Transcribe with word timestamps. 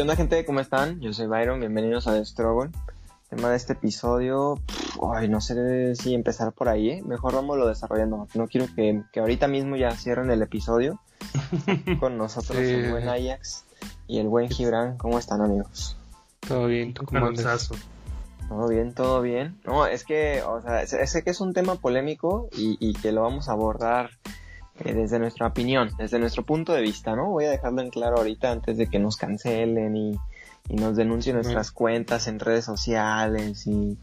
¿Qué 0.00 0.02
onda 0.02 0.16
gente? 0.16 0.46
¿Cómo 0.46 0.60
están? 0.60 0.98
Yo 1.02 1.12
soy 1.12 1.26
Byron, 1.26 1.60
bienvenidos 1.60 2.06
a 2.06 2.14
The 2.14 2.24
Struggle. 2.24 2.70
El 3.30 3.36
tema 3.36 3.50
de 3.50 3.56
este 3.58 3.74
episodio, 3.74 4.58
ay, 5.14 5.28
no 5.28 5.42
sé 5.42 5.94
si 5.94 6.14
empezar 6.14 6.54
por 6.54 6.70
ahí, 6.70 6.88
¿eh? 6.88 7.02
Mejor 7.04 7.34
vamos 7.34 7.58
lo 7.58 7.68
desarrollando. 7.68 8.26
No 8.34 8.48
quiero 8.48 8.66
que, 8.74 9.02
que 9.12 9.20
ahorita 9.20 9.46
mismo 9.46 9.76
ya 9.76 9.90
cierren 9.90 10.30
el 10.30 10.40
episodio. 10.40 10.98
Con 12.00 12.16
nosotros 12.16 12.56
Sí. 12.56 12.64
el 12.64 12.92
buen 12.92 13.10
Ajax 13.10 13.66
y 14.06 14.20
el 14.20 14.28
buen 14.28 14.48
Gibran. 14.48 14.96
¿Cómo 14.96 15.18
están 15.18 15.42
amigos? 15.42 15.98
Todo 16.48 16.68
bien, 16.68 16.94
¿tú 16.94 17.04
cómo 17.04 17.26
andas? 17.26 17.68
Todo 18.48 18.68
bien, 18.68 18.94
todo 18.94 19.20
bien. 19.20 19.60
No, 19.66 19.84
es 19.86 20.04
que, 20.04 20.42
o 20.42 20.62
sea, 20.62 20.86
sé, 20.86 21.06
sé 21.06 21.22
que 21.22 21.28
es 21.28 21.42
un 21.42 21.52
tema 21.52 21.74
polémico 21.74 22.48
y, 22.56 22.78
y 22.80 22.94
que 22.94 23.12
lo 23.12 23.20
vamos 23.20 23.50
a 23.50 23.52
abordar 23.52 24.12
eh, 24.84 24.94
desde 24.94 25.18
nuestra 25.18 25.46
opinión, 25.46 25.90
desde 25.98 26.18
nuestro 26.18 26.44
punto 26.44 26.72
de 26.72 26.80
vista, 26.80 27.14
¿no? 27.14 27.30
Voy 27.30 27.44
a 27.44 27.50
dejarlo 27.50 27.82
en 27.82 27.90
claro 27.90 28.18
ahorita 28.18 28.50
antes 28.50 28.76
de 28.76 28.88
que 28.88 28.98
nos 28.98 29.16
cancelen 29.16 29.96
y, 29.96 30.18
y 30.68 30.76
nos 30.76 30.96
denuncien 30.96 31.36
nuestras 31.36 31.70
cuentas 31.70 32.26
en 32.28 32.38
redes 32.38 32.64
sociales 32.64 33.66
y, 33.66 33.98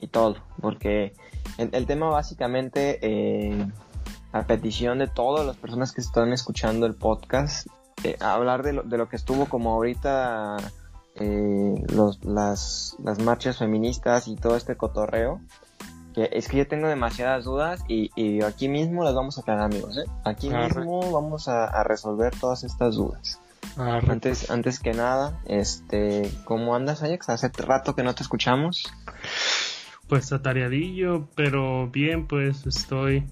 y 0.00 0.06
todo, 0.08 0.36
porque 0.60 1.14
el, 1.58 1.70
el 1.72 1.86
tema 1.86 2.08
básicamente, 2.08 2.98
eh, 3.02 3.66
a 4.32 4.46
petición 4.46 4.98
de 4.98 5.06
todas 5.06 5.46
las 5.46 5.56
personas 5.56 5.92
que 5.92 6.00
están 6.00 6.32
escuchando 6.32 6.86
el 6.86 6.94
podcast, 6.94 7.66
eh, 8.04 8.16
hablar 8.20 8.62
de 8.62 8.74
lo, 8.74 8.82
de 8.82 8.98
lo 8.98 9.08
que 9.08 9.16
estuvo 9.16 9.46
como 9.46 9.72
ahorita 9.72 10.56
eh, 11.14 11.74
los, 11.94 12.22
las, 12.24 12.96
las 13.02 13.18
marchas 13.20 13.58
feministas 13.58 14.28
y 14.28 14.36
todo 14.36 14.56
este 14.56 14.76
cotorreo. 14.76 15.40
Que 16.16 16.30
es 16.32 16.48
que 16.48 16.56
yo 16.56 16.66
tengo 16.66 16.88
demasiadas 16.88 17.44
dudas 17.44 17.84
y, 17.86 18.10
y 18.16 18.42
aquí 18.42 18.68
mismo 18.68 19.04
las 19.04 19.14
vamos 19.14 19.38
a 19.38 19.42
aclarar, 19.42 19.66
amigos. 19.66 19.96
¿eh? 19.98 20.10
Aquí 20.24 20.48
Arre. 20.48 20.80
mismo 20.80 21.12
vamos 21.12 21.46
a, 21.46 21.66
a 21.66 21.84
resolver 21.84 22.34
todas 22.40 22.64
estas 22.64 22.96
dudas. 22.96 23.38
Antes, 23.76 24.50
antes 24.50 24.80
que 24.80 24.94
nada, 24.94 25.38
este, 25.46 26.30
¿cómo 26.44 26.74
andas, 26.74 27.02
Ajax? 27.02 27.28
Hace 27.28 27.50
rato 27.58 27.94
que 27.94 28.02
no 28.02 28.14
te 28.14 28.22
escuchamos. 28.22 28.90
Pues 30.08 30.32
atareadillo, 30.32 31.28
pero 31.34 31.88
bien, 31.88 32.26
pues 32.26 32.66
estoy 32.66 33.24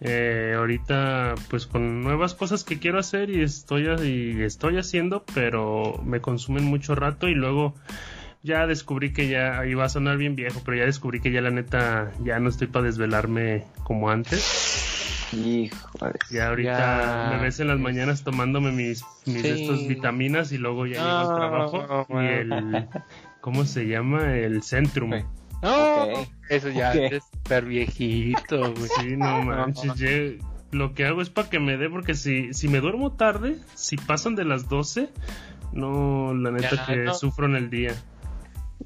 eh, 0.00 0.54
ahorita 0.56 1.34
pues 1.50 1.66
con 1.66 2.02
nuevas 2.02 2.34
cosas 2.34 2.64
que 2.64 2.78
quiero 2.78 2.98
hacer 2.98 3.28
y 3.28 3.42
estoy, 3.42 3.86
y 4.06 4.42
estoy 4.42 4.78
haciendo, 4.78 5.24
pero 5.34 6.00
me 6.04 6.20
consumen 6.20 6.64
mucho 6.64 6.94
rato 6.94 7.28
y 7.28 7.34
luego 7.34 7.74
ya 8.46 8.66
descubrí 8.66 9.12
que 9.12 9.28
ya 9.28 9.66
iba 9.66 9.84
a 9.84 9.88
sonar 9.88 10.16
bien 10.16 10.36
viejo, 10.36 10.62
pero 10.64 10.76
ya 10.78 10.84
descubrí 10.84 11.20
que 11.20 11.32
ya 11.32 11.40
la 11.40 11.50
neta 11.50 12.12
ya 12.24 12.38
no 12.38 12.48
estoy 12.48 12.68
para 12.68 12.84
desvelarme 12.86 13.64
como 13.84 14.08
antes. 14.08 15.28
Híjole. 15.32 16.14
Ya 16.30 16.48
ahorita 16.48 17.28
Ya. 17.30 17.36
me 17.36 17.42
ves 17.42 17.58
en 17.60 17.68
las 17.68 17.78
mañanas 17.80 18.22
tomándome 18.22 18.70
mis, 18.72 19.04
mis 19.26 19.42
Sí. 19.42 19.48
estos 19.48 19.86
vitaminas 19.88 20.52
y 20.52 20.58
luego 20.58 20.86
ya 20.86 20.94
llego 20.98 21.08
al 21.18 21.28
No, 21.28 21.34
trabajo 21.34 22.06
y 22.22 22.24
el 22.26 22.88
¿cómo 23.40 23.64
se 23.64 23.86
llama? 23.86 24.34
el 24.36 24.62
Centrum. 24.62 25.12
Ok. 25.12 25.24
No, 25.62 26.04
Ok. 26.20 26.28
eso 26.48 26.68
ya 26.68 26.90
Ok. 26.90 26.96
es 27.12 27.24
súper 27.32 27.64
viejito, 27.64 28.72
güey. 28.74 28.88
Sí, 29.00 29.16
no 29.16 29.42
manches, 29.42 30.36
lo 30.70 30.94
que 30.94 31.06
hago 31.06 31.22
es 31.22 31.30
para 31.30 31.48
que 31.50 31.58
me 31.58 31.76
dé, 31.76 31.88
porque 31.90 32.14
si, 32.14 32.54
si 32.54 32.68
me 32.68 32.80
duermo 32.80 33.12
tarde, 33.12 33.56
si 33.74 33.96
pasan 33.96 34.36
de 34.36 34.44
las 34.44 34.68
12, 34.68 35.08
no, 35.72 36.34
la 36.34 36.50
neta 36.52 36.76
Ya, 36.76 36.86
que 36.86 36.96
no. 37.06 37.14
sufro 37.14 37.46
en 37.46 37.56
el 37.56 37.68
día. 37.70 37.94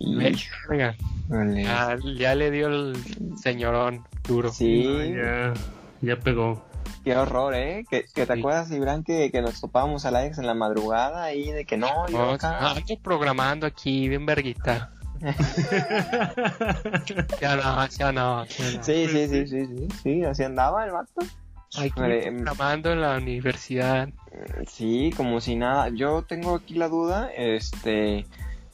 Oiga, 0.01 0.95
Híjole. 1.29 1.63
ya, 1.63 1.97
ya 2.17 2.35
le 2.35 2.51
dio 2.51 2.69
el 2.69 2.97
señorón 3.37 4.05
duro. 4.27 4.51
Sí, 4.51 4.85
No, 4.85 5.05
ya, 5.05 5.55
ya 6.01 6.17
pegó. 6.17 6.65
qué 7.05 7.17
horror, 7.17 7.55
¿eh? 7.55 7.85
Que, 7.89 8.05
que 8.15 8.27
te 8.27 8.33
Sí. 8.35 8.39
acuerdas, 8.41 8.71
Ibran, 8.71 9.05
que, 9.05 9.31
que 9.31 9.43
nos 9.43 9.61
topábamos 9.61 10.05
al 10.07 10.17
Ajax 10.17 10.39
en 10.39 10.47
la 10.47 10.55
madrugada 10.55 11.25
ahí 11.25 11.51
de 11.53 11.65
que 11.67 11.77
no, 11.77 12.09
yo 12.09 12.19
No, 12.19 12.31
acá. 12.33 12.71
ando 12.71 12.99
programando 13.03 13.67
aquí, 13.67 14.09
bien 14.09 14.25
verguita. 14.27 14.93
Ya 17.41 17.57
no, 17.57 17.87
ya 17.89 18.13
no, 18.13 18.45
ya 18.47 18.71
no. 18.73 18.83
Sí, 18.83 19.07
sí, 19.07 19.29
sí, 19.29 19.47
sí, 19.47 19.67
sí, 19.67 19.89
sí, 20.03 20.25
así 20.25 20.43
andaba 20.45 20.85
el 20.87 20.93
vato. 20.93 21.21
Aquí 21.79 21.91
programando 21.91 22.91
en 22.93 23.01
la 23.03 23.17
universidad. 23.19 24.09
Sí, 24.67 25.13
como 25.17 25.41
si 25.41 25.57
nada. 25.57 25.89
Yo 25.91 26.23
tengo 26.23 26.55
aquí 26.57 26.75
la 26.75 26.89
duda, 26.89 27.31
este, 27.37 28.27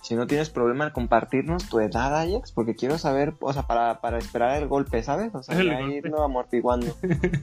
si 0.07 0.15
no 0.15 0.29
tienes 0.29 0.51
problema 0.51 0.85
en 0.85 0.91
compartirnos 0.93 1.69
tu 1.69 1.81
edad, 1.81 2.17
Ajax, 2.17 2.53
porque 2.53 2.77
quiero 2.77 2.97
saber, 2.97 3.35
o 3.41 3.53
sea, 3.53 3.63
para, 3.65 4.01
para 4.01 4.19
esperar 4.19 4.63
el 4.63 4.69
golpe, 4.69 5.03
¿sabes? 5.03 5.35
O 5.35 5.43
sea, 5.43 5.59
El 5.59 5.67
ya 5.69 5.81
irlo 5.81 6.23
amortiguando. 6.23 6.97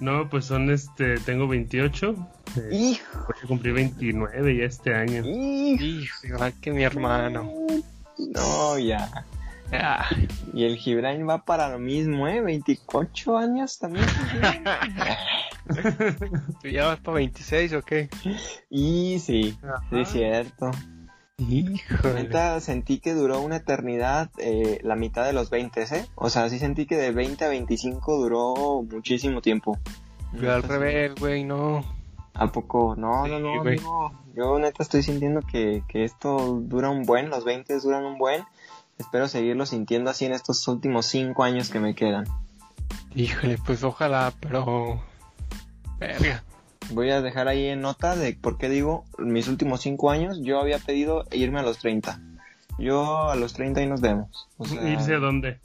No, 0.00 0.30
pues 0.30 0.46
son 0.46 0.70
este, 0.70 1.16
tengo 1.18 1.46
28, 1.46 2.14
eh, 2.56 2.68
Hijo, 2.74 3.04
a 3.44 3.46
cumplir 3.46 3.74
29 3.74 4.56
ya 4.56 4.64
este 4.64 4.94
año. 4.94 5.22
hijo, 5.26 5.84
Hijo, 5.84 6.26
igual 6.26 6.54
que 6.60 6.70
mi 6.70 6.84
hermano. 6.84 7.50
no, 8.18 8.78
ya. 8.78 9.26
Ah, 9.72 10.06
Y 10.54 10.64
el 10.64 10.76
Gibran 10.76 11.28
va 11.28 11.44
para 11.44 11.68
lo 11.68 11.78
mismo, 11.78 12.26
¿eh? 12.28 12.40
28 12.40 13.36
años 13.36 13.78
también. 13.78 14.06
¿Tú 16.62 16.68
ya 16.68 16.86
vas 16.86 17.00
para 17.00 17.16
26 17.16 17.72
o 17.74 17.82
qué? 17.82 18.08
y 18.70 19.18
sí, 19.20 19.52
sí, 19.52 19.58
Ajá. 19.62 20.00
es 20.00 20.08
cierto. 20.08 20.70
Híjole. 21.48 22.22
Neta, 22.24 22.60
sentí 22.60 22.98
que 22.98 23.14
duró 23.14 23.40
una 23.40 23.56
eternidad 23.56 24.30
eh, 24.38 24.78
la 24.82 24.94
mitad 24.96 25.24
de 25.24 25.32
los 25.32 25.50
20, 25.50 25.82
¿eh? 25.82 26.06
O 26.14 26.28
sea, 26.30 26.48
sí 26.50 26.58
sentí 26.58 26.86
que 26.86 26.96
de 26.96 27.12
20 27.12 27.44
a 27.44 27.48
25 27.48 28.18
duró 28.18 28.82
muchísimo 28.82 29.40
tiempo. 29.40 29.78
Yo 30.34 30.52
al 30.52 30.62
revés, 30.62 31.14
güey, 31.18 31.44
no. 31.44 31.84
¿A 32.34 32.52
poco? 32.52 32.94
No, 32.96 33.24
Sí, 33.24 33.30
no, 33.30 33.40
no, 33.40 33.62
güey. 33.62 33.78
amigo. 33.78 34.12
Yo 34.36 34.58
neta 34.58 34.82
estoy 34.82 35.02
sintiendo 35.02 35.40
que, 35.40 35.82
que 35.88 36.04
esto 36.04 36.60
dura 36.62 36.88
un 36.90 37.02
buen, 37.04 37.30
los 37.30 37.44
20 37.44 37.78
duran 37.80 38.04
un 38.04 38.18
buen. 38.18 38.44
Espero 38.98 39.26
seguirlo 39.28 39.66
sintiendo 39.66 40.10
así 40.10 40.26
en 40.26 40.32
estos 40.32 40.66
últimos 40.68 41.06
5 41.06 41.42
años 41.42 41.70
que 41.70 41.80
me 41.80 41.94
quedan. 41.94 42.26
Híjole, 43.14 43.58
pues 43.64 43.82
ojalá, 43.82 44.32
pero. 44.40 45.00
Verga. 45.98 46.44
Voy 46.92 47.10
a 47.10 47.20
dejar 47.20 47.48
ahí 47.48 47.66
en 47.66 47.80
nota 47.80 48.16
de 48.16 48.34
por 48.34 48.58
qué 48.58 48.68
digo 48.68 49.04
mis 49.18 49.48
últimos 49.48 49.80
5 49.82 50.10
años. 50.10 50.40
Yo 50.42 50.60
había 50.60 50.78
pedido 50.78 51.24
irme 51.30 51.60
a 51.60 51.62
los 51.62 51.78
30. 51.78 52.20
Yo 52.78 53.30
a 53.30 53.36
los 53.36 53.52
30 53.52 53.82
y 53.82 53.86
nos 53.86 54.00
vemos. 54.00 54.48
O 54.56 54.64
sea, 54.64 54.88
¿Irse 54.88 55.14
a 55.14 55.18
dónde? 55.18 55.60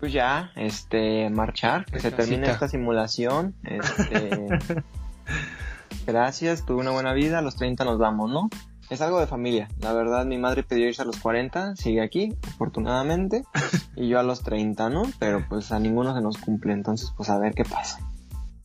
Pues 0.00 0.12
ya, 0.12 0.50
este, 0.56 1.30
marchar, 1.30 1.84
que 1.84 2.00
se 2.00 2.10
termine 2.10 2.50
esta 2.50 2.68
simulación. 2.68 3.54
Este, 3.62 4.48
gracias, 6.06 6.66
tuve 6.66 6.80
una 6.80 6.90
buena 6.90 7.12
vida, 7.12 7.38
a 7.38 7.42
los 7.42 7.56
30 7.56 7.84
nos 7.84 7.98
vamos, 7.98 8.30
¿no? 8.30 8.48
Es 8.90 9.00
algo 9.00 9.18
de 9.18 9.26
familia. 9.26 9.68
La 9.80 9.92
verdad, 9.92 10.26
mi 10.26 10.36
madre 10.36 10.62
pidió 10.62 10.88
irse 10.88 11.02
a 11.02 11.06
los 11.06 11.18
40, 11.18 11.76
sigue 11.76 12.02
aquí, 12.02 12.34
afortunadamente, 12.46 13.44
y 13.96 14.08
yo 14.08 14.18
a 14.18 14.22
los 14.22 14.42
30, 14.42 14.90
¿no? 14.90 15.04
Pero 15.18 15.44
pues 15.48 15.72
a 15.72 15.78
ninguno 15.78 16.14
se 16.14 16.20
nos 16.20 16.36
cumple, 16.38 16.72
entonces 16.72 17.12
pues 17.16 17.30
a 17.30 17.38
ver 17.38 17.54
qué 17.54 17.64
pasa. 17.64 17.98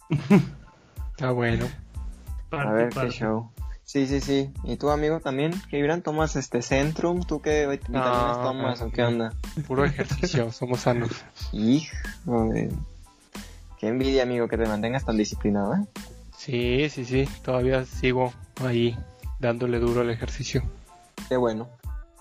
Está 1.20 1.32
bueno. 1.32 1.66
A 1.66 2.50
Parte, 2.50 2.72
ver 2.72 2.90
qué 2.94 3.10
show. 3.10 3.52
Sí, 3.84 4.08
sí, 4.08 4.22
sí. 4.22 4.54
¿Y 4.64 4.78
tú, 4.78 4.90
amigo, 4.90 5.20
también? 5.20 5.52
¿Qué 5.70 5.78
Ibran, 5.78 6.02
tomas 6.02 6.38
este 6.38 6.62
Centrum? 6.62 7.24
¿Tú 7.24 7.42
qué 7.42 7.68
vitaminas 7.68 8.38
No, 8.38 8.44
tomas 8.44 8.82
o 8.82 8.90
qué 8.90 9.04
onda? 9.04 9.34
Puro 9.68 9.84
ejercicio, 9.84 10.50
somos 10.54 10.80
sanos. 10.80 11.12
Hijo 11.52 11.94
de... 12.54 12.72
Qué 13.78 13.90
envidia, 13.90 14.24
amigo, 14.24 14.48
que 14.48 14.58
te 14.58 14.66
mantengas 14.66 15.04
tan 15.04 15.18
disciplinado, 15.18 15.76
¿eh? 15.76 15.86
Sí, 16.38 16.90
sí, 16.90 17.04
sí. 17.04 17.28
Todavía 17.44 17.84
sigo 17.84 18.32
ahí 18.66 18.98
dándole 19.40 19.80
duro 19.80 20.00
al 20.00 20.12
ejercicio. 20.12 20.64
Qué 21.28 21.36
bueno, 21.36 21.68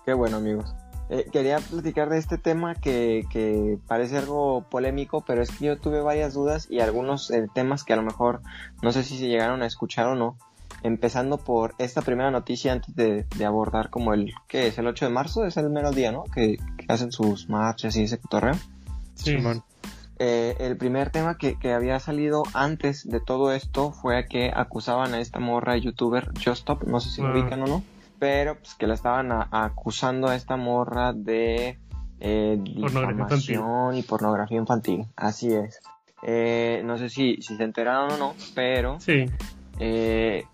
qué 0.04 0.12
bueno 0.12 0.38
amigos. 0.38 0.74
Eh, 1.10 1.26
quería 1.32 1.58
platicar 1.58 2.10
de 2.10 2.18
este 2.18 2.36
tema 2.36 2.74
que, 2.74 3.24
que 3.30 3.78
parece 3.86 4.18
algo 4.18 4.62
polémico, 4.68 5.22
pero 5.26 5.42
es 5.42 5.50
que 5.50 5.64
yo 5.66 5.78
tuve 5.78 6.00
varias 6.02 6.34
dudas 6.34 6.66
y 6.70 6.80
algunos 6.80 7.30
eh, 7.30 7.46
temas 7.54 7.82
que 7.84 7.94
a 7.94 7.96
lo 7.96 8.02
mejor 8.02 8.42
no 8.82 8.92
sé 8.92 9.02
si 9.04 9.16
se 9.18 9.26
llegaron 9.28 9.62
a 9.62 9.66
escuchar 9.66 10.06
o 10.06 10.14
no. 10.14 10.36
Empezando 10.82 11.38
por 11.38 11.74
esta 11.78 12.02
primera 12.02 12.30
noticia 12.30 12.72
antes 12.72 12.94
de, 12.94 13.24
de 13.36 13.44
abordar 13.44 13.90
como 13.90 14.12
el, 14.14 14.32
¿qué 14.46 14.68
es? 14.68 14.78
El 14.78 14.86
8 14.86 15.06
de 15.06 15.10
marzo, 15.10 15.44
es 15.44 15.56
el 15.56 15.70
mero 15.70 15.90
día, 15.90 16.12
¿no? 16.12 16.24
Que, 16.24 16.56
que 16.76 16.84
hacen 16.88 17.10
sus 17.10 17.48
marchas 17.48 17.96
y 17.96 18.02
ese 18.02 18.18
cotorreo. 18.18 18.54
Sí. 19.14 19.32
Simón. 19.36 19.64
Eh, 20.20 20.56
el 20.60 20.76
primer 20.76 21.10
tema 21.10 21.36
que, 21.38 21.58
que 21.58 21.72
había 21.72 21.98
salido 22.00 22.42
antes 22.52 23.08
de 23.08 23.18
todo 23.20 23.52
esto 23.52 23.92
fue 23.92 24.26
que 24.26 24.52
acusaban 24.54 25.14
a 25.14 25.20
esta 25.20 25.38
morra 25.40 25.76
youtuber 25.76 26.30
Justop, 26.44 26.84
no 26.84 27.00
sé 27.00 27.10
si 27.10 27.22
lo 27.22 27.28
Ah. 27.28 27.32
ubican 27.32 27.62
o 27.62 27.66
no, 27.66 27.82
pero 28.18 28.56
pues 28.58 28.74
que 28.74 28.86
la 28.86 28.94
estaban 28.94 29.30
a- 29.32 29.48
acusando 29.50 30.28
a 30.28 30.34
esta 30.34 30.56
morra 30.56 31.12
de 31.12 31.78
eh, 32.20 32.58
Pornografía 32.80 33.08
difamación 33.12 33.94
y 33.96 34.02
pornografía 34.02 34.58
infantil. 34.58 35.06
Así 35.16 35.52
es. 35.54 35.80
Eh, 36.22 36.82
no 36.84 36.98
sé 36.98 37.08
si, 37.10 37.36
si 37.42 37.56
se 37.56 37.62
enteraron 37.62 38.10
o 38.12 38.16
no, 38.16 38.34
pero 38.54 38.98
Sí. 39.00 39.26
eh, 39.78 40.44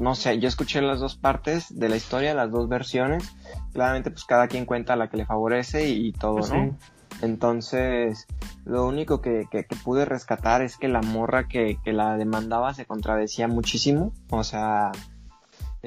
no 0.00 0.14
sé, 0.14 0.38
yo 0.38 0.48
escuché 0.48 0.80
las 0.82 1.00
dos 1.00 1.16
partes 1.16 1.66
de 1.78 1.88
la 1.88 1.96
historia, 1.96 2.34
las 2.34 2.50
dos 2.50 2.68
versiones. 2.68 3.24
Claramente, 3.72 4.10
pues 4.10 4.24
cada 4.24 4.48
quien 4.48 4.66
cuenta 4.66 4.96
la 4.96 5.08
que 5.08 5.16
le 5.16 5.24
favorece 5.26 5.88
y, 5.88 6.08
y 6.08 6.12
todo, 6.12 6.38
Pues 6.38 6.50
¿no? 6.52 6.64
sí. 6.66 6.76
Entonces, 7.22 8.26
lo 8.66 8.86
único 8.86 9.20
que, 9.22 9.46
que- 9.50 9.64
que 9.64 9.76
pude 9.76 10.04
rescatar 10.04 10.60
es 10.62 10.76
que 10.76 10.88
la 10.88 11.00
morra 11.00 11.48
que, 11.48 11.78
que 11.84 11.92
la 11.94 12.16
demandaba 12.18 12.74
se 12.74 12.84
contradecía 12.84 13.48
muchísimo. 13.48 14.12
O 14.30 14.44
sea, 14.44 14.92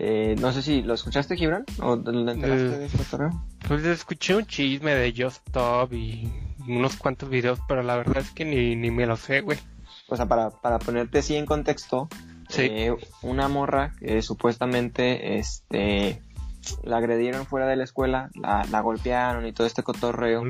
Eh, 0.01 0.35
no 0.39 0.53
sé 0.53 0.61
si 0.61 0.81
lo 0.81 0.93
escuchaste, 0.93 1.35
Gibran, 1.35 1.65
o 1.81 1.99
te 1.99 2.11
enteraste 2.11 2.65
Eh, 2.75 2.77
de 2.79 2.85
este. 2.85 3.17
Pues 3.67 3.83
escuché 3.83 4.33
un 4.35 4.45
chisme 4.45 4.95
de 4.95 5.11
Just 5.11 5.45
Stop 5.47 5.91
y 5.93 6.31
unos 6.67 6.95
cuantos 6.95 7.29
videos, 7.29 7.59
pero 7.67 7.83
la 7.83 7.97
verdad 7.97 8.19
es 8.19 8.31
que 8.31 8.45
ni, 8.45 8.77
ni 8.77 8.91
me 8.91 9.05
lo 9.05 9.17
sé, 9.17 9.41
güey. 9.41 9.59
O 10.07 10.15
sea, 10.15 10.25
para, 10.25 10.51
para 10.51 10.79
ponerte 10.79 11.19
así 11.19 11.35
en 11.35 11.45
contexto, 11.45 12.07
Sí. 12.47 12.61
eh, 12.63 12.95
una 13.23 13.47
morra 13.49 13.91
que 13.99 14.21
supuestamente 14.21 15.37
este, 15.37 16.21
la 16.83 16.97
agredieron 16.97 17.45
fuera 17.45 17.67
de 17.67 17.75
la 17.75 17.83
escuela, 17.83 18.29
la, 18.35 18.65
la 18.71 18.79
golpearon 18.81 19.45
y 19.45 19.51
todo 19.51 19.67
este 19.67 19.83
cotorreo. 19.83 20.43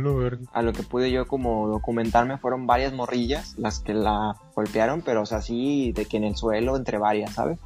A 0.54 0.62
lo 0.62 0.74
que 0.74 0.84
pude 0.84 1.12
yo 1.12 1.28
como 1.28 1.68
documentarme 1.68 2.38
fueron 2.38 2.68
varias 2.68 2.94
morrillas 2.94 3.56
las 3.58 3.80
que 3.80 3.94
la 3.96 4.36
golpearon, 4.56 5.02
pero 5.02 5.24
o 5.24 5.26
sea, 5.26 5.40
así 5.40 5.92
de 5.94 6.06
que 6.06 6.18
en 6.18 6.24
el 6.24 6.36
suelo 6.36 6.78
entre 6.78 7.00
varias, 7.00 7.34
¿sabes? 7.34 7.60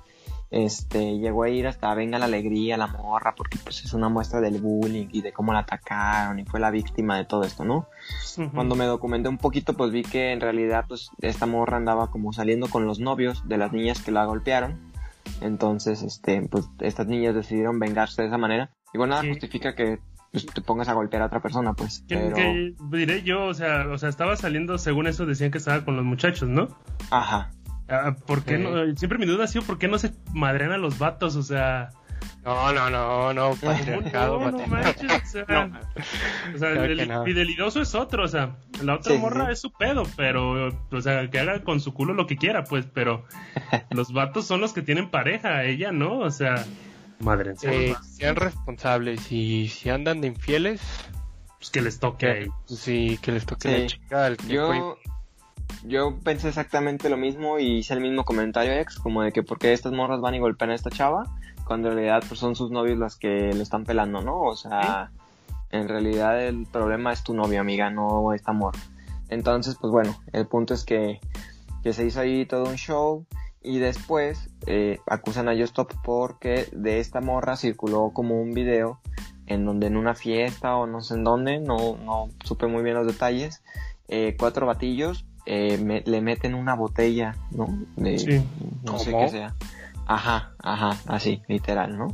Este, 0.56 1.18
llegó 1.18 1.42
a 1.44 1.50
ir 1.50 1.66
hasta 1.66 1.92
venga 1.96 2.20
la 2.20 2.26
alegría, 2.26 2.78
la 2.78 2.86
morra, 2.86 3.34
porque 3.36 3.58
pues 3.64 3.84
es 3.84 3.94
una 3.94 4.08
muestra 4.08 4.40
del 4.40 4.62
bullying 4.62 5.08
y 5.12 5.24
de 5.24 5.34
cómo 5.34 5.52
la 5.52 5.60
atacaron 5.60 6.38
y 6.38 6.46
fue 6.46 6.60
la 6.60 6.70
víctima 6.70 7.18
de 7.18 7.26
todo 7.26 7.44
esto, 7.44 7.66
¿no? 7.66 7.88
Cuando 8.54 8.76
me 8.76 8.86
documenté 8.86 9.30
un 9.30 9.40
poquito, 9.40 9.74
pues 9.74 9.92
vi 9.92 10.04
que 10.04 10.32
en 10.32 10.42
realidad, 10.42 10.86
pues, 10.88 11.10
esta 11.22 11.48
morra 11.48 11.78
andaba 11.78 12.12
como 12.12 12.34
saliendo 12.34 12.68
con 12.68 12.86
los 12.86 13.00
novios 13.00 13.48
de 13.48 13.58
las 13.58 13.72
niñas 13.74 14.02
que 14.04 14.12
la 14.12 14.26
golpearon. 14.26 14.80
Entonces, 15.42 16.04
este, 16.04 16.42
pues, 16.44 16.70
estas 16.82 17.08
niñas 17.08 17.34
decidieron 17.34 17.80
vengarse 17.80 18.22
de 18.22 18.28
esa 18.28 18.38
manera. 18.38 18.70
Igual 18.94 19.10
nada 19.10 19.22
Sí. 19.24 19.30
justifica 19.30 19.74
que 19.74 19.98
pues, 20.32 20.46
te 20.46 20.62
pongas 20.62 20.88
a 20.88 20.94
golpear 20.94 21.24
a 21.24 21.28
otra 21.28 21.42
persona, 21.42 21.74
pues. 21.74 22.04
Pero, 22.08 22.36
que 22.36 22.76
diré 22.92 23.24
yo, 23.24 23.46
o 23.46 23.54
sea, 23.56 23.88
o 23.88 23.98
sea, 23.98 24.10
estaba 24.10 24.36
saliendo, 24.36 24.78
según 24.78 25.08
eso 25.08 25.26
decían 25.26 25.50
que 25.52 25.58
estaba 25.60 25.84
con 25.86 25.96
los 25.96 26.06
muchachos, 26.06 26.48
¿no? 26.50 26.68
ajá. 27.10 27.52
Ah, 27.90 28.16
¿Por 28.26 28.44
qué 28.44 28.58
Sí. 28.58 28.64
no? 28.64 28.96
Siempre 28.96 29.18
mi 29.20 29.26
duda 29.26 29.44
ha 29.46 29.48
sido 29.48 29.64
por 29.66 29.78
qué 29.78 29.88
no 29.88 29.98
se 29.98 30.14
madrean 30.34 30.72
a 30.72 30.78
los 30.78 30.98
vatos, 31.00 31.36
o 31.36 31.44
sea, 31.44 31.90
No, 32.46 32.72
no, 32.74 32.90
no, 32.90 33.34
no, 33.34 33.52
patriarcado, 33.56 34.40
no, 34.40 34.52
no 34.52 34.68
manches, 34.68 35.12
o 35.12 35.26
sea, 35.26 35.46
No. 35.68 35.80
o 36.56 36.58
sea, 36.58 36.70
el 36.72 36.98
que 36.98 37.06
no. 37.06 37.24
fidelidoso 37.26 37.82
es 37.82 37.94
otro, 37.96 38.24
o 38.24 38.28
sea, 38.28 38.56
la 38.82 38.96
otra 38.96 39.14
Sí, 39.14 39.20
morra 39.20 39.46
sí. 39.48 39.52
es 39.54 39.60
su 39.62 39.72
pedo, 39.74 40.04
pero, 40.16 40.70
o 40.92 41.02
sea, 41.02 41.30
que 41.30 41.40
haga 41.40 41.64
con 41.64 41.80
su 41.82 41.94
culo 41.94 42.14
lo 42.14 42.26
que 42.28 42.38
quiera, 42.38 42.64
pues, 42.64 42.86
pero 42.94 43.26
los 43.92 44.14
vatos 44.14 44.46
son 44.48 44.62
los 44.62 44.74
que 44.74 44.82
tienen 44.82 45.10
pareja, 45.10 45.64
ella 45.66 45.92
no, 45.92 46.20
o 46.20 46.32
sea, 46.32 46.66
madre, 47.20 47.54
Eh, 47.64 47.94
sean 48.02 48.36
responsables 48.38 49.32
y 49.32 49.68
si 49.70 49.90
andan 49.90 50.22
de 50.22 50.28
infieles, 50.28 50.82
pues 51.60 51.70
que 51.72 51.82
les 51.82 52.00
toque 52.00 52.48
sí, 52.66 53.18
que 53.22 53.32
les 53.34 53.46
toque 53.46 53.70
Sí. 53.70 53.82
la 53.82 53.88
chica 53.88 54.26
al 54.26 54.38
que 54.38 54.60
fue 54.60 54.82
Yo, 55.84 56.18
pensé 56.24 56.50
exactamente 56.50 57.10
lo 57.10 57.18
mismo 57.18 57.60
y 57.60 57.80
hice 57.80 57.94
el 57.94 58.02
mismo 58.02 58.24
comentario 58.24 58.74
ex, 58.74 58.98
como 58.98 59.22
de 59.22 59.32
que 59.32 59.44
por 59.44 59.60
qué 59.60 59.74
estas 59.74 59.92
morras 59.94 60.22
van 60.22 60.36
y 60.36 60.40
golpean 60.40 60.72
a 60.72 60.76
esta 60.76 60.90
chava, 60.90 61.24
cuando 61.66 61.90
en 61.90 61.96
realidad 61.96 62.24
pues, 62.28 62.40
son 62.40 62.56
sus 62.56 62.72
novios 62.72 62.98
las 62.98 63.16
que 63.16 63.54
lo 63.54 63.62
están 63.62 63.84
pelando, 63.84 64.22
¿no? 64.22 64.40
O 64.42 64.56
sea, 64.56 65.12
en 65.72 65.88
realidad 65.88 66.42
el 66.42 66.66
problema 66.66 67.12
es 67.12 67.24
tu 67.24 67.34
novio, 67.34 67.60
amiga, 67.60 67.90
no 67.90 68.34
esta 68.34 68.54
morra. 68.54 68.80
Entonces, 69.30 69.76
pues 69.80 69.92
bueno, 69.92 70.16
el 70.32 70.48
punto 70.48 70.74
es 70.74 70.86
que, 70.86 71.20
que 71.84 71.94
se 71.94 72.06
hizo 72.06 72.22
ahí 72.22 72.46
todo 72.46 72.66
un 72.66 72.76
show 72.76 73.26
y 73.62 73.80
después 73.80 74.50
eh, 74.68 75.00
acusan 75.08 75.50
a 75.50 75.56
Justop 75.56 75.92
porque 76.04 76.68
de 76.72 77.00
esta 77.00 77.22
morra 77.22 77.56
circuló 77.56 78.12
como 78.14 78.40
un 78.40 78.54
video 78.54 79.00
en 79.48 79.66
donde 79.66 79.88
en 79.88 79.98
una 79.98 80.16
fiesta 80.16 80.76
o 80.76 80.86
no 80.86 81.02
sé 81.02 81.16
en 81.16 81.24
dónde, 81.24 81.60
no, 81.60 81.98
no 81.98 82.30
supe 82.44 82.68
muy 82.68 82.84
bien 82.84 82.96
los 82.96 83.08
detalles, 83.08 83.64
eh, 84.08 84.36
cuatro 84.38 84.66
batillos 84.66 85.26
eh, 85.46 85.78
me- 85.78 86.02
le 86.06 86.22
meten 86.22 86.54
una 86.56 86.76
botella, 86.76 87.36
¿no? 87.52 87.68
De, 87.96 88.18
Sí. 88.20 88.44
No 88.84 89.00
sé 89.00 89.12
qué 89.12 89.30
sea. 89.30 89.54
Ajá, 90.06 90.52
ajá, 90.60 90.98
así, 91.08 91.42
literal, 91.48 91.98
¿no? 91.98 92.08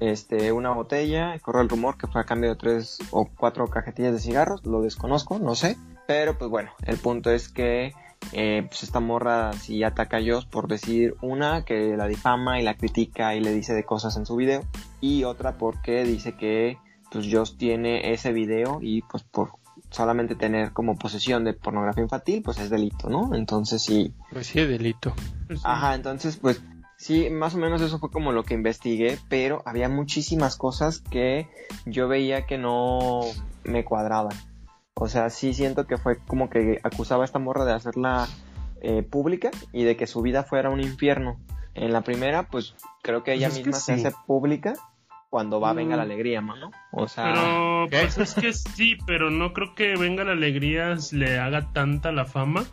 Este, 0.00 0.50
una 0.52 0.70
botella, 0.70 1.38
corre 1.40 1.60
el 1.60 1.68
rumor 1.68 1.98
que 1.98 2.06
fue 2.06 2.22
a 2.22 2.24
cambio 2.24 2.50
de 2.50 2.56
tres 2.56 2.98
o 3.10 3.28
cuatro 3.36 3.66
cajetillas 3.66 4.12
de 4.14 4.18
cigarros, 4.18 4.64
lo 4.64 4.80
desconozco, 4.80 5.38
no 5.38 5.54
sé. 5.54 5.76
Pero 6.06 6.38
pues 6.38 6.50
bueno, 6.50 6.70
el 6.86 6.96
punto 6.96 7.30
es 7.30 7.48
que 7.50 7.92
eh, 8.32 8.64
pues 8.66 8.82
esta 8.82 9.00
morra 9.00 9.52
sí 9.52 9.82
ataca 9.84 10.16
a 10.16 10.20
Joss 10.24 10.46
por 10.46 10.68
decir 10.68 11.16
una 11.20 11.64
que 11.64 11.96
la 11.96 12.06
difama 12.06 12.58
y 12.58 12.62
la 12.64 12.76
critica 12.76 13.34
y 13.34 13.40
le 13.40 13.52
dice 13.52 13.74
de 13.74 13.84
cosas 13.84 14.16
en 14.16 14.24
su 14.26 14.36
video 14.36 14.62
y 15.00 15.24
otra 15.24 15.56
porque 15.58 16.04
dice 16.04 16.34
que 16.34 16.78
pues 17.12 17.28
Joss 17.30 17.56
tiene 17.58 18.12
ese 18.12 18.32
video 18.32 18.78
y 18.80 19.02
pues 19.02 19.22
por 19.22 19.52
solamente 19.90 20.34
tener 20.34 20.72
como 20.72 20.96
posesión 20.96 21.44
de 21.44 21.52
pornografía 21.52 22.02
infantil 22.02 22.42
pues 22.42 22.58
es 22.58 22.70
delito, 22.70 23.08
¿no? 23.08 23.34
Entonces 23.34 23.82
sí, 23.82 24.14
Pues 24.32 24.48
sí, 24.48 24.60
delito. 24.60 25.14
Pues, 25.46 25.60
sí. 25.60 25.64
Ajá, 25.68 25.94
entonces 25.94 26.36
pues 26.36 26.62
sí, 26.96 27.30
más 27.30 27.54
o 27.54 27.58
menos 27.58 27.80
eso 27.80 27.98
fue 27.98 28.10
como 28.10 28.32
lo 28.32 28.44
que 28.44 28.54
investigué, 28.54 29.18
pero 29.28 29.62
había 29.64 29.88
muchísimas 29.88 30.56
cosas 30.56 31.00
que 31.00 31.48
yo 31.86 32.08
veía 32.08 32.46
que 32.46 32.58
no 32.58 33.20
me 33.64 33.84
cuadraban. 33.84 34.36
O 34.94 35.08
sea, 35.08 35.30
sí 35.30 35.54
siento 35.54 35.86
que 35.86 35.96
fue 35.96 36.18
como 36.18 36.50
que 36.50 36.78
acusaba 36.82 37.22
a 37.22 37.24
esta 37.24 37.38
morra 37.38 37.64
de 37.64 37.72
hacerla 37.72 38.28
eh, 38.82 39.02
pública 39.02 39.50
y 39.72 39.84
de 39.84 39.96
que 39.96 40.06
su 40.06 40.20
vida 40.20 40.42
fuera 40.42 40.70
un 40.70 40.80
infierno. 40.80 41.38
En 41.74 41.92
la 41.92 42.02
primera, 42.02 42.48
pues 42.48 42.74
creo 43.02 43.22
que 43.22 43.30
Pues 43.30 43.38
ella 43.38 43.48
es 43.48 43.54
que 43.54 43.64
misma 43.64 43.78
se 43.78 43.92
hace 43.94 44.12
pública 44.26 44.74
cuando 45.30 45.60
va 45.60 45.72
Venga 45.72 45.96
la 45.96 46.02
Mm. 46.04 46.06
Alegría, 46.06 46.40
mano. 46.40 46.70
O 46.90 47.08
sea, 47.08 47.24
Pero 47.32 47.86
pues 47.88 48.18
es 48.18 48.34
que 48.34 48.52
sí, 48.52 48.98
pero 49.06 49.30
no 49.30 49.52
creo 49.52 49.74
que 49.74 49.96
Venga 49.96 50.24
la 50.24 50.32
Alegría 50.32 50.96
le 51.12 51.38
haga 51.38 51.72
tanta 51.72 52.12
la 52.12 52.24
fama 52.24 52.64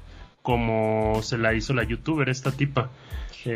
como 0.42 1.22
se 1.24 1.38
la 1.38 1.54
hizo 1.54 1.74
la 1.74 1.84
youtuber 1.84 2.30
esta 2.30 2.52
tipa. 2.52 2.90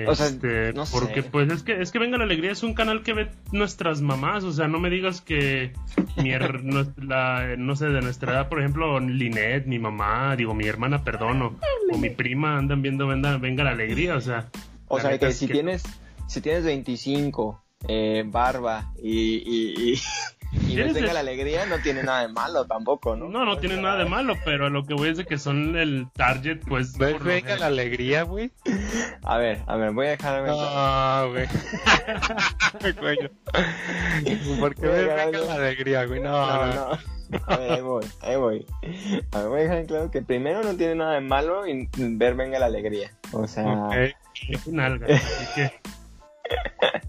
O 0.08 0.16
sea, 0.16 0.28
Este, 0.28 0.72
no 0.74 0.86
sé. 0.86 0.98
porque 0.98 1.22
pues 1.24 1.52
es 1.52 1.64
que 1.64 1.82
es 1.82 1.92
que 1.92 2.00
Venga 2.00 2.18
la 2.18 2.24
Alegría 2.24 2.52
es 2.52 2.64
un 2.64 2.74
canal 2.74 3.02
que 3.04 3.14
ve 3.14 3.30
nuestras 3.52 4.02
mamás, 4.02 4.44
o 4.46 4.52
sea, 4.54 4.68
no 4.70 4.80
me 4.80 4.90
digas 4.90 5.20
que 5.22 5.74
mi 6.16 6.30
no, 6.64 6.86
la- 7.02 7.56
no 7.58 7.76
sé, 7.76 7.88
de 7.88 8.02
nuestra 8.02 8.32
edad, 8.34 8.48
por 8.50 8.60
ejemplo, 8.60 9.00
Linet, 9.02 9.66
mi 9.66 9.80
mamá, 9.80 10.36
digo, 10.38 10.54
mi 10.54 10.66
hermana, 10.66 11.04
perdón, 11.04 11.42
o, 11.42 11.56
o 11.92 11.98
mi 11.98 12.10
prima 12.10 12.58
andan 12.58 12.82
viendo 12.82 13.08
Venga, 13.08 13.38
Venga 13.38 13.64
la 13.66 13.72
Alegría, 13.72 14.16
o 14.16 14.22
sea, 14.22 14.48
o 14.88 15.00
sea 15.00 15.18
que 15.18 15.32
si 15.34 15.48
tienes 15.48 15.84
si 16.28 16.40
tienes 16.40 16.64
25, 16.64 17.62
eh, 17.88 18.24
barba 18.26 18.92
y, 19.02 19.38
y, 19.38 19.94
y, 19.94 20.02
y 20.74 20.76
no 20.76 20.94
tenga 20.94 21.14
la 21.14 21.22
alegría, 21.22 21.66
no 21.66 21.80
tiene 21.80 22.04
nada 22.04 22.28
de 22.28 22.34
malo 22.34 22.66
tampoco, 22.66 23.16
¿no? 23.16 23.30
no, 23.30 23.46
no 23.46 23.58
tiene 23.58 23.82
nada 23.82 23.98
de 23.98 24.06
malo, 24.06 24.36
pero 24.46 24.70
lo 24.70 24.86
que 24.86 24.94
voy 24.94 25.10
es 25.10 25.18
de 25.18 25.26
que 25.26 25.38
son 25.38 25.78
el 25.78 26.08
target, 26.14 26.60
pues... 26.68 26.98
¿Ves? 26.98 27.22
Venga 27.24 27.58
la 27.58 27.68
alegría, 27.68 28.24
güey. 28.24 28.52
A 29.24 29.38
ver, 29.38 29.64
a 29.68 29.76
ver, 29.76 29.92
voy 29.92 30.08
a 30.08 30.12
dejar 30.12 30.44
No, 30.44 31.32
güey. 31.32 31.48
¿Por 34.60 34.76
qué 34.76 34.88
venga 34.88 35.40
la 35.40 35.54
alegría, 35.56 36.06
güey? 36.06 36.22
No, 36.22 36.74
No. 36.74 36.98
A 37.48 37.58
ver, 37.58 37.72
ahí 37.72 37.82
voy, 37.82 38.06
ahí 38.22 38.36
voy. 38.36 38.66
A 39.32 39.40
ver, 39.40 39.48
voy 39.48 39.60
a 39.60 39.64
dejar 39.64 39.78
en 39.78 39.86
claro 39.86 40.12
que 40.12 40.22
primero 40.22 40.64
no 40.64 40.76
tiene 40.76 40.96
nada 40.96 41.14
de 41.14 41.22
malo 41.22 41.66
y 41.66 41.88
ver 41.96 42.36
venga 42.36 42.60
la 42.60 42.66
alegría. 42.66 43.12
O 43.32 43.48
sea, 43.48 43.66
Ok. 43.66 43.94
Es 44.50 44.68
un 44.68 44.80
alga, 44.80 45.08
así 45.16 45.46
que... 45.56 45.72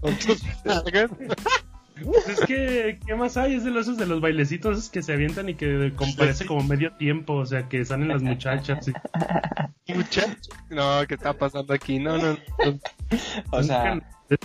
Con 0.03 0.15
tus 0.17 0.43
nalgas. 0.65 1.09
Pues 2.03 2.27
es 2.27 2.39
que, 2.41 2.99
¿qué 3.05 3.15
más 3.15 3.37
hay? 3.37 3.53
Es 3.55 3.63
de 3.63 3.71
los, 3.71 3.83
esos 3.87 3.97
de 3.97 4.05
los 4.07 4.19
bailecitos 4.19 4.77
esos 4.77 4.89
que 4.89 5.01
se 5.03 5.13
avientan 5.13 5.47
y 5.49 5.55
que 5.55 5.93
comparece 5.95 6.45
como 6.45 6.63
medio 6.63 6.91
tiempo, 6.97 7.33
o 7.35 7.45
sea, 7.45 7.69
que 7.69 7.85
salen 7.85 8.09
las 8.09 8.21
muchachas. 8.21 8.87
y- 8.87 9.93
Muchacho. 9.93 10.51
No, 10.69 11.05
¿qué 11.07 11.13
está 11.15 11.33
pasando 11.33 11.73
aquí? 11.73 11.99
No, 11.99 12.17
no, 12.17 12.33
no. 12.33 12.79
o 13.51 13.63
sea, 13.63 14.01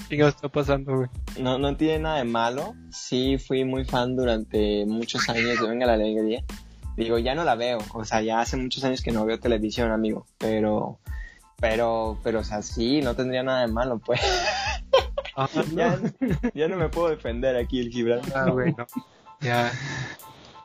¿Qué 0.08 0.26
está 0.26 0.48
pasando, 0.48 0.96
güey? 0.96 1.08
no, 1.40 1.58
no 1.58 1.74
tiene 1.76 2.00
nada 2.00 2.18
de 2.18 2.24
malo. 2.24 2.74
Sí 2.90 3.38
fui 3.38 3.64
muy 3.64 3.84
fan 3.84 4.14
durante 4.14 4.84
muchos 4.86 5.28
años 5.28 5.58
de 5.60 5.68
Venga 5.68 5.86
la 5.86 5.94
Alegría. 5.94 6.44
Digo, 6.96 7.18
ya 7.18 7.34
no 7.34 7.44
la 7.44 7.54
veo. 7.54 7.78
O 7.94 8.04
sea, 8.04 8.20
ya 8.20 8.40
hace 8.40 8.56
muchos 8.56 8.84
años 8.84 9.00
que 9.00 9.12
no 9.12 9.24
veo 9.24 9.38
televisión, 9.40 9.90
amigo. 9.90 10.26
Pero, 10.36 10.98
pero, 11.60 12.18
pero, 12.22 12.40
o 12.40 12.44
sea, 12.44 12.60
sí, 12.60 13.00
no 13.00 13.14
tendría 13.14 13.42
nada 13.42 13.62
de 13.62 13.72
malo, 13.72 13.98
pues. 14.04 14.20
Ah, 15.40 15.48
ya, 15.74 15.98
ya 16.54 16.66
no 16.68 16.76
me 16.76 16.88
puedo 16.88 17.10
defender 17.10 17.54
aquí 17.56 17.78
el 17.80 17.90
Gibran. 17.90 18.20
Ah, 18.34 18.50
güey, 18.50 18.74
no. 18.76 18.86
Ya. 19.40 19.70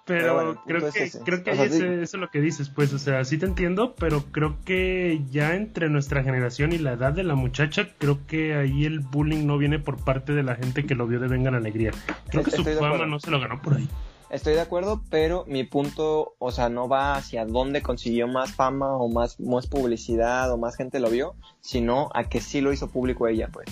Pero 0.06 0.34
bueno, 0.34 0.62
creo 0.65 0.92
que, 0.92 1.03
es 1.03 1.20
creo 1.24 1.44
que 1.44 1.51
O 1.51 1.56
sea, 1.56 1.63
ahí 1.63 1.70
sí. 1.70 1.75
ese- 1.77 2.01
eso 2.01 2.18
es 2.18 2.22
lo 2.22 2.30
que 2.30 2.42
dices, 2.42 2.70
pues, 2.70 2.92
o 2.92 3.00
sea, 3.00 3.24
sí 3.24 3.38
te 3.38 3.46
entiendo, 3.46 3.96
pero 3.98 4.22
creo 4.32 4.58
que 4.65 5.22
ya 5.32 5.56
entre 5.56 5.89
nuestra 5.89 6.24
generación 6.24 6.74
y 6.74 6.77
la 6.77 6.94
edad 6.94 7.13
de 7.13 7.24
la 7.24 7.36
muchacha, 7.36 7.88
creo 8.00 8.20
que 8.27 8.56
ahí 8.56 8.84
el 8.84 9.00
bullying 9.00 9.46
no 9.46 9.58
viene 9.58 9.80
por 9.80 10.03
parte 10.03 10.34
de 10.34 10.44
la 10.44 10.56
gente 10.56 10.86
que 10.86 10.96
lo 10.96 11.08
vio 11.08 11.22
de 11.22 11.30
Venga 11.30 11.51
la 11.51 11.58
Alegría. 11.58 11.92
Creo 12.30 12.44
que 12.44 12.51
su 12.51 12.58
Estoy 12.58 12.74
de 12.74 12.80
fama 12.80 12.96
acuerdo. 12.96 13.06
no 13.12 13.20
se 13.22 13.32
lo 13.32 13.39
ganó 13.39 13.62
por 13.62 13.75
ahí. 13.77 13.88
Estoy 14.30 14.56
de 14.56 14.62
acuerdo, 14.62 15.01
pero 15.12 15.46
mi 15.48 15.63
punto, 15.63 16.34
o 16.39 16.51
sea, 16.51 16.68
no 16.68 16.89
va 16.89 17.13
hacia 17.15 17.46
dónde 17.46 17.82
consiguió 17.84 18.27
más 18.27 18.51
fama 18.56 18.98
o 18.98 19.08
más, 19.08 19.39
más 19.39 19.68
publicidad 19.68 20.51
o 20.51 20.58
más 20.58 20.75
gente 20.75 21.00
lo 21.00 21.10
vio, 21.12 21.36
sino 21.62 22.10
a 22.13 22.24
que 22.25 22.42
sí 22.42 22.60
lo 22.60 22.74
hizo 22.74 22.89
público 22.89 23.27
ella, 23.27 23.48
pues. 23.53 23.68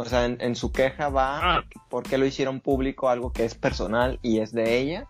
O 0.00 0.04
sea, 0.06 0.24
en, 0.24 0.38
en 0.40 0.56
su 0.56 0.72
queja 0.72 1.08
va 1.08 1.56
Ah. 1.58 1.64
por 1.88 2.02
qué 2.04 2.18
lo 2.18 2.26
hicieron 2.26 2.60
público, 2.60 3.08
algo 3.08 3.32
que 3.32 3.44
es 3.44 3.54
personal 3.54 4.18
y 4.22 4.40
es 4.40 4.52
de 4.52 4.78
ella, 4.78 5.08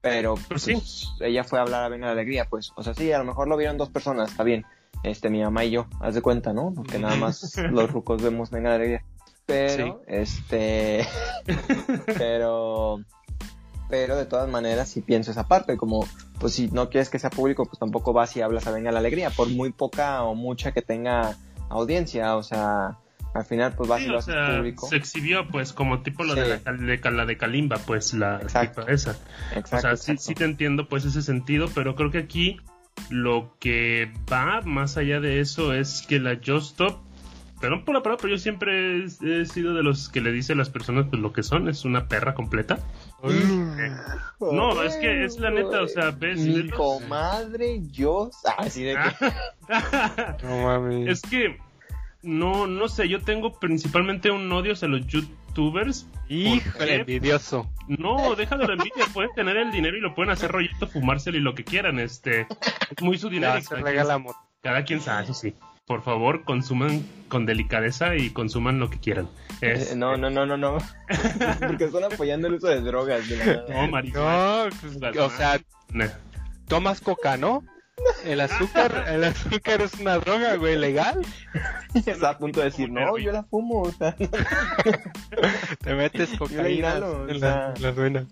pero 0.00 0.34
Pues 0.48 0.64
pues, 0.64 1.08
ella 1.20 1.44
fue 1.44 1.58
a 1.58 1.62
hablar 1.62 1.84
a 1.84 1.88
Venga 1.88 2.06
la 2.06 2.12
Alegría, 2.12 2.46
pues. 2.48 2.72
O 2.76 2.82
sea, 2.82 2.94
sí, 2.94 3.12
a 3.12 3.18
lo 3.18 3.24
mejor 3.24 3.48
lo 3.48 3.56
vieron 3.56 3.76
dos 3.76 3.90
personas, 3.90 4.30
está 4.30 4.42
bien. 4.44 4.64
Este, 5.02 5.30
mi 5.30 5.42
mamá 5.42 5.64
y 5.64 5.70
yo, 5.70 5.86
haz 6.00 6.14
de 6.14 6.22
cuenta, 6.22 6.52
¿no? 6.52 6.72
Porque 6.74 6.98
nada 6.98 7.16
más 7.16 7.56
los 7.70 7.90
rucos 7.90 8.22
vemos 8.22 8.50
Venga 8.50 8.70
la 8.70 8.76
Alegría. 8.76 9.04
Pero, 9.46 10.02
este, 10.06 11.06
pero, 12.18 13.00
pero 13.88 14.16
de 14.16 14.26
todas 14.26 14.48
maneras 14.48 14.88
sí 14.88 15.00
pienso 15.02 15.32
esa 15.32 15.48
parte, 15.48 15.76
como, 15.76 16.06
pues 16.38 16.54
si 16.54 16.68
no 16.68 16.88
quieres 16.88 17.10
que 17.10 17.18
sea 17.18 17.30
público, 17.30 17.64
pues 17.64 17.78
tampoco 17.78 18.12
vas 18.12 18.36
y 18.36 18.42
hablas 18.42 18.66
a 18.66 18.70
Venga 18.70 18.92
la 18.92 19.00
Alegría, 19.00 19.30
por 19.30 19.48
muy 19.48 19.72
poca 19.72 20.22
o 20.22 20.34
mucha 20.34 20.72
que 20.72 20.82
tenga 20.82 21.36
audiencia, 21.68 22.36
o 22.36 22.42
sea, 22.42 22.98
al 23.34 23.44
final 23.44 23.74
pues 23.74 23.88
Sí, 23.98 24.04
y 24.04 24.08
lo 24.08 24.16
o 24.16 24.18
haces 24.18 24.34
sea, 24.34 24.56
público. 24.56 24.88
se 24.88 24.96
exhibió 24.96 25.46
pues 25.48 25.72
como 25.72 26.02
tipo 26.02 26.24
lo 26.24 26.34
de, 26.34 26.56
Sí. 26.58 26.62
la, 26.64 26.72
de, 26.72 27.10
la 27.10 27.26
de 27.26 27.36
Kalimba, 27.36 27.76
pues 27.78 28.12
la 28.14 28.36
Exacto. 28.42 28.86
esa. 28.88 29.16
Exacto, 29.54 29.76
o 29.76 29.80
sea, 29.80 29.96
sí, 29.96 30.12
exacto. 30.12 30.22
sí 30.22 30.34
te 30.34 30.44
entiendo 30.44 30.88
pues 30.88 31.04
ese 31.04 31.22
sentido, 31.22 31.68
pero 31.74 31.94
creo 31.94 32.10
que 32.10 32.18
aquí 32.18 32.56
lo 33.08 33.56
que 33.60 34.12
va 34.30 34.60
más 34.62 34.96
allá 34.96 35.20
de 35.20 35.40
eso 35.40 35.72
es 35.72 36.04
que 36.08 36.18
la 36.20 36.34
Just 36.44 36.72
Stop, 36.72 36.98
perdón 37.60 37.84
por 37.84 37.94
la 37.94 38.02
palabra, 38.02 38.20
pero 38.22 38.34
yo 38.34 38.38
siempre 38.38 38.98
he, 39.04 39.42
he 39.42 39.46
sido 39.46 39.74
de 39.74 39.82
los 39.82 40.08
que 40.08 40.20
le 40.20 40.32
dice 40.32 40.52
a 40.54 40.56
las 40.56 40.68
personas 40.70 41.06
pues 41.08 41.22
lo 41.22 41.32
que 41.32 41.42
son, 41.42 41.68
es 41.68 41.84
una 41.84 42.08
perra 42.08 42.34
completa. 42.34 42.78
No, 44.40 44.82
es 44.82 44.96
que 44.96 45.24
es 45.24 45.38
la 45.38 45.50
neta, 45.50 45.82
o 45.82 45.88
sea, 45.88 46.10
ves... 46.10 46.40
Mi 46.40 46.68
comadre, 46.70 47.80
yo, 47.90 48.30
así 48.58 48.82
de 48.84 48.94
que, 48.94 49.32
No 50.46 50.62
mames. 50.64 51.08
es 51.08 51.22
que 51.30 51.58
no, 52.22 52.66
no 52.66 52.88
sé, 52.88 53.08
yo 53.08 53.20
tengo 53.22 53.58
principalmente 53.58 54.30
un 54.30 54.50
odio 54.52 54.72
hacia 54.74 54.88
los 54.88 55.06
youtubers. 55.06 56.04
¿Por 56.04 56.30
Híjole, 56.36 56.94
envidioso. 56.96 57.70
No, 57.88 58.34
déjalo 58.36 58.66
de 58.66 58.74
envidia, 58.74 59.04
pueden 59.12 59.32
tener 59.34 59.56
el 59.56 59.72
dinero 59.72 59.96
y 59.96 60.00
lo 60.00 60.14
pueden 60.14 60.30
hacer 60.30 60.50
rollito, 60.52 60.86
fumárselo 60.86 61.36
y 61.38 61.40
lo 61.40 61.54
que 61.54 61.64
quieran, 61.64 61.98
este, 61.98 62.42
es 62.42 63.02
muy 63.02 63.18
su 63.18 63.28
dinero. 63.28 63.54
Ya 63.54 63.58
y 63.58 63.62
se 63.62 63.68
cada, 63.70 63.82
regala 63.82 64.14
quien, 64.14 64.22
moto. 64.22 64.38
cada 64.62 64.84
quien 64.84 65.00
sabe, 65.00 65.24
eso 65.24 65.34
sí. 65.34 65.54
Por 65.86 66.02
favor, 66.02 66.44
consuman 66.44 67.04
con 67.26 67.46
delicadeza 67.46 68.14
y 68.14 68.30
consuman 68.30 68.78
lo 68.78 68.90
que 68.90 69.00
quieran. 69.00 69.28
Es- 69.60 69.90
Eh, 69.92 69.96
no, 69.96 70.16
no, 70.16 70.30
no, 70.30 70.46
no, 70.46 70.56
no, 70.56 70.78
porque 71.66 71.84
están 71.86 72.04
apoyando 72.04 72.46
el 72.46 72.54
uso 72.54 72.68
de 72.68 72.80
drogas. 72.80 73.28
de 73.28 73.36
la. 73.38 73.64
No, 73.68 73.88
marihuana. 73.90 74.64
No, 74.66 74.70
pues, 75.00 75.16
o 75.18 75.30
sea, 75.30 75.60
Nah. 75.92 76.06
tomas 76.68 77.00
coca, 77.00 77.36
¿no? 77.36 77.64
El 78.24 78.40
azúcar, 78.40 79.04
el 79.08 79.24
azúcar 79.24 79.80
es 79.82 79.94
una 79.94 80.18
droga, 80.18 80.56
güey, 80.56 80.76
legal. 80.78 81.20
Está 82.06 82.30
a 82.30 82.38
punto 82.38 82.60
de 82.60 82.66
decir, 82.66 82.90
no, 82.90 83.16
yo 83.18 83.32
la 83.32 83.42
fumo, 83.44 83.82
o 83.82 83.92
sea, 83.92 84.14
Te 85.80 85.94
metes 85.94 86.30
cocaína 86.38 86.68
inhalo, 86.70 87.28
en 87.28 87.36
o 87.36 87.38
la, 87.38 87.74
sea. 87.74 87.74
la 87.80 87.90
ruina. 87.92 88.26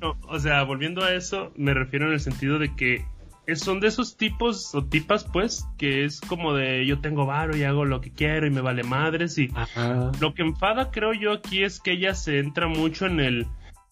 No, 0.00 0.16
o 0.28 0.38
sea, 0.38 0.62
volviendo 0.62 1.02
a 1.04 1.12
eso, 1.12 1.52
me 1.56 1.74
refiero 1.74 2.06
en 2.06 2.12
el 2.12 2.20
sentido 2.20 2.58
de 2.58 2.74
que 2.76 3.04
es- 3.46 3.60
son 3.60 3.80
de 3.80 3.88
esos 3.88 4.16
tipos 4.16 4.74
o 4.74 4.84
tipas, 4.84 5.24
pues, 5.24 5.66
que 5.76 6.04
es 6.04 6.20
como 6.20 6.54
de 6.54 6.86
yo 6.86 7.00
tengo 7.00 7.26
varo 7.26 7.56
y 7.56 7.64
hago 7.64 7.84
lo 7.84 8.00
que 8.00 8.12
quiero 8.12 8.46
y 8.46 8.50
me 8.50 8.60
vale 8.60 8.84
madres 8.84 9.36
y 9.38 9.50
Ajá. 9.54 10.12
lo 10.20 10.34
que 10.34 10.42
enfada 10.42 10.90
creo 10.90 11.12
yo 11.12 11.32
aquí 11.32 11.64
es 11.64 11.80
que 11.80 11.92
ella 11.92 12.14
se 12.14 12.38
entra 12.38 12.68
mucho 12.68 13.06
en 13.06 13.20
el 13.20 13.46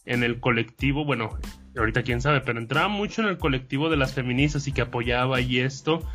en 0.04 0.22
el 0.24 0.40
colectivo, 0.40 1.04
bueno, 1.04 1.30
ahorita 1.76 2.02
quién 2.02 2.20
sabe, 2.20 2.40
pero 2.40 2.58
entraba 2.58 2.88
mucho 2.88 3.22
en 3.22 3.28
el 3.28 3.38
colectivo 3.38 3.88
de 3.88 3.96
las 3.96 4.14
feministas 4.14 4.66
y 4.66 4.72
que 4.72 4.82
apoyaba 4.82 5.40
y 5.40 5.60
esto. 5.60 6.06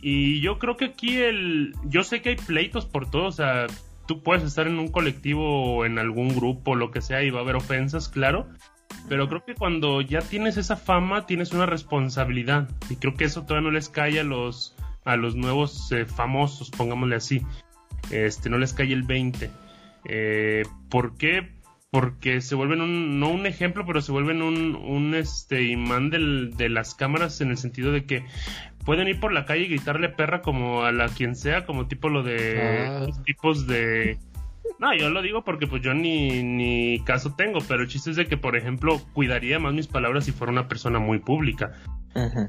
Y 0.00 0.40
yo 0.40 0.58
creo 0.58 0.76
que 0.76 0.86
aquí 0.86 1.16
el 1.16 1.74
yo 1.84 2.04
sé 2.04 2.20
que 2.20 2.30
hay 2.30 2.36
pleitos 2.36 2.84
por 2.86 3.10
todo, 3.10 3.26
o 3.26 3.32
sea, 3.32 3.66
tú 4.06 4.22
puedes 4.22 4.44
estar 4.44 4.66
en 4.66 4.78
un 4.78 4.88
colectivo 4.88 5.76
o 5.76 5.84
en 5.84 5.98
algún 5.98 6.34
grupo, 6.34 6.74
lo 6.74 6.90
que 6.90 7.00
sea, 7.00 7.22
y 7.22 7.30
va 7.30 7.40
a 7.40 7.42
haber 7.42 7.56
ofensas, 7.56 8.08
claro. 8.08 8.48
Pero 9.08 9.28
creo 9.28 9.44
que 9.44 9.54
cuando 9.54 10.00
ya 10.00 10.20
tienes 10.20 10.56
esa 10.56 10.76
fama, 10.76 11.26
tienes 11.26 11.52
una 11.52 11.66
responsabilidad. 11.66 12.68
Y 12.88 12.96
creo 12.96 13.14
que 13.14 13.24
eso 13.24 13.42
todavía 13.42 13.68
no 13.68 13.74
les 13.74 13.88
cae 13.88 14.20
a 14.20 14.24
los, 14.24 14.76
a 15.04 15.16
los 15.16 15.36
nuevos 15.36 15.90
eh, 15.92 16.06
famosos, 16.06 16.70
pongámosle 16.70 17.16
así. 17.16 17.42
Este, 18.10 18.50
no 18.50 18.58
les 18.58 18.72
cae 18.72 18.92
el 18.92 19.02
20. 19.02 19.50
Eh, 20.06 20.62
¿Por 20.88 21.16
qué? 21.16 21.53
Porque 21.94 22.40
se 22.40 22.56
vuelven 22.56 22.80
un, 22.80 23.20
no 23.20 23.30
un 23.30 23.46
ejemplo, 23.46 23.86
pero 23.86 24.00
se 24.02 24.10
vuelven 24.10 24.42
un, 24.42 24.74
un 24.74 25.14
este, 25.14 25.62
imán 25.62 26.10
del- 26.10 26.52
de 26.56 26.68
las 26.68 26.96
cámaras 26.96 27.40
en 27.40 27.50
el 27.50 27.56
sentido 27.56 27.92
de 27.92 28.04
que 28.04 28.24
pueden 28.84 29.06
ir 29.06 29.20
por 29.20 29.32
la 29.32 29.44
calle 29.46 29.62
y 29.62 29.68
gritarle 29.68 30.08
perra 30.08 30.42
como 30.42 30.82
a 30.82 30.90
la 30.90 31.08
quien 31.08 31.36
sea, 31.36 31.64
como 31.66 31.86
tipo 31.86 32.08
lo 32.08 32.24
de 32.24 32.84
Ah. 32.88 33.04
los 33.06 33.22
tipos 33.22 33.68
de... 33.68 34.18
No, 34.80 34.92
yo 34.92 35.08
lo 35.08 35.22
digo 35.22 35.44
porque 35.44 35.68
pues 35.68 35.82
yo 35.82 35.94
ni, 35.94 36.42
ni 36.42 36.98
caso 37.04 37.36
tengo, 37.36 37.60
pero 37.68 37.82
el 37.82 37.88
chiste 37.88 38.10
es 38.10 38.16
de 38.16 38.26
que, 38.26 38.36
por 38.36 38.56
ejemplo, 38.56 39.00
cuidaría 39.12 39.60
más 39.60 39.72
mis 39.72 39.86
palabras 39.86 40.24
si 40.24 40.32
fuera 40.32 40.52
una 40.52 40.66
persona 40.66 40.98
muy 40.98 41.20
pública. 41.20 41.74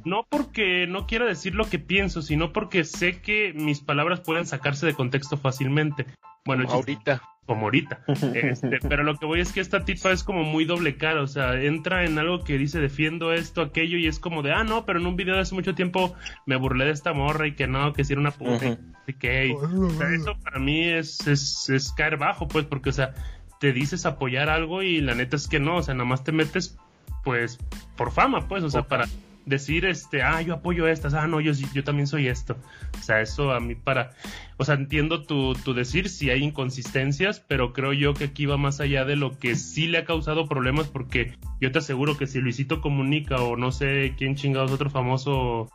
No 0.06 0.25
porque 0.28 0.88
no 0.88 1.06
quiera 1.06 1.25
decir 1.25 1.54
lo 1.54 1.66
que 1.70 1.78
pienso, 1.78 2.24
sino 2.24 2.52
porque 2.52 2.84
sé 2.84 3.22
que 3.22 3.54
mis 3.54 3.80
palabras 3.82 4.22
pueden 4.22 4.48
sacarse 4.48 4.88
de 4.88 4.96
contexto 4.96 5.38
fácilmente. 5.38 6.08
Bueno, 6.46 6.64
chiste- 6.64 6.75
Ahorita. 6.78 7.22
Como 7.46 7.66
ahorita. 7.66 8.00
Este, 8.34 8.80
pero 8.88 9.04
lo 9.04 9.16
que 9.18 9.25
voy 9.25 9.40
es 9.40 9.52
que 9.54 9.60
esta 9.62 9.86
tipa 9.86 10.12
es 10.12 10.24
como 10.24 10.44
muy 10.44 10.66
doble 10.66 10.98
cara, 10.98 11.22
o 11.22 11.28
sea, 11.28 11.62
entra 11.62 12.04
en 12.06 12.18
algo 12.20 12.44
que 12.44 12.58
dice 12.58 12.80
defiendo 12.80 13.32
esto, 13.34 13.62
aquello, 13.62 13.98
y 13.98 14.08
es 14.08 14.20
como 14.20 14.42
de, 14.42 14.52
ah, 14.54 14.64
no, 14.64 14.86
pero 14.86 15.00
en 15.00 15.06
un 15.06 15.16
video 15.16 15.36
de 15.36 15.42
hace 15.42 15.56
mucho 15.56 15.75
tiempo 15.75 16.16
me 16.46 16.56
burlé 16.56 16.86
de 16.86 16.92
esta 16.92 17.14
morra 17.14 17.48
y 17.48 17.54
que 17.54 17.68
no, 17.68 17.94
que 17.94 18.04
si 18.04 18.14
era 18.14 18.22
una 18.22 18.32
puta, 18.32 18.78
qué, 19.20 19.48
y- 19.48 19.52
o 19.54 19.90
sea, 19.92 20.10
eso 20.14 20.38
para 20.44 20.60
mí 20.60 20.84
es, 20.84 21.25
es, 21.28 21.70
es 21.70 21.92
caer 21.94 22.18
bajo, 22.18 22.48
pues, 22.48 22.66
porque, 22.66 22.90
o 22.90 22.94
sea, 22.94 23.14
te 23.60 23.72
dices 23.74 24.06
apoyar 24.06 24.50
algo 24.50 24.82
y 24.84 25.00
la 25.02 25.16
neta 25.16 25.36
es 25.36 25.48
que 25.48 25.60
no, 25.60 25.78
o 25.78 25.82
sea, 25.84 25.94
nada 25.94 26.06
más 26.10 26.24
te 26.24 26.32
metes, 26.32 26.78
pues, 27.24 27.58
por 27.96 28.12
fama, 28.12 28.48
pues, 28.48 28.64
o 28.64 28.70
sea, 28.70 28.84
para 28.84 29.06
decir, 29.46 29.86
este, 29.86 30.22
ah, 30.24 30.42
yo 30.42 30.56
apoyo 30.56 30.88
estas, 30.88 31.14
ah, 31.14 31.28
no, 31.28 31.40
yo, 31.40 31.54
yo 31.74 31.84
también 31.84 32.08
soy 32.08 32.28
esto. 32.28 32.58
O 33.00 33.04
sea, 33.04 33.22
eso 33.22 33.52
a 33.52 33.60
mí 33.60 33.75
para, 33.75 34.12
o 34.58 34.66
sea, 34.66 34.75
entiendo 34.75 35.24
tu, 35.24 35.54
tu 35.54 35.74
decir 35.74 36.10
si 36.10 36.30
hay 36.30 36.44
inconsistencias, 36.44 37.40
pero 37.40 37.74
creo 37.74 37.94
yo 37.94 38.14
que 38.14 38.25
aquí 38.25 38.46
va 38.46 38.58
más 38.58 38.80
allá 38.80 39.06
de 39.06 39.16
lo 39.16 39.38
que 39.38 39.56
sí 39.56 39.88
le 39.88 40.00
ha 40.00 40.06
causado 40.06 40.48
problemas, 40.48 40.88
porque 40.88 41.34
yo 41.62 41.72
te 41.72 41.80
aseguro 41.80 42.18
que 42.18 42.28
si 42.28 42.40
Luisito 42.40 42.82
Comunica 42.82 43.38
o 43.38 43.56
no 43.56 43.72
sé 43.72 44.14
quién 44.18 44.36
chingados 44.36 44.72
otro 44.72 44.90
famoso 44.90 45.70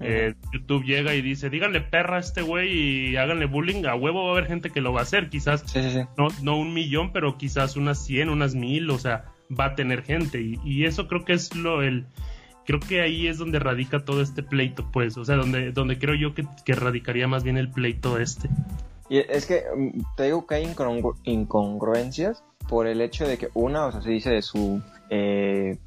eh, 0.00 0.34
YouTube 0.52 0.84
llega 0.84 1.14
y 1.14 1.22
dice, 1.22 1.50
díganle 1.50 1.80
perra 1.80 2.16
a 2.16 2.20
este 2.20 2.42
güey 2.42 2.72
y 2.72 3.16
háganle 3.16 3.46
bullying, 3.46 3.86
a 3.86 3.94
huevo 3.94 4.24
va 4.24 4.30
a 4.30 4.32
haber 4.32 4.46
gente 4.46 4.70
que 4.70 4.80
lo 4.80 4.92
va 4.92 5.00
a 5.00 5.04
hacer, 5.04 5.30
quizás 5.30 5.62
Sí, 5.66 5.82
sí, 5.82 5.90
sí. 5.90 6.00
no, 6.18 6.28
no 6.42 6.56
un 6.58 6.74
millón, 6.74 7.12
pero 7.12 7.38
quizás 7.38 7.76
unas 7.76 8.04
100, 8.04 8.28
unas 8.28 8.54
mil, 8.54 8.90
o 8.90 8.98
sea, 8.98 9.24
va 9.58 9.66
a 9.66 9.74
tener 9.74 10.02
gente. 10.02 10.40
Y, 10.40 10.58
y 10.64 10.84
eso 10.84 11.08
creo 11.08 11.24
que 11.24 11.34
es 11.34 11.54
lo, 11.54 11.82
el, 11.82 12.06
creo 12.66 12.80
que 12.80 13.00
ahí 13.00 13.26
es 13.26 13.38
donde 13.38 13.58
radica 13.58 14.04
todo 14.04 14.22
este 14.22 14.42
pleito, 14.42 14.84
pues, 14.92 15.16
o 15.16 15.24
sea, 15.24 15.36
donde, 15.36 15.72
donde 15.72 15.98
creo 15.98 16.14
yo 16.14 16.34
que, 16.34 16.46
que 16.64 16.74
radicaría 16.74 17.28
más 17.28 17.44
bien 17.44 17.56
el 17.56 17.70
pleito 17.70 18.18
este. 18.18 18.48
Y 19.08 19.18
es 19.18 19.46
que 19.46 19.64
mm, 19.76 20.00
te 20.16 20.24
digo 20.24 20.46
que 20.46 20.56
hay 20.56 20.64
incongru- 20.64 21.16
incongruencias 21.24 22.42
por 22.68 22.86
el 22.86 23.00
hecho 23.00 23.26
de 23.26 23.38
que 23.38 23.48
una, 23.54 23.86
o 23.86 23.92
sea, 23.92 24.00
se 24.02 24.10
dice 24.10 24.30
de 24.30 24.42
su 24.42 24.80
eh, 25.10 25.78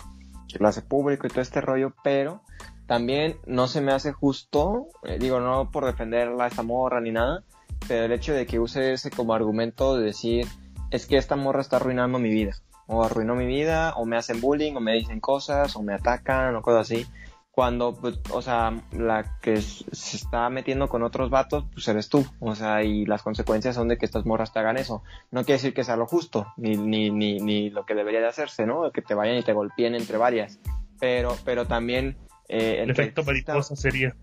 público 0.87 1.27
y 1.27 1.29
todo 1.29 1.41
este 1.41 1.61
rollo, 1.61 1.93
pero 2.03 2.41
también 2.85 3.35
no 3.45 3.67
se 3.67 3.81
me 3.81 3.91
hace 3.91 4.11
justo, 4.13 4.87
eh, 5.03 5.17
digo, 5.19 5.39
no 5.39 5.71
por 5.71 5.85
defenderla 5.85 6.45
a 6.45 6.47
esta 6.47 6.63
morra 6.63 7.01
ni 7.01 7.11
nada, 7.11 7.43
pero 7.87 8.05
el 8.05 8.11
hecho 8.11 8.33
de 8.33 8.45
que 8.45 8.59
use 8.59 8.93
ese 8.93 9.09
como 9.11 9.33
argumento 9.33 9.97
de 9.97 10.05
decir, 10.05 10.45
es 10.91 11.05
que 11.05 11.17
esta 11.17 11.35
morra 11.35 11.61
está 11.61 11.77
arruinando 11.77 12.17
mi 12.19 12.29
vida, 12.29 12.55
o 12.87 13.03
arruinó 13.03 13.35
mi 13.35 13.45
vida, 13.45 13.93
o 13.95 14.05
me 14.05 14.17
hacen 14.17 14.41
bullying, 14.41 14.73
o 14.75 14.79
me 14.79 14.93
dicen 14.93 15.19
cosas, 15.19 15.75
o 15.75 15.83
me 15.83 15.93
atacan, 15.93 16.55
o 16.55 16.61
cosas 16.61 16.89
así. 16.91 17.05
Cuando, 17.51 17.95
pues, 17.95 18.19
o 18.31 18.41
sea, 18.43 18.71
la 18.91 19.39
que 19.41 19.59
se 19.61 20.17
está 20.17 20.47
metiendo 20.49 20.87
con 20.89 21.01
otros 21.01 21.31
vatos, 21.31 21.65
pues 21.73 21.87
eres 21.87 22.07
tú. 22.07 22.23
O 22.39 22.53
sea, 22.53 22.83
y 22.83 23.05
las 23.05 23.23
consecuencias 23.23 23.75
son 23.75 23.87
de 23.87 23.97
que 23.97 24.05
estas 24.05 24.25
morras 24.27 24.53
te 24.53 24.59
hagan 24.59 24.77
eso. 24.77 25.01
No 25.31 25.41
quiere 25.43 25.53
decir 25.57 25.73
que 25.73 25.83
sea 25.83 25.95
lo 25.95 26.05
justo, 26.05 26.45
ni, 26.55 26.77
ni, 26.77 27.09
ni, 27.09 27.39
ni 27.39 27.71
lo 27.71 27.83
que 27.85 27.95
debería 27.95 28.19
de 28.21 28.27
hacerse, 28.27 28.67
¿no? 28.67 28.91
Que 28.91 29.01
te 29.01 29.15
vayan 29.15 29.37
y 29.37 29.43
te 29.43 29.53
golpeen 29.53 29.95
entre 29.95 30.17
varias. 30.17 30.59
Pero, 30.99 31.35
pero 31.45 31.65
también, 31.65 32.15
eh, 32.47 32.81
El 32.81 32.93
que 32.93 33.01
efecto 33.01 33.23
mariposa 33.23 33.75
sería. 33.75 34.15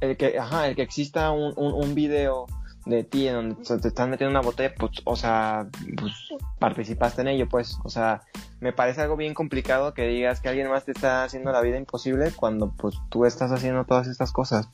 el 0.00 0.16
que, 0.16 0.38
ajá, 0.38 0.66
el 0.68 0.74
que 0.74 0.82
exista 0.82 1.30
un, 1.30 1.52
un, 1.56 1.74
un 1.74 1.94
video 1.94 2.46
de 2.88 3.04
ti 3.04 3.28
en 3.28 3.34
donde 3.34 3.78
te 3.78 3.88
están 3.88 4.10
metiendo 4.10 4.30
una 4.30 4.46
botella, 4.46 4.74
pues, 4.76 4.92
o 5.04 5.14
sea, 5.14 5.66
pues 5.96 6.12
participaste 6.58 7.20
en 7.20 7.28
ello, 7.28 7.48
pues, 7.48 7.78
o 7.84 7.90
sea, 7.90 8.22
me 8.60 8.72
parece 8.72 9.02
algo 9.02 9.16
bien 9.16 9.34
complicado 9.34 9.94
que 9.94 10.06
digas 10.06 10.40
que 10.40 10.48
alguien 10.48 10.70
más 10.70 10.84
te 10.84 10.92
está 10.92 11.24
haciendo 11.24 11.52
la 11.52 11.60
vida 11.60 11.76
imposible 11.76 12.32
cuando, 12.34 12.72
pues, 12.76 12.96
tú 13.10 13.26
estás 13.26 13.52
haciendo 13.52 13.84
todas 13.84 14.08
estas 14.08 14.32
cosas. 14.32 14.68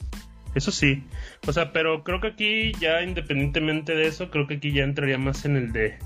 Eso 0.54 0.70
sí. 0.70 1.04
O 1.48 1.52
sea, 1.52 1.72
pero 1.72 2.04
creo 2.04 2.20
que 2.20 2.28
aquí 2.28 2.72
ya 2.80 3.02
independientemente 3.02 3.94
de 3.94 4.06
eso, 4.06 4.30
creo 4.30 4.46
que 4.46 4.54
aquí 4.54 4.72
ya 4.72 4.84
entraría 4.84 5.18
más 5.18 5.44
en 5.44 5.56
el 5.56 5.72
de... 5.72 5.98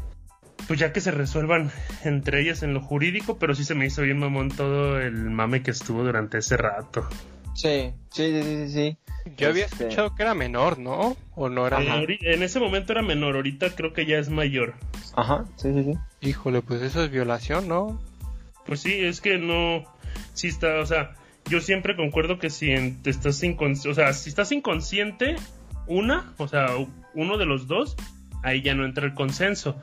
Pues 0.66 0.80
ya 0.80 0.92
que 0.92 1.00
se 1.00 1.10
resuelvan 1.10 1.70
entre 2.04 2.40
ellas 2.40 2.62
en 2.62 2.74
lo 2.74 2.80
jurídico, 2.80 3.38
pero 3.38 3.54
sí 3.54 3.64
se 3.64 3.74
me 3.74 3.86
hizo 3.86 4.02
bien 4.02 4.18
mamón 4.18 4.50
todo 4.50 5.00
el 5.00 5.30
mame 5.30 5.62
que 5.62 5.70
estuvo 5.70 6.02
durante 6.02 6.38
ese 6.38 6.56
rato. 6.56 7.06
Sí, 7.58 7.92
sí, 8.12 8.32
sí, 8.32 8.42
sí, 8.42 8.68
sí. 8.70 8.96
Yo 9.36 9.48
había 9.48 9.64
Este- 9.64 9.84
escuchado 9.88 10.14
que 10.14 10.22
era 10.22 10.32
menor, 10.34 10.78
¿no? 10.78 11.16
O 11.34 11.48
no 11.48 11.66
era 11.66 11.80
Eh, 11.82 12.18
en 12.22 12.42
ese 12.44 12.60
momento 12.60 12.92
era 12.92 13.02
menor, 13.02 13.34
ahorita 13.34 13.74
creo 13.74 13.92
que 13.92 14.06
ya 14.06 14.18
es 14.18 14.28
mayor. 14.30 14.74
Ajá, 15.16 15.44
sí, 15.56 15.72
sí, 15.74 15.82
sí. 15.82 16.28
Híjole, 16.28 16.62
pues 16.62 16.82
eso 16.82 17.02
es 17.02 17.10
violación, 17.10 17.66
¿no? 17.66 18.00
Pues 18.64 18.78
sí, 18.80 18.92
es 18.94 19.20
que 19.20 19.38
no, 19.38 19.82
sí 20.34 20.46
está, 20.46 20.78
o 20.78 20.86
sea, 20.86 21.14
yo 21.50 21.60
siempre 21.60 21.96
concuerdo 21.96 22.38
que 22.38 22.48
si 22.48 22.70
en- 22.70 23.02
te 23.02 23.10
estás 23.10 23.42
inconsciente, 23.42 23.88
o 23.90 23.94
sea, 23.94 24.12
si 24.12 24.28
estás 24.30 24.52
inconsciente, 24.52 25.34
una, 25.88 26.32
o 26.38 26.46
sea, 26.46 26.68
uno 27.14 27.38
de 27.38 27.46
los 27.46 27.66
dos, 27.66 27.96
ahí 28.44 28.62
ya 28.62 28.74
no 28.76 28.84
entra 28.84 29.04
el 29.04 29.14
consenso. 29.14 29.76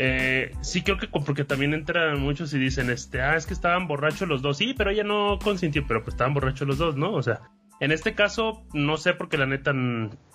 Eh, 0.00 0.52
sí 0.60 0.82
creo 0.82 0.96
que 0.96 1.08
porque 1.08 1.44
también 1.44 1.74
entran 1.74 2.20
muchos 2.20 2.54
y 2.54 2.58
dicen, 2.58 2.88
este, 2.88 3.20
ah, 3.20 3.34
es 3.34 3.46
que 3.46 3.52
estaban 3.52 3.88
borrachos 3.88 4.28
los 4.28 4.42
dos. 4.42 4.56
Sí, 4.56 4.72
pero 4.78 4.90
ella 4.90 5.02
no 5.02 5.40
consintió, 5.42 5.84
pero 5.88 6.04
pues 6.04 6.14
estaban 6.14 6.34
borrachos 6.34 6.68
los 6.68 6.78
dos, 6.78 6.96
¿no? 6.96 7.12
O 7.12 7.22
sea, 7.22 7.40
en 7.80 7.90
este 7.90 8.14
caso, 8.14 8.64
no 8.72 8.96
sé 8.96 9.14
porque 9.14 9.38
la 9.38 9.46
neta 9.46 9.72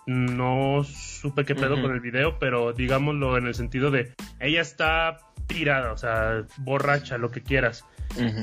no 0.06 0.84
supe 0.84 1.46
qué 1.46 1.56
pedo 1.56 1.82
con 1.82 1.92
el 1.92 2.02
video, 2.02 2.40
pero 2.40 2.74
digámoslo 2.74 3.38
en 3.38 3.48
el 3.48 3.56
sentido 3.56 3.90
de 3.90 4.14
ella 4.42 4.60
está 4.60 5.20
tirada, 5.48 5.94
o 5.94 5.98
sea, 5.98 6.44
borracha, 6.58 7.18
lo 7.18 7.32
que 7.32 7.42
quieras. 7.42 7.86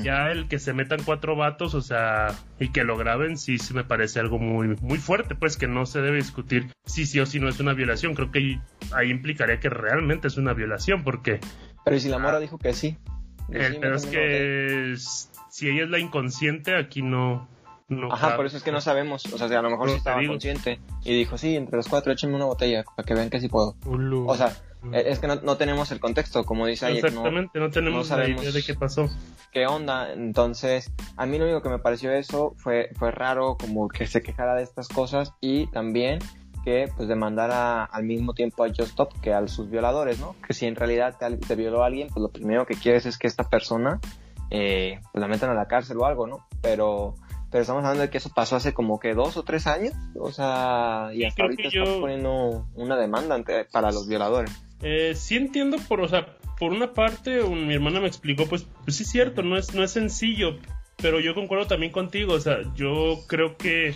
Ya 0.03 0.31
el 0.31 0.47
que 0.47 0.59
se 0.59 0.73
metan 0.73 1.01
cuatro 1.03 1.35
vatos, 1.35 1.73
o 1.75 1.81
sea, 1.81 2.35
y 2.59 2.69
que 2.69 2.83
lo 2.83 2.97
graben, 2.97 3.37
sí, 3.37 3.57
sí 3.57 3.73
me 3.73 3.83
parece 3.83 4.19
algo 4.19 4.37
muy, 4.37 4.75
muy 4.81 4.97
fuerte, 4.97 5.35
pues 5.35 5.55
que 5.55 5.67
no 5.67 5.85
se 5.85 6.01
debe 6.01 6.17
discutir 6.17 6.67
si 6.85 7.05
sí 7.05 7.19
o 7.19 7.25
si 7.25 7.39
no 7.39 7.47
es 7.47 7.59
una 7.59 7.73
violación. 7.73 8.13
Creo 8.13 8.31
que 8.31 8.59
ahí, 8.93 9.09
implicaría 9.09 9.59
que 9.59 9.69
realmente 9.69 10.27
es 10.27 10.37
una 10.37 10.53
violación, 10.53 11.03
porque. 11.03 11.39
Pero 11.85 11.99
si 11.99 12.09
la 12.09 12.19
mora 12.19 12.39
dijo 12.39 12.57
que 12.57 12.73
sí. 12.73 12.97
pero 13.49 13.95
es 13.95 14.05
que 14.05 14.95
si 15.49 15.69
ella 15.69 15.83
es 15.83 15.89
la 15.89 15.99
inconsciente, 15.99 16.75
aquí 16.75 17.01
no. 17.01 17.47
No 17.91 18.11
Ajá, 18.11 18.35
por 18.35 18.45
eso 18.45 18.57
es 18.57 18.63
que 18.63 18.71
no 18.71 18.81
sabemos. 18.81 19.25
O 19.33 19.37
sea, 19.37 19.47
a 19.59 19.61
lo 19.61 19.69
mejor 19.69 19.89
sí 19.89 19.97
estaba 19.97 20.25
consciente 20.25 20.79
y 21.03 21.15
dijo, 21.15 21.37
sí, 21.37 21.55
entre 21.55 21.77
los 21.77 21.87
cuatro 21.87 22.11
échenme 22.11 22.35
una 22.35 22.45
botella 22.45 22.83
para 22.95 23.05
que 23.05 23.13
vean 23.13 23.29
que 23.29 23.39
sí 23.39 23.47
puedo. 23.47 23.75
O 24.25 24.35
sea, 24.35 24.55
es 24.93 25.19
que 25.19 25.27
no, 25.27 25.57
tenemos 25.57 25.91
el 25.91 25.99
contexto, 25.99 26.43
como 26.43 26.65
dice. 26.65 26.89
Exactamente, 26.89 27.59
no, 27.59 27.69
tenemos 27.69 28.09
la 28.09 28.27
idea 28.27 28.51
de 28.51 28.63
qué 28.63 28.73
pasó. 28.73 29.09
¿Qué 29.51 29.67
onda? 29.67 30.11
Entonces, 30.13 30.91
a 31.17 31.25
mí 31.25 31.37
lo 31.37 31.45
único 31.45 31.61
que 31.61 31.69
me 31.69 31.79
pareció 31.79 32.11
eso 32.11 32.55
fue, 32.57 32.89
fue 32.97 33.11
raro, 33.11 33.57
como 33.59 33.89
que 33.89 34.07
se 34.07 34.21
quejara 34.21 34.55
de 34.55 34.63
estas 34.63 34.87
cosas 34.87 35.33
y 35.41 35.67
también 35.67 36.19
que 36.63 36.89
pues 36.95 37.07
demandara 37.07 37.83
al 37.83 38.03
mismo 38.03 38.33
tiempo 38.33 38.63
a 38.63 38.67
Just 38.67 38.91
Stop 38.91 39.19
que 39.21 39.33
a 39.33 39.47
sus 39.47 39.69
violadores, 39.69 40.19
¿no? 40.19 40.35
Que 40.47 40.53
si 40.53 40.65
en 40.65 40.75
realidad 40.75 41.17
te, 41.17 41.55
violó 41.55 41.83
a 41.83 41.87
alguien, 41.87 42.07
pues 42.07 42.21
lo 42.21 42.29
primero 42.29 42.65
que 42.65 42.75
quieres 42.75 43.05
es 43.05 43.17
que 43.17 43.27
esta 43.27 43.49
persona 43.49 43.99
eh, 44.49 44.99
pues 45.11 45.21
la 45.21 45.27
metan 45.27 45.49
a 45.49 45.53
la 45.53 45.67
cárcel 45.67 45.97
o 45.97 46.05
algo, 46.05 46.27
¿no? 46.27 46.47
Pero 46.61 47.15
pero 47.51 47.61
estamos 47.61 47.83
hablando 47.83 48.03
de 48.03 48.09
que 48.09 48.17
eso 48.17 48.31
pasó 48.33 48.55
hace 48.55 48.73
como 48.73 48.99
que 48.99 49.13
dos 49.13 49.35
o 49.35 49.43
tres 49.43 49.67
años, 49.67 49.93
o 50.17 50.31
sea, 50.31 51.09
y 51.13 51.25
hasta 51.25 51.43
ahorita 51.43 51.69
yo... 51.69 51.99
poniendo 51.99 52.65
una 52.75 52.97
demanda 52.97 53.37
para 53.71 53.91
los 53.91 54.07
violadores. 54.07 54.51
Eh, 54.81 55.13
sí 55.15 55.35
entiendo, 55.35 55.77
por, 55.87 55.99
o 55.99 56.07
sea, 56.07 56.37
por 56.57 56.71
una 56.71 56.93
parte, 56.93 57.43
mi 57.43 57.73
hermana 57.73 57.99
me 57.99 58.07
explicó, 58.07 58.45
pues, 58.47 58.65
pues 58.85 58.95
sí 58.95 59.03
es 59.03 59.09
cierto, 59.09 59.43
no 59.43 59.57
es, 59.57 59.75
no 59.75 59.83
es 59.83 59.91
sencillo, 59.91 60.57
pero 61.01 61.19
yo 61.19 61.33
concuerdo 61.33 61.67
también 61.67 61.91
contigo, 61.91 62.33
o 62.33 62.39
sea, 62.39 62.59
yo 62.73 63.19
creo 63.27 63.57
que 63.57 63.95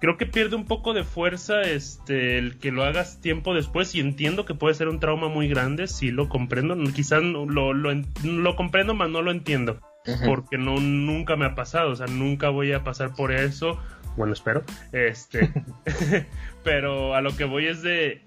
creo 0.00 0.16
que 0.16 0.26
pierde 0.26 0.54
un 0.54 0.66
poco 0.66 0.92
de 0.92 1.02
fuerza 1.02 1.62
este 1.62 2.38
el 2.38 2.58
que 2.58 2.70
lo 2.70 2.84
hagas 2.84 3.20
tiempo 3.20 3.54
después 3.54 3.94
y 3.94 4.00
entiendo 4.00 4.44
que 4.44 4.54
puede 4.54 4.74
ser 4.74 4.88
un 4.88 5.00
trauma 5.00 5.28
muy 5.28 5.48
grande, 5.48 5.88
sí 5.88 6.10
lo 6.10 6.28
comprendo, 6.28 6.76
quizás 6.94 7.22
lo, 7.22 7.46
lo, 7.46 7.72
lo 7.72 8.56
comprendo, 8.56 8.94
mas 8.94 9.10
no 9.10 9.20
lo 9.22 9.30
entiendo, 9.30 9.80
porque 10.24 10.58
no 10.58 10.80
nunca 10.80 11.36
me 11.36 11.46
ha 11.46 11.54
pasado, 11.54 11.90
o 11.90 11.96
sea, 11.96 12.06
nunca 12.06 12.50
voy 12.50 12.72
a 12.72 12.84
pasar 12.84 13.14
por 13.14 13.32
eso, 13.32 13.78
bueno, 14.16 14.32
espero, 14.32 14.62
este, 14.92 15.50
pero 16.64 17.14
a 17.14 17.20
lo 17.20 17.36
que 17.36 17.44
voy 17.44 17.66
es 17.66 17.82
de 17.82 18.22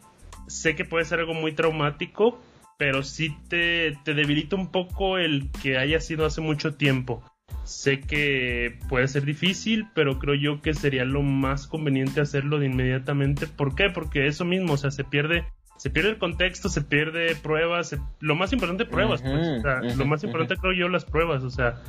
sé 0.47 0.75
que 0.75 0.85
puede 0.85 1.05
ser 1.05 1.19
algo 1.19 1.33
muy 1.33 1.53
traumático, 1.53 2.39
pero 2.77 3.03
sí 3.03 3.35
te, 3.49 3.97
te 4.03 4.13
debilita 4.13 4.55
un 4.55 4.71
poco 4.71 5.17
el 5.17 5.49
que 5.51 5.77
haya 5.77 5.99
sido 5.99 6.25
hace 6.25 6.41
mucho 6.41 6.75
tiempo. 6.75 7.23
Sé 7.63 7.99
que 7.99 8.79
puede 8.87 9.07
ser 9.07 9.25
difícil, 9.25 9.87
pero 9.93 10.19
creo 10.19 10.35
yo 10.35 10.61
que 10.61 10.73
sería 10.73 11.03
lo 11.03 11.21
más 11.21 11.67
conveniente 11.67 12.21
hacerlo 12.21 12.59
de 12.59 12.67
inmediatamente. 12.67 13.45
¿Por 13.45 13.75
qué? 13.75 13.89
Porque 13.89 14.27
eso 14.27 14.45
mismo, 14.45 14.73
o 14.73 14.77
sea, 14.77 14.91
se 14.91 15.03
pierde, 15.03 15.45
se 15.77 15.89
pierde 15.89 16.09
el 16.09 16.17
contexto, 16.17 16.69
se 16.69 16.81
pierde 16.81 17.35
pruebas, 17.35 17.95
lo 18.19 18.35
más 18.35 18.51
importante 18.53 18.85
pruebas, 18.85 19.21
pues, 19.21 19.97
lo 19.97 20.05
más 20.05 20.23
importante 20.23 20.57
creo 20.57 20.73
yo 20.73 20.89
las 20.89 21.05
pruebas, 21.05 21.43
o 21.43 21.49
sea, 21.49 21.81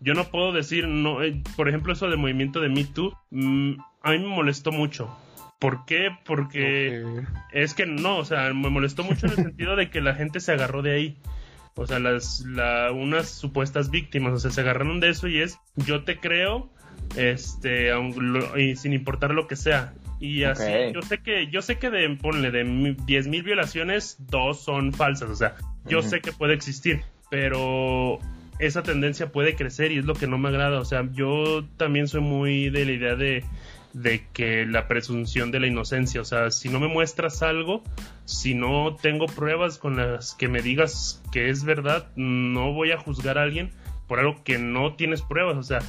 yo 0.00 0.14
no 0.14 0.24
puedo 0.24 0.52
decir, 0.52 0.88
no, 0.88 1.22
eh, 1.22 1.42
por 1.56 1.68
ejemplo, 1.68 1.92
eso 1.92 2.08
del 2.08 2.18
movimiento 2.18 2.60
de 2.60 2.68
Me 2.68 2.84
Too, 2.84 3.16
mm, 3.30 3.74
a 4.02 4.10
mí 4.10 4.18
me 4.18 4.28
molestó 4.28 4.72
mucho. 4.72 5.16
¿Por 5.58 5.84
qué? 5.84 6.08
Porque 6.24 7.04
es 7.52 7.74
que 7.74 7.86
no, 7.86 8.18
o 8.18 8.24
sea, 8.24 8.52
me 8.52 8.68
molestó 8.68 9.04
mucho 9.04 9.26
en 9.26 9.32
el 9.32 9.36
sentido 9.44 9.76
de 9.76 9.90
que 9.90 10.00
la 10.00 10.14
gente 10.14 10.40
se 10.40 10.52
agarró 10.52 10.82
de 10.82 10.92
ahí. 10.92 11.18
O 11.74 11.86
sea, 11.86 12.00
las, 12.00 12.44
la, 12.46 12.90
unas 12.90 13.28
supuestas 13.28 13.90
víctimas, 13.90 14.32
o 14.32 14.38
sea, 14.40 14.50
se 14.50 14.60
agarraron 14.60 14.98
de 14.98 15.10
eso 15.10 15.28
y 15.28 15.40
es, 15.40 15.58
yo 15.76 16.02
te 16.02 16.18
creo, 16.18 16.68
este, 17.16 17.92
y 18.56 18.76
sin 18.76 18.92
importar 18.92 19.30
lo 19.30 19.46
que 19.46 19.54
sea. 19.56 19.94
Y 20.22 20.44
así, 20.44 20.70
yo 20.94 21.02
sé 21.02 21.18
que, 21.18 21.48
yo 21.48 21.62
sé 21.62 21.78
que 21.78 21.90
de, 21.90 22.08
ponle, 22.10 22.52
de 22.52 22.64
10.000 22.64 23.42
violaciones, 23.42 24.16
dos 24.20 24.60
son 24.62 24.92
falsas, 24.92 25.28
o 25.28 25.34
sea, 25.34 25.56
yo 25.84 26.00
sé 26.00 26.20
que 26.20 26.30
puede 26.30 26.54
existir, 26.54 27.02
pero 27.28 28.20
esa 28.60 28.84
tendencia 28.84 29.32
puede 29.32 29.56
crecer 29.56 29.90
y 29.90 29.98
es 29.98 30.04
lo 30.04 30.14
que 30.14 30.28
no 30.28 30.38
me 30.38 30.50
agrada, 30.50 30.78
o 30.78 30.84
sea, 30.84 31.08
yo 31.12 31.64
también 31.76 32.06
soy 32.06 32.20
muy 32.20 32.70
de 32.70 32.84
la 32.84 32.92
idea 32.92 33.16
de 33.16 33.44
de 33.92 34.26
que 34.32 34.64
la 34.64 34.88
presunción 34.88 35.50
de 35.50 35.60
la 35.60 35.66
inocencia, 35.66 36.20
o 36.20 36.24
sea, 36.24 36.50
si 36.50 36.68
no 36.68 36.80
me 36.80 36.88
muestras 36.88 37.42
algo, 37.42 37.82
si 38.24 38.54
no 38.54 38.96
tengo 39.00 39.26
pruebas 39.26 39.78
con 39.78 39.96
las 39.96 40.34
que 40.34 40.48
me 40.48 40.62
digas 40.62 41.22
que 41.30 41.50
es 41.50 41.64
verdad, 41.64 42.08
no 42.16 42.72
voy 42.72 42.92
a 42.92 42.98
juzgar 42.98 43.38
a 43.38 43.42
alguien 43.42 43.70
por 44.06 44.18
algo 44.18 44.42
que 44.44 44.58
no 44.58 44.94
tienes 44.94 45.22
pruebas, 45.22 45.56
o 45.56 45.62
sea, 45.62 45.80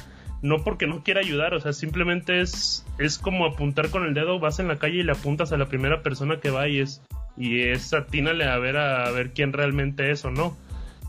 no 0.44 0.62
porque 0.62 0.86
no 0.86 1.02
quiera 1.02 1.20
ayudar, 1.20 1.54
o 1.54 1.60
sea, 1.60 1.72
simplemente 1.72 2.42
es, 2.42 2.84
es 2.98 3.16
como 3.16 3.46
apuntar 3.46 3.88
con 3.88 4.04
el 4.04 4.12
dedo, 4.12 4.38
vas 4.38 4.58
en 4.58 4.68
la 4.68 4.76
calle 4.76 4.98
y 4.98 5.02
le 5.02 5.12
apuntas 5.12 5.52
a 5.52 5.56
la 5.56 5.68
primera 5.68 6.02
persona 6.02 6.38
que 6.38 6.50
va 6.50 6.68
y 6.68 6.80
es, 6.80 7.02
y 7.38 7.62
es 7.62 7.94
atínale 7.94 8.44
a 8.44 8.58
ver 8.58 8.76
a, 8.76 9.10
ver 9.10 9.32
quién 9.32 9.54
realmente 9.54 10.10
es 10.10 10.22
o 10.26 10.30
no. 10.30 10.54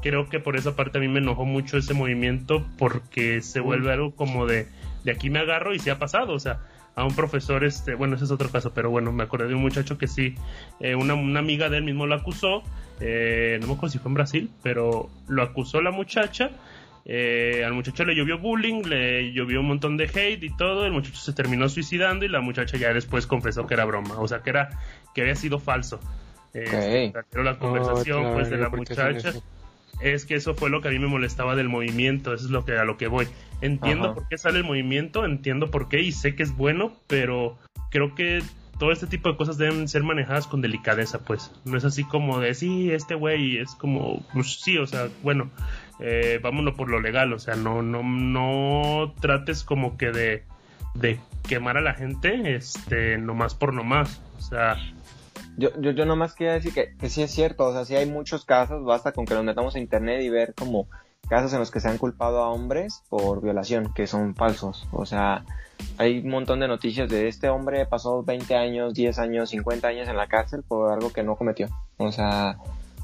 Creo 0.01 0.29
que 0.29 0.39
por 0.39 0.55
esa 0.55 0.77
parte 0.77 0.99
a 0.99 1.01
mí 1.01 1.09
me 1.09 1.19
enojó 1.19 1.43
mucho 1.43 1.77
ese 1.77 1.93
movimiento 1.93 2.65
porque 2.77 3.41
se 3.41 3.59
vuelve 3.59 3.91
algo 3.91 4.15
como 4.15 4.45
de, 4.45 4.69
de 5.03 5.11
aquí 5.11 5.29
me 5.29 5.39
agarro 5.39 5.73
y 5.73 5.79
se 5.79 5.91
ha 5.91 5.99
pasado, 5.99 6.31
o 6.31 6.39
sea, 6.39 6.61
a 6.95 7.03
un 7.03 7.13
profesor, 7.13 7.65
este, 7.65 7.93
bueno, 7.93 8.15
ese 8.15 8.23
es 8.23 8.31
otro 8.31 8.49
caso, 8.49 8.73
pero 8.73 8.89
bueno, 8.89 9.11
me 9.11 9.23
acordé 9.23 9.49
de 9.49 9.55
un 9.55 9.61
muchacho 9.61 9.97
que 9.97 10.07
sí, 10.07 10.35
eh, 10.79 10.95
una, 10.95 11.13
amiga 11.37 11.67
de 11.67 11.79
él 11.79 11.83
mismo 11.83 12.07
lo 12.07 12.15
acusó, 12.15 12.63
eh, 13.01 13.57
no 13.59 13.67
me 13.67 13.73
acuerdo 13.73 13.91
si 13.91 13.99
fue 13.99 14.11
en 14.11 14.15
Brasil, 14.15 14.49
pero 14.63 15.09
lo 15.27 15.43
acusó 15.43 15.81
la 15.81 15.91
muchacha, 15.91 16.51
eh, 17.05 17.63
al 17.63 17.73
muchacho 17.73 18.03
le 18.03 18.15
llovió 18.15 18.39
bullying, 18.39 18.81
le 18.83 19.31
llovió 19.31 19.59
un 19.59 19.67
montón 19.67 19.95
de 19.95 20.05
hate 20.05 20.43
y 20.43 20.55
todo, 20.57 20.85
el 20.85 20.91
muchacho 20.91 21.17
se 21.17 21.33
terminó 21.33 21.69
suicidando 21.69 22.25
y 22.25 22.27
la 22.27 22.41
muchacha 22.41 22.77
ya 22.77 22.91
después 22.93 23.27
confesó 23.27 23.67
que 23.67 23.75
era 23.75 23.85
broma, 23.85 24.19
o 24.19 24.27
sea, 24.27 24.41
que 24.41 24.49
era, 24.49 24.69
que 25.13 25.21
había 25.21 25.35
sido 25.35 25.59
falso. 25.59 25.99
Pero 26.51 27.43
la 27.43 27.59
conversación 27.59 28.33
pues 28.33 28.49
de 28.49 28.57
la 28.57 28.69
muchacha 28.69 29.11
es 30.01 30.25
que 30.25 30.35
eso 30.35 30.55
fue 30.55 30.69
lo 30.69 30.81
que 30.81 30.87
a 30.87 30.91
mí 30.91 30.99
me 30.99 31.07
molestaba 31.07 31.55
del 31.55 31.69
movimiento, 31.69 32.33
eso 32.33 32.45
es 32.45 32.51
lo 32.51 32.65
que 32.65 32.77
a 32.77 32.85
lo 32.85 32.97
que 32.97 33.07
voy. 33.07 33.27
Entiendo 33.61 34.13
por 34.13 34.27
qué 34.27 34.37
sale 34.37 34.57
el 34.57 34.63
movimiento, 34.63 35.25
entiendo 35.25 35.69
por 35.69 35.89
qué 35.89 36.01
y 36.01 36.11
sé 36.11 36.35
que 36.35 36.43
es 36.43 36.55
bueno, 36.55 36.93
pero 37.07 37.57
creo 37.91 38.15
que 38.15 38.41
todo 38.79 38.91
este 38.91 39.07
tipo 39.07 39.29
de 39.29 39.37
cosas 39.37 39.57
deben 39.57 39.87
ser 39.87 40.03
manejadas 40.03 40.47
con 40.47 40.61
delicadeza, 40.61 41.23
pues. 41.23 41.51
No 41.63 41.77
es 41.77 41.85
así 41.85 42.03
como 42.03 42.39
de, 42.39 42.53
sí, 42.53 42.91
este 42.91 43.15
güey 43.15 43.57
es 43.57 43.73
como, 43.75 44.25
pues 44.33 44.59
sí, 44.61 44.77
o 44.77 44.85
sea, 44.85 45.07
bueno, 45.23 45.49
eh, 45.99 46.39
vámonos 46.41 46.75
por 46.75 46.89
lo 46.89 46.99
legal, 46.99 47.33
o 47.33 47.39
sea, 47.39 47.55
no, 47.55 47.81
no, 47.81 48.03
no 48.03 49.13
trates 49.19 49.63
como 49.63 49.97
que 49.97 50.11
de, 50.11 50.43
de 50.93 51.19
quemar 51.47 51.77
a 51.77 51.81
la 51.81 51.93
gente, 51.93 52.55
este, 52.55 53.17
nomás 53.17 53.55
por 53.55 53.73
nomás, 53.73 54.21
o 54.37 54.41
sea, 54.41 54.77
yo, 55.57 55.69
yo, 55.79 55.91
yo 55.91 56.05
nomás 56.05 56.33
quería 56.33 56.53
decir 56.53 56.73
que, 56.73 56.95
que 56.97 57.09
sí 57.09 57.21
es 57.21 57.31
cierto, 57.31 57.65
o 57.65 57.73
sea, 57.73 57.85
sí 57.85 57.95
hay 57.95 58.05
muchos 58.05 58.45
casos, 58.45 58.83
basta 58.83 59.13
con 59.13 59.25
que 59.25 59.33
nos 59.33 59.43
metamos 59.43 59.75
a 59.75 59.79
internet 59.79 60.21
y 60.21 60.29
ver 60.29 60.53
como 60.53 60.87
casos 61.29 61.53
en 61.53 61.59
los 61.59 61.71
que 61.71 61.79
se 61.79 61.87
han 61.87 61.97
culpado 61.97 62.43
a 62.43 62.49
hombres 62.49 63.03
por 63.09 63.41
violación, 63.41 63.93
que 63.93 64.07
son 64.07 64.35
falsos. 64.35 64.87
O 64.91 65.05
sea, 65.05 65.43
hay 65.97 66.19
un 66.19 66.29
montón 66.29 66.59
de 66.59 66.67
noticias 66.67 67.09
de 67.09 67.27
este 67.27 67.49
hombre 67.49 67.85
pasó 67.85 68.23
20 68.23 68.55
años, 68.55 68.93
10 68.93 69.19
años, 69.19 69.49
50 69.49 69.87
años 69.87 70.07
en 70.07 70.17
la 70.17 70.27
cárcel 70.27 70.63
por 70.63 70.91
algo 70.91 71.11
que 71.11 71.23
no 71.23 71.35
cometió. 71.35 71.67
O 71.97 72.11
sea, 72.11 72.57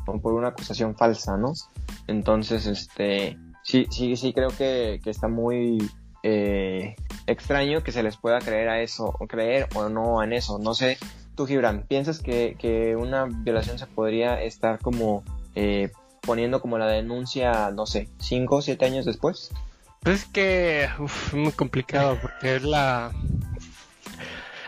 por 0.06 0.34
una 0.34 0.50
acusación 0.50 0.96
falsa, 0.96 1.38
¿no? 1.38 1.54
Entonces, 2.08 2.66
este, 2.66 3.38
sí, 3.64 3.88
sí, 3.90 4.16
sí 4.16 4.34
creo 4.34 4.50
que, 4.50 5.00
que 5.04 5.10
está 5.10 5.28
muy 5.28 5.78
eh, 6.24 6.96
extraño 7.28 7.84
que 7.84 7.92
se 7.92 8.04
les 8.04 8.18
pueda 8.18 8.40
creer 8.40 8.70
a 8.70 8.82
eso, 8.82 9.14
creer 9.28 9.68
o 9.76 9.90
no 9.90 10.24
en 10.24 10.34
eso. 10.34 10.60
No 10.60 10.74
sé 10.74 10.98
Tú, 11.36 11.48
Gibran, 11.48 11.84
¿piensas 11.88 12.20
que, 12.20 12.96
una 13.00 13.26
violación 13.26 13.80
se 13.80 13.88
podría 13.88 14.42
estar 14.44 14.80
como 14.80 15.24
eh, 15.56 15.92
poniendo 16.22 16.62
como 16.62 16.78
la 16.78 16.88
denuncia, 16.88 17.72
no 17.72 17.86
sé, 17.86 18.10
cinco 18.20 18.58
o 18.58 18.62
siete 18.62 18.86
años 18.86 19.06
después? 19.06 19.50
Pues 20.02 20.24
es 20.24 20.26
que 20.26 20.84
es 20.84 21.34
muy 21.34 21.52
complicado 21.52 22.18
porque 22.22 22.58
es 22.58 22.64
la 22.64 23.12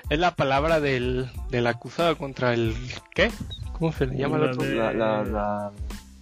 es 0.09 0.19
la 0.19 0.35
palabra 0.35 0.79
del, 0.79 1.29
del 1.49 1.67
acusado 1.67 2.17
contra 2.17 2.53
el 2.53 2.75
¿qué? 3.13 3.31
¿Cómo 3.83 3.91
se 3.91 4.05
le 4.05 4.15
llama 4.17 4.37
la, 4.37 4.51
otro? 4.51 4.63
La, 4.63 4.93
la, 4.93 5.71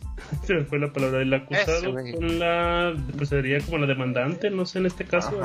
Se 0.47 0.56
me 0.56 0.65
fue 0.65 0.80
la 0.80 0.91
palabra 0.91 1.19
del 1.19 1.32
acusado 1.32 1.93
con 1.93 2.39
la 2.39 2.95
pues 3.15 3.30
sería 3.30 3.60
como 3.60 3.78
la 3.78 3.86
demandante, 3.86 4.50
no 4.50 4.65
sé 4.65 4.80
en 4.80 4.88
este 4.88 5.06
caso. 5.06 5.39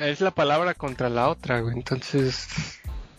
Es 0.00 0.20
la 0.20 0.32
palabra 0.32 0.74
contra 0.74 1.08
la 1.08 1.28
otra, 1.28 1.60
güey. 1.60 1.76
Entonces 1.76 2.48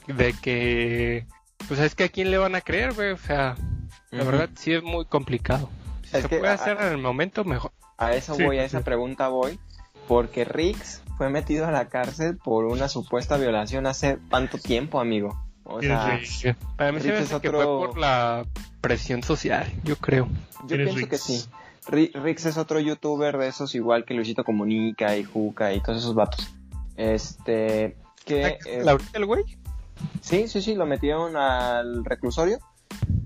de 0.07 0.33
que 0.41 1.25
pues 1.69 1.79
es 1.79 1.95
que 1.95 2.03
a 2.03 2.09
quién 2.09 2.31
le 2.31 2.37
van 2.37 2.53
a 2.55 2.59
creer, 2.59 2.93
güey, 2.95 3.11
o 3.11 3.17
sea, 3.17 3.55
la 4.11 4.25
verdad 4.25 4.49
sí 4.55 4.73
es 4.73 4.83
muy 4.83 5.05
complicado. 5.05 5.69
Si 6.03 6.17
Es 6.17 6.23
se 6.23 6.27
que 6.27 6.39
puede 6.39 6.51
a- 6.51 6.55
hacer 6.55 6.77
en 6.81 6.87
el 6.91 6.97
momento, 6.97 7.45
mejor. 7.45 7.71
A 7.97 8.13
eso 8.13 8.35
Sí, 8.35 8.43
voy, 8.43 8.57
a 8.57 8.61
sí. 8.63 8.65
esa 8.75 8.81
pregunta 8.81 9.29
voy, 9.29 9.57
porque 10.09 10.43
Riggs 10.43 11.01
fue 11.17 11.29
metido 11.29 11.65
a 11.65 11.71
la 11.71 11.87
cárcel 11.87 12.35
por 12.43 12.65
una 12.65 12.89
supuesta 12.89 13.37
violación 13.37 13.87
hace 13.87 14.17
tanto 14.29 14.57
tiempo, 14.57 14.99
amigo. 14.99 15.39
O 15.71 15.81
sea, 15.81 16.19
Sí. 16.23 16.49
Para 16.75 16.91
mí 16.91 16.99
se 16.99 17.07
me 17.09 17.13
Rick 17.13 17.23
es 17.23 17.31
hace 17.33 17.41
que 17.41 17.49
otro- 17.49 17.79
fue 17.79 17.87
por 17.89 17.97
la 17.99 18.45
presión 18.81 19.21
social, 19.23 19.71
yo 19.83 19.95
creo. 19.97 20.27
yo 20.63 20.67
¿Quién 20.67 20.81
es 20.81 20.93
pienso 20.95 21.09
que 21.09 21.17
sí. 21.17 21.45
Ri- 21.87 22.11
Riggs 22.13 22.45
es 22.45 22.57
otro 22.57 22.79
youtuber 22.79 23.37
de 23.37 23.47
esos 23.47 23.73
igual 23.75 24.05
que 24.05 24.13
Luisito 24.13 24.43
Comunica 24.43 25.15
y 25.17 25.23
Juca 25.23 25.73
y 25.73 25.81
todos 25.81 25.99
esos 25.99 26.13
vatos. 26.15 26.53
Este, 26.95 27.95
que... 28.25 28.57
eh, 28.65 28.81
¿La 28.83 28.91
ahorita 28.91 29.17
el 29.17 29.25
güey? 29.25 29.43
sí, 30.21 30.47
sí, 30.47 30.61
sí, 30.61 30.75
lo 30.75 30.85
metieron 30.85 31.35
al 31.37 32.03
reclusorio 32.05 32.59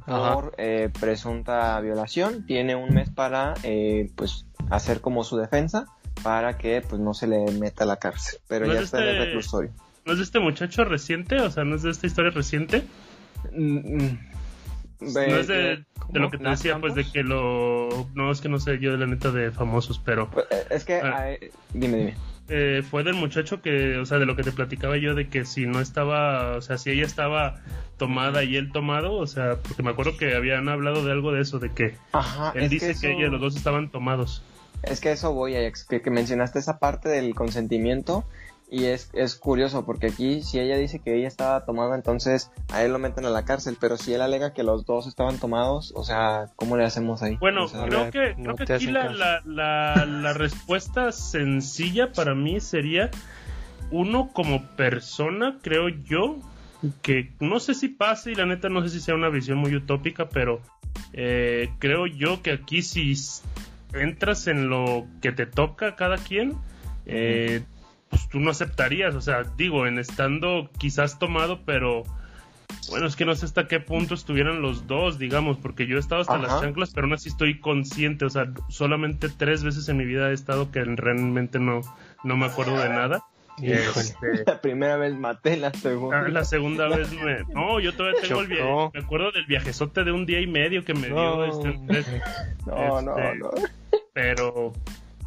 Ajá. 0.06 0.34
por 0.34 0.56
eh, 0.58 0.90
presunta 1.00 1.80
violación. 1.82 2.46
Tiene 2.46 2.76
un 2.76 2.94
mes 2.94 3.10
para, 3.10 3.54
eh, 3.64 4.12
pues, 4.16 4.46
hacer 4.70 5.02
como 5.02 5.24
su 5.24 5.38
defensa 5.38 5.86
para 6.24 6.58
que, 6.58 6.82
pues, 6.88 7.02
no 7.02 7.14
se 7.14 7.28
le 7.28 7.40
meta 7.54 7.84
a 7.84 7.88
la 7.88 7.98
cárcel. 7.98 8.40
Pero 8.48 8.66
¿No 8.68 8.74
ya 8.74 8.80
es 8.80 8.86
está 8.86 9.00
en 9.00 9.04
el 9.04 9.10
este- 9.16 9.26
reclusorio. 9.26 9.72
¿No 10.06 10.12
es 10.14 10.18
de 10.20 10.24
este 10.26 10.40
muchacho 10.40 10.84
reciente? 10.84 11.40
O 11.42 11.50
sea, 11.50 11.64
¿no 11.64 11.76
es 11.76 11.84
de 11.84 11.92
esta 11.92 12.08
historia 12.08 12.32
reciente? 12.32 12.84
Mm, 13.56 13.98
mm. 13.98 14.20
no 15.02 15.38
es 15.38 15.48
de, 15.48 15.84
de 16.10 16.20
lo 16.20 16.30
que 16.30 16.38
te 16.38 16.44
¿Nas 16.44 16.60
decía, 16.60 16.80
pues 16.80 16.96
de 16.96 17.06
que 17.10 17.24
lo... 17.24 18.08
No, 18.14 18.32
es 18.32 18.42
que 18.42 18.50
no 18.50 18.60
sé 18.60 18.80
yo 18.80 18.92
de 18.92 18.98
la 18.98 19.06
neta 19.08 19.32
de 19.32 19.52
famosos, 19.52 20.00
pero... 20.04 20.30
Pues, 20.30 20.46
eh, 20.52 20.64
Es 20.70 20.84
que, 20.86 20.96
Ah. 21.02 21.32
eh, 21.32 21.52
dime, 21.74 21.98
dime. 21.98 22.18
eh, 22.50 22.84
fue 22.90 23.04
del 23.04 23.16
muchacho 23.16 23.62
que, 23.62 23.98
o 23.98 24.06
sea, 24.06 24.18
de 24.20 24.26
lo 24.26 24.36
que 24.36 24.44
te 24.44 24.52
platicaba 24.52 24.98
yo, 24.98 25.16
de 25.16 25.28
que 25.30 25.46
si 25.46 25.66
no 25.66 25.80
estaba, 25.80 26.58
o 26.58 26.62
sea, 26.62 26.78
si 26.78 26.92
ella 26.92 27.06
estaba 27.06 27.62
tomada 27.98 28.44
y 28.44 28.56
él 28.58 28.72
tomado, 28.72 29.14
o 29.14 29.28
sea, 29.28 29.56
porque 29.58 29.84
me 29.84 29.92
acuerdo 29.92 30.18
que 30.18 30.36
habían 30.36 30.68
hablado 30.68 31.06
de 31.06 31.12
algo 31.14 31.32
de 31.32 31.42
eso, 31.42 31.60
de 31.60 31.72
que 31.72 31.96
Ajá, 32.12 32.52
él 32.56 32.70
dice 32.70 32.88
que, 32.88 32.92
eso- 32.92 33.08
ella, 33.08 33.28
los 33.30 33.40
dos 33.42 33.56
estaban 33.56 33.90
tomados. 33.90 34.44
Es 34.84 35.00
que 35.00 35.14
eso 35.14 35.32
voy, 35.34 35.56
Ajax, 35.56 35.86
que, 35.86 36.02
que 36.02 36.10
mencionaste 36.10 36.60
esa 36.60 36.78
parte 36.80 37.08
del 37.08 37.34
consentimiento 37.36 38.26
y 38.74 38.86
es, 38.86 39.12
es 39.14 39.36
curioso 39.36 39.86
porque 39.86 40.08
aquí 40.08 40.42
si 40.42 40.60
ella 40.60 40.76
dice 40.78 40.98
que 40.98 41.16
ella 41.16 41.28
estaba 41.28 41.64
tomada, 41.64 41.94
entonces 41.96 42.52
a 42.72 42.84
él 42.84 42.92
lo 42.92 42.98
meten 42.98 43.24
a 43.24 43.30
la 43.30 43.46
cárcel, 43.46 43.78
pero 43.80 43.98
si 43.98 44.16
él 44.16 44.22
alega 44.22 44.52
que 44.52 44.64
los 44.64 44.88
dos 44.88 45.06
estaban 45.06 45.38
tomados, 45.38 45.94
o 45.96 46.04
sea, 46.04 46.48
¿cómo 46.56 46.76
le 46.76 46.84
hacemos 46.84 47.22
ahí? 47.22 47.38
Bueno, 47.40 47.66
O 47.66 47.68
sea, 47.68 47.86
creo 47.86 48.10
que, 48.10 48.34
no 48.36 48.56
creo 48.56 48.66
que 48.66 48.74
aquí 48.74 48.88
la, 48.88 49.12
la, 49.14 49.42
la, 49.46 50.08
la 50.08 50.34
respuesta 50.34 51.12
sencilla 51.12 52.12
para 52.14 52.34
mí 52.34 52.60
sería 52.60 53.12
uno 53.92 54.32
como 54.34 54.66
persona, 54.76 55.60
creo 55.62 55.90
yo, 55.90 56.38
que 57.04 57.32
no 57.40 57.60
sé 57.60 57.76
si 57.76 57.90
pase 57.90 58.32
y 58.32 58.36
la 58.36 58.48
neta 58.48 58.70
no 58.70 58.82
sé 58.82 58.90
si 58.90 59.02
sea 59.02 59.14
una 59.14 59.30
visión 59.30 59.60
muy 59.60 59.76
utópica, 59.76 60.30
pero 60.30 60.62
eh, 61.14 61.70
creo 61.78 62.08
yo 62.08 62.42
que 62.42 62.54
aquí 62.54 62.82
si 62.82 63.14
entras 63.94 64.48
en 64.48 64.68
lo 64.68 65.06
que 65.22 65.32
te 65.32 65.46
toca 65.46 65.90
a 65.90 65.96
cada 65.96 66.18
quien, 66.18 66.56
eh, 67.06 67.62
pues 68.14 68.30
tú 68.30 68.40
no 68.40 68.52
aceptarías, 68.52 69.16
o 69.16 69.22
sea, 69.22 69.42
digo, 69.58 69.88
en 69.88 69.98
estando 69.98 70.70
quizás 70.78 71.18
tomado, 71.18 71.62
pero 71.66 72.04
bueno, 72.92 73.08
es 73.08 73.16
que 73.16 73.26
no 73.26 73.34
sé 73.34 73.46
hasta 73.46 73.68
qué 73.68 73.80
punto 73.80 74.14
estuvieran 74.14 74.62
los 74.62 74.86
dos, 74.86 75.18
digamos, 75.18 75.58
porque 75.58 75.88
yo 75.88 75.98
he 75.98 76.00
estado 76.00 76.22
hasta 76.22 76.36
Ajá. 76.36 76.44
las 76.44 76.62
chanclas, 76.62 76.92
pero 76.94 77.06
aún 77.08 77.14
así 77.14 77.30
estoy 77.30 77.60
consciente, 77.60 78.26
o 78.26 78.30
sea, 78.30 78.52
solamente 78.70 79.30
tres 79.30 79.64
veces 79.64 79.90
en 79.90 79.98
mi 79.98 80.06
vida 80.06 80.30
he 80.30 80.34
estado 80.34 80.70
que 80.70 80.84
realmente 80.84 81.58
no, 81.58 81.82
no 82.24 82.38
me 82.38 82.46
acuerdo 82.46 82.78
de 82.78 82.90
nada. 82.90 83.24
Este, 83.60 84.16
La 84.46 84.62
primera 84.62 84.98
vez 84.98 85.16
maté, 85.16 85.58
la 85.58 85.72
segunda. 85.74 86.20
ah, 86.20 86.28
la 86.30 86.44
segunda 86.46 86.88
vez 86.88 87.12
me... 87.14 87.44
No, 87.54 87.80
yo 87.80 87.94
todavía 87.96 88.22
tengo 88.22 88.42
el 88.42 88.48
viaje, 88.48 88.90
me 88.94 89.00
acuerdo 89.00 89.32
del 89.32 89.46
viajezote 89.48 90.04
de 90.04 90.12
un 90.12 90.28
día 90.28 90.40
y 90.40 90.46
medio 90.48 90.86
que 90.86 90.94
me 90.94 91.08
dio 91.08 91.16
No. 91.16 91.46
este 91.46 91.68
Andrés, 91.70 92.06
no, 92.68 93.02
no, 93.02 93.18
este, 93.18 93.38
no. 93.40 93.50
pero 94.14 94.74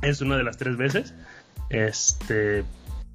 es 0.02 0.20
una 0.20 0.36
de 0.36 0.44
las 0.44 0.56
tres 0.56 0.76
veces. 0.76 1.14
Este, 1.70 2.64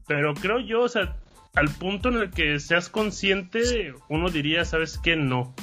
pero 0.07 0.33
creo 0.33 0.59
yo, 0.59 0.81
o 0.81 0.89
sea, 0.89 1.15
al 1.55 1.69
punto 1.69 2.09
en 2.09 2.15
el 2.15 2.31
que 2.31 2.59
seas 2.59 2.89
consciente, 2.89 3.93
uno 4.09 4.29
diría, 4.29 4.65
¿sabes 4.65 4.97
qué? 4.97 5.15
No. 5.15 5.53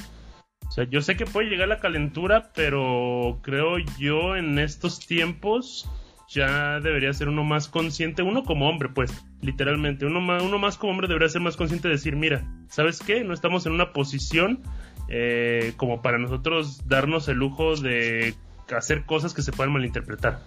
O 0.67 0.71
sea, 0.71 0.83
yo 0.83 1.01
sé 1.01 1.17
que 1.17 1.25
puede 1.25 1.49
llegar 1.49 1.67
la 1.67 1.79
calentura, 1.79 2.51
pero 2.53 3.39
creo 3.41 3.77
yo 3.97 4.35
en 4.35 4.59
estos 4.59 4.99
tiempos 4.99 5.89
ya 6.29 6.79
debería 6.79 7.11
ser 7.11 7.27
uno 7.27 7.43
más 7.43 7.67
consciente, 7.67 8.21
uno 8.21 8.43
como 8.43 8.69
hombre, 8.69 8.89
pues, 8.89 9.11
literalmente, 9.41 10.05
uno 10.05 10.21
más, 10.21 10.43
uno 10.43 10.59
más 10.59 10.77
como 10.77 10.91
hombre 10.91 11.07
debería 11.07 11.27
ser 11.27 11.41
más 11.41 11.57
consciente 11.57 11.87
de 11.87 11.95
decir, 11.95 12.15
mira, 12.15 12.45
¿sabes 12.69 12.99
qué? 12.99 13.23
No 13.23 13.33
estamos 13.33 13.65
en 13.65 13.71
una 13.71 13.93
posición 13.93 14.61
eh, 15.07 15.73
como 15.75 16.03
para 16.03 16.19
nosotros 16.19 16.87
darnos 16.87 17.27
el 17.29 17.37
lujo 17.37 17.75
de 17.75 18.35
hacer 18.77 19.05
cosas 19.05 19.33
que 19.33 19.41
se 19.41 19.51
puedan 19.51 19.73
malinterpretar. 19.73 20.43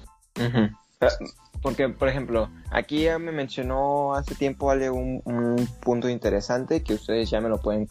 Porque, 1.62 1.88
por 1.88 2.08
ejemplo, 2.08 2.50
aquí 2.70 3.04
ya 3.04 3.18
me 3.20 3.30
mencionó 3.30 4.14
hace 4.14 4.34
tiempo 4.34 4.70
Ale 4.70 4.90
un, 4.90 5.22
un 5.24 5.68
punto 5.80 6.08
interesante 6.08 6.82
que 6.82 6.94
ustedes 6.94 7.30
ya 7.30 7.40
me 7.40 7.48
lo 7.48 7.60
pueden 7.60 7.88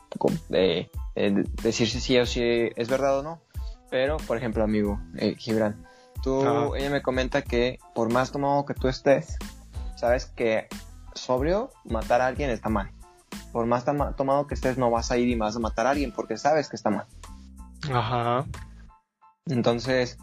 eh, 0.51 0.89
eh, 1.15 1.43
decir 1.63 1.87
si 1.89 2.01
sí 2.01 2.17
o 2.19 2.25
si 2.25 2.41
es 2.75 2.89
verdad 2.89 3.19
o 3.19 3.23
no. 3.23 3.39
Pero, 3.89 4.17
por 4.17 4.37
ejemplo, 4.37 4.63
amigo 4.63 4.99
eh, 5.17 5.35
Gibran, 5.37 5.85
tú, 6.21 6.75
ella 6.75 6.89
me 6.89 7.01
comenta 7.01 7.41
que 7.41 7.79
por 7.95 8.11
más 8.11 8.31
tomado 8.31 8.65
que 8.65 8.73
tú 8.73 8.87
estés, 8.89 9.37
sabes 9.95 10.25
que 10.25 10.67
sobrio 11.13 11.71
matar 11.85 12.19
a 12.21 12.27
alguien 12.27 12.49
está 12.49 12.69
mal. 12.69 12.91
Por 13.53 13.65
más 13.65 13.85
tomado 13.85 14.47
que 14.47 14.53
estés, 14.53 14.77
no 14.77 14.91
vas 14.91 15.11
a 15.11 15.17
ir 15.17 15.29
y 15.29 15.35
vas 15.35 15.55
a 15.55 15.59
matar 15.59 15.87
a 15.87 15.91
alguien 15.91 16.11
porque 16.11 16.37
sabes 16.37 16.67
que 16.69 16.75
está 16.75 16.89
mal. 16.89 17.05
Ajá. 17.93 18.45
Entonces, 19.45 20.17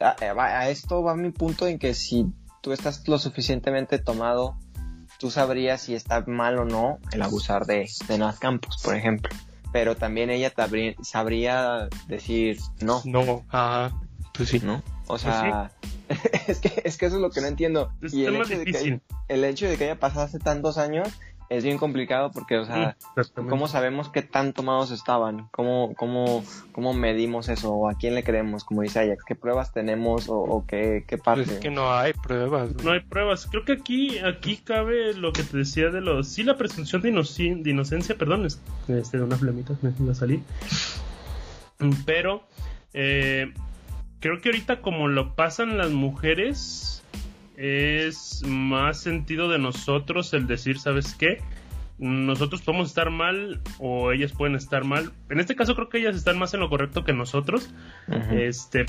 a- 0.00 0.16
a 0.20 0.68
esto 0.68 1.02
va 1.02 1.14
mi 1.16 1.30
punto 1.30 1.66
en 1.66 1.78
que 1.78 1.94
si 1.94 2.26
tú 2.64 2.72
estás 2.72 3.06
lo 3.06 3.18
suficientemente 3.18 3.98
tomado, 3.98 4.56
tú 5.18 5.30
sabrías 5.30 5.82
si 5.82 5.94
está 5.94 6.24
mal 6.26 6.58
o 6.58 6.64
no 6.64 6.98
el 7.12 7.20
abusar 7.20 7.66
de, 7.66 7.86
de 8.08 8.18
Nat 8.18 8.38
Campos, 8.38 8.80
por 8.82 8.96
ejemplo. 8.96 9.30
Pero 9.70 9.96
también 9.96 10.30
ella 10.30 10.50
sabría 11.02 11.90
decir 12.08 12.58
no, 12.80 13.02
No, 13.04 13.44
ajá. 13.50 13.94
Pues 14.32 14.48
sí. 14.48 14.60
¿no? 14.64 14.82
O 15.08 15.18
sea, 15.18 15.72
es, 16.48 16.60
que, 16.60 16.82
es 16.84 16.96
que 16.96 17.06
eso 17.06 17.16
es 17.16 17.22
lo 17.22 17.28
que 17.28 17.42
no 17.42 17.48
entiendo. 17.48 17.92
Es 18.00 18.14
y 18.14 18.24
el 18.24 18.36
hecho, 18.36 18.58
de 18.58 18.64
que, 18.64 19.00
el 19.28 19.44
hecho 19.44 19.68
de 19.68 19.76
que 19.76 19.84
haya 19.84 20.00
pasado 20.00 20.24
hace 20.24 20.38
tantos 20.38 20.78
años 20.78 21.08
es 21.50 21.62
bien 21.64 21.78
complicado 21.78 22.30
porque, 22.30 22.58
o 22.58 22.64
sea. 22.64 22.96
¿Cómo 23.34 23.68
sabemos 23.68 24.08
qué 24.08 24.22
tan 24.22 24.52
tomados 24.52 24.90
estaban? 24.90 25.48
¿Cómo, 25.52 25.94
cómo, 25.96 26.44
cómo 26.72 26.94
medimos 26.94 27.48
eso? 27.48 27.72
¿O 27.72 27.88
¿A 27.88 27.94
quién 27.94 28.14
le 28.14 28.24
creemos? 28.24 28.64
Como 28.64 28.82
dice 28.82 29.00
Ajax, 29.00 29.24
¿qué 29.24 29.34
pruebas 29.34 29.72
tenemos 29.72 30.28
o, 30.28 30.36
o 30.38 30.66
qué, 30.66 31.04
qué 31.06 31.18
parte? 31.18 31.44
Pues 31.44 31.56
es 31.56 31.60
que 31.62 31.70
no 31.70 31.92
hay 31.92 32.12
pruebas. 32.12 32.72
güey. 32.72 32.84
No 32.84 32.92
hay 32.92 33.00
pruebas. 33.00 33.46
Creo 33.50 33.64
que 33.64 33.72
aquí, 33.74 34.18
aquí 34.18 34.56
cabe 34.56 35.14
lo 35.14 35.32
que 35.32 35.42
te 35.42 35.58
decía 35.58 35.90
de 35.90 36.00
los. 36.00 36.28
Sí, 36.28 36.42
la 36.42 36.56
presunción 36.56 37.02
de, 37.02 37.12
inoci- 37.12 37.62
de 37.62 37.70
inocencia, 37.70 38.16
perdón, 38.16 38.46
es 38.46 38.60
este, 38.88 39.18
de 39.18 39.24
una 39.24 39.36
flamita 39.36 39.74
me 39.82 39.92
iba 40.00 40.12
a 40.12 40.14
salir. 40.14 40.40
Pero 42.06 42.42
eh, 42.92 43.52
creo 44.20 44.40
que 44.40 44.48
ahorita, 44.48 44.80
como 44.80 45.08
lo 45.08 45.34
pasan 45.34 45.76
las 45.76 45.90
mujeres, 45.90 47.02
es 47.56 48.42
más 48.46 49.00
sentido 49.00 49.48
de 49.48 49.58
nosotros 49.58 50.32
el 50.34 50.46
decir, 50.46 50.78
¿sabes 50.78 51.14
qué? 51.14 51.38
Nosotros 51.98 52.62
podemos 52.62 52.88
estar 52.88 53.10
mal 53.10 53.60
o 53.78 54.10
ellas 54.12 54.32
pueden 54.32 54.56
estar 54.56 54.84
mal. 54.84 55.12
En 55.30 55.38
este 55.38 55.54
caso, 55.54 55.74
creo 55.74 55.88
que 55.88 55.98
ellas 55.98 56.16
están 56.16 56.38
más 56.38 56.52
en 56.54 56.60
lo 56.60 56.68
correcto 56.68 57.04
que 57.04 57.12
nosotros. 57.12 57.70
Este, 58.32 58.86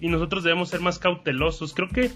y 0.00 0.08
nosotros 0.08 0.44
debemos 0.44 0.70
ser 0.70 0.80
más 0.80 0.98
cautelosos. 0.98 1.74
Creo 1.74 1.88
que 1.88 2.10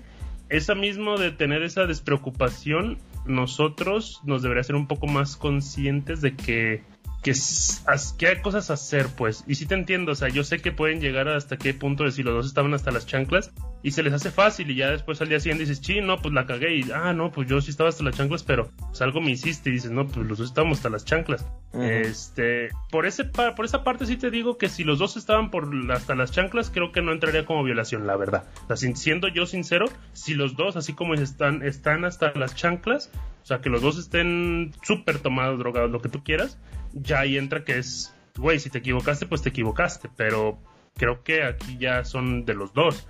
esa 0.49 0.75
mismo 0.75 1.19
de 1.19 1.31
tener 1.31 1.63
esa 1.63 1.87
despreocupación, 1.87 2.99
nosotros 3.27 4.21
nos 4.25 4.43
debería 4.43 4.65
ser 4.65 4.77
un 4.77 4.87
poco 4.87 5.07
más 5.07 5.37
conscientes 5.37 6.21
de 6.21 6.35
que, 6.35 6.83
que, 7.23 8.27
hay 8.27 8.43
cosas 8.43 8.71
a 8.71 8.75
hacer, 8.75 9.07
pues. 9.17 9.45
Y 9.47 9.55
sí 9.55 9.67
te 9.67 9.75
entiendo, 9.75 10.13
o 10.13 10.15
sea, 10.15 10.29
yo 10.29 10.43
sé 10.43 10.59
que 10.59 10.73
pueden 10.73 11.01
llegar 11.01 11.29
hasta 11.29 11.57
qué 11.57 11.73
punto 11.73 12.03
de 12.05 12.11
si 12.11 12.23
los 12.25 12.35
dos 12.35 12.47
estaban 12.47 12.75
hasta 12.75 12.91
las 12.91 13.07
chanclas 13.07 13.53
y 13.85 13.93
se 13.93 14.03
les 14.03 14.13
hace 14.13 14.31
fácil 14.31 14.71
y 14.71 14.75
ya 14.75 14.91
después 14.91 15.21
al 15.21 15.29
día 15.29 15.39
siguiente 15.39 15.65
dices, 15.65 15.81
sí, 15.85 16.01
no, 16.01 16.21
pues 16.21 16.35
la 16.35 16.47
cagué 16.47 16.77
y, 16.77 16.91
ah, 16.93 17.13
no, 17.13 17.31
pues 17.31 17.49
yo 17.49 17.61
sí 17.61 17.71
estaba 17.71 17.89
hasta 17.89 18.03
las 18.03 18.17
chanclas, 18.17 18.43
pero 18.43 18.71
pues 18.79 19.01
algo 19.03 19.21
me 19.21 19.31
hiciste 19.31 19.71
y 19.71 19.75
dices, 19.75 19.93
no, 19.93 20.07
pues 20.07 20.27
los 20.27 20.39
dos 20.39 20.49
estábamos 20.49 20.79
hasta 20.79 20.91
las 20.91 21.05
chanclas. 21.05 21.47
Este, 21.75 22.69
por 22.91 23.07
ese 23.07 23.25
por 23.25 23.65
esa 23.65 23.83
parte 23.83 24.05
sí 24.05 24.17
te 24.17 24.31
digo 24.31 24.59
que 24.59 24.69
si 24.69 24.85
los 24.85 24.99
dos 24.99 25.17
estaban 25.17 25.51
por 25.51 25.71
hasta 25.93 26.17
las 26.17 26.33
chanclas, 26.33 26.71
creo 26.71 26.91
que 26.91 27.03
no 27.03 27.13
entraría 27.13 27.47
como 27.47 27.63
violación, 27.63 28.07
la 28.07 28.17
verdad. 28.17 28.45
O 28.69 28.77
sea, 28.77 28.95
siendo 28.95 29.29
yo 29.29 29.47
sincero, 29.47 29.87
si 30.13 30.35
los 30.35 30.57
dos, 30.57 30.77
así 30.77 30.93
como 30.93 31.15
están, 31.15 31.63
están 31.63 32.05
hasta 32.05 32.33
las 32.35 32.57
chanclas, 32.57 33.11
o 33.43 33.47
sea, 33.47 33.61
que 33.61 33.71
los 33.71 33.81
dos 33.81 33.97
estén 33.99 34.73
súper 34.83 35.19
tomados, 35.19 35.59
drogados, 35.59 35.91
lo 35.91 36.01
que 36.01 36.09
tú 36.09 36.23
quieras, 36.23 36.59
ya 36.93 37.21
ahí 37.21 37.37
entra 37.37 37.65
que 37.65 37.79
es, 37.79 38.15
güey, 38.37 38.59
si 38.59 38.71
te 38.71 38.79
equivocaste, 38.79 39.27
pues 39.27 39.43
te 39.43 39.51
equivocaste, 39.51 40.09
pero 40.17 40.59
creo 40.97 41.23
que 41.23 41.43
aquí 41.45 41.79
ya 41.79 42.05
son 42.05 42.45
de 42.45 42.55
los 42.55 42.73
dos. 42.73 43.07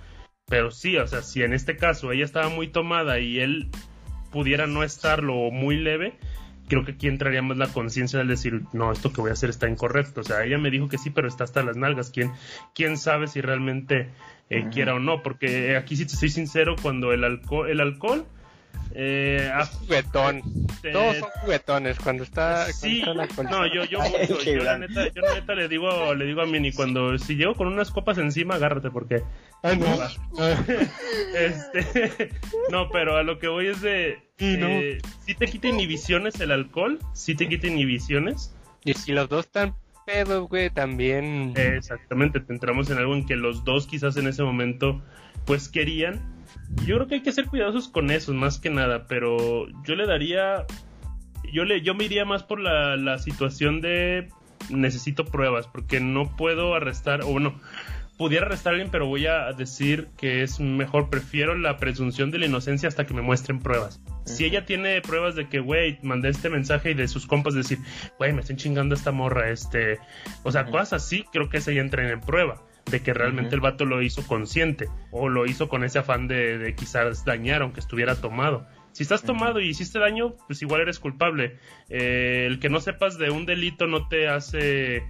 Pero 0.47 0.71
sí, 0.71 0.97
o 0.97 1.07
sea, 1.07 1.21
si 1.21 1.43
en 1.43 1.53
este 1.53 1.77
caso 1.77 2.11
ella 2.11 2.25
estaba 2.25 2.49
muy 2.49 2.67
tomada 2.67 3.19
y 3.19 3.39
él 3.39 3.69
pudiera 4.31 4.67
no 4.67 4.83
estarlo 4.83 5.35
o 5.35 5.51
muy 5.51 5.77
leve, 5.77 6.15
creo 6.67 6.83
que 6.83 6.93
aquí 6.93 7.07
entraría 7.07 7.41
más 7.41 7.57
la 7.57 7.67
conciencia 7.67 8.19
de 8.19 8.25
decir, 8.25 8.63
no, 8.73 8.91
esto 8.91 9.13
que 9.13 9.21
voy 9.21 9.29
a 9.29 9.33
hacer 9.33 9.49
está 9.49 9.69
incorrecto. 9.69 10.21
O 10.21 10.23
sea, 10.23 10.43
ella 10.43 10.57
me 10.57 10.71
dijo 10.71 10.89
que 10.89 10.97
sí, 10.97 11.09
pero 11.09 11.27
está 11.27 11.43
hasta 11.43 11.63
las 11.63 11.77
nalgas. 11.77 12.11
¿Quién, 12.11 12.31
quién 12.75 12.97
sabe 12.97 13.27
si 13.27 13.41
realmente 13.41 14.09
eh, 14.49 14.67
quiera 14.71 14.95
o 14.95 14.99
no? 14.99 15.23
Porque 15.23 15.77
aquí 15.77 15.95
sí 15.95 16.05
te 16.05 16.15
soy 16.15 16.29
sincero, 16.29 16.75
cuando 16.81 17.13
el 17.13 17.23
alcohol, 17.23 17.69
el 17.69 17.79
alcohol 17.79 18.25
eh, 18.95 19.51
juguetón. 19.79 20.41
Todos 20.91 21.17
son 21.17 21.29
juguetones 21.41 21.97
cuando 21.99 22.23
está. 22.23 22.71
Sí, 22.71 23.03
no, 23.03 23.73
yo, 23.73 23.85
yo, 23.85 23.99
yo, 24.45 24.63
la 24.63 24.77
neta, 24.77 25.07
yo 25.11 25.21
la 25.21 25.35
neta 25.35 25.55
le 25.55 25.67
digo, 25.67 26.13
le 26.13 26.25
digo 26.25 26.41
a 26.41 26.45
Mini 26.45 26.71
cuando 26.71 27.17
si 27.17 27.35
llego 27.35 27.55
con 27.55 27.67
unas 27.67 27.89
copas 27.89 28.17
encima, 28.17 28.55
agárrate 28.55 28.91
porque. 28.91 29.23
Ay, 29.63 29.77
no. 29.77 29.87
este, 31.35 32.29
no, 32.69 32.89
pero 32.89 33.17
a 33.17 33.23
lo 33.23 33.39
que 33.39 33.47
voy 33.47 33.67
es 33.67 33.81
de. 33.81 34.19
Eh, 34.39 34.99
si 35.25 35.35
te 35.35 35.47
quita 35.47 35.69
inhibiciones 35.69 36.39
el 36.39 36.51
alcohol, 36.51 36.99
si 37.13 37.33
te 37.35 37.47
quita 37.47 37.67
inhibiciones. 37.67 38.53
Y 38.83 38.93
si 38.93 39.13
los 39.13 39.29
dos 39.29 39.45
están 39.45 39.75
pedos, 40.05 40.49
güey, 40.49 40.69
también. 40.69 41.53
exactamente, 41.55 42.41
te 42.41 42.51
entramos 42.51 42.89
en 42.89 42.97
algo 42.97 43.15
en 43.15 43.25
que 43.25 43.37
los 43.37 43.63
dos 43.63 43.87
quizás 43.87 44.17
en 44.17 44.27
ese 44.27 44.43
momento, 44.43 45.01
pues 45.45 45.69
querían 45.69 46.32
yo 46.85 46.95
creo 46.95 47.07
que 47.07 47.15
hay 47.15 47.21
que 47.21 47.31
ser 47.31 47.47
cuidadosos 47.47 47.87
con 47.87 48.11
eso, 48.11 48.33
más 48.33 48.59
que 48.59 48.69
nada, 48.69 49.07
pero 49.07 49.67
yo 49.83 49.95
le 49.95 50.05
daría. 50.05 50.65
Yo, 51.51 51.65
le, 51.65 51.81
yo 51.81 51.93
me 51.93 52.05
iría 52.05 52.25
más 52.25 52.43
por 52.43 52.59
la, 52.59 52.97
la 52.97 53.19
situación 53.19 53.81
de 53.81 54.29
necesito 54.69 55.25
pruebas, 55.25 55.67
porque 55.67 55.99
no 55.99 56.35
puedo 56.35 56.73
arrestar, 56.73 57.21
o 57.23 57.27
bueno, 57.27 57.59
pudiera 58.17 58.45
arrestar 58.45 58.71
a 58.71 58.75
alguien, 58.75 58.91
pero 58.91 59.07
voy 59.07 59.25
a 59.27 59.51
decir 59.53 60.07
que 60.17 60.43
es 60.43 60.59
mejor, 60.59 61.09
prefiero 61.09 61.55
la 61.55 61.77
presunción 61.77 62.31
de 62.31 62.39
la 62.39 62.45
inocencia 62.45 62.87
hasta 62.87 63.05
que 63.05 63.13
me 63.13 63.21
muestren 63.21 63.59
pruebas. 63.59 64.01
Si 64.25 64.45
ella 64.45 64.65
tiene 64.65 65.01
pruebas 65.01 65.35
de 65.35 65.49
que, 65.49 65.59
güey, 65.59 65.99
mandé 66.01 66.29
este 66.29 66.49
mensaje 66.49 66.91
y 66.91 66.93
de 66.93 67.07
sus 67.07 67.27
compas 67.27 67.53
decir, 67.53 67.79
güey, 68.17 68.33
me 68.33 68.41
están 68.41 68.57
chingando 68.57 68.95
esta 68.95 69.11
morra, 69.11 69.49
este, 69.49 69.99
o 70.43 70.51
sea, 70.51 70.65
cosas 70.65 70.93
así, 70.93 71.25
creo 71.31 71.49
que 71.49 71.57
esa 71.57 71.71
ya 71.71 71.81
entra 71.81 72.09
en 72.09 72.21
prueba 72.21 72.61
de 72.89 73.01
que 73.01 73.13
realmente 73.13 73.55
el 73.55 73.61
vato 73.61 73.85
lo 73.85 74.01
hizo 74.01 74.25
consciente 74.27 74.87
o 75.11 75.29
lo 75.29 75.45
hizo 75.45 75.69
con 75.69 75.83
ese 75.83 75.99
afán 75.99 76.27
de, 76.27 76.73
quizás 76.77 77.25
dañar 77.25 77.61
aunque 77.61 77.79
estuviera 77.79 78.15
tomado. 78.15 78.67
Si 78.91 79.03
estás 79.03 79.23
tomado 79.23 79.59
y 79.59 79.69
hiciste 79.69 79.97
daño, 79.97 80.35
pues 80.47 80.61
igual 80.61 80.81
eres 80.81 80.99
culpable. 80.99 81.57
Eh, 81.89 82.45
el 82.47 82.59
que 82.59 82.69
no 82.69 82.79
sepas 82.79 83.17
de 83.17 83.31
un 83.31 83.47
delito 83.47 83.87
no 83.87 84.07
te 84.07 84.27
hace 84.27 85.03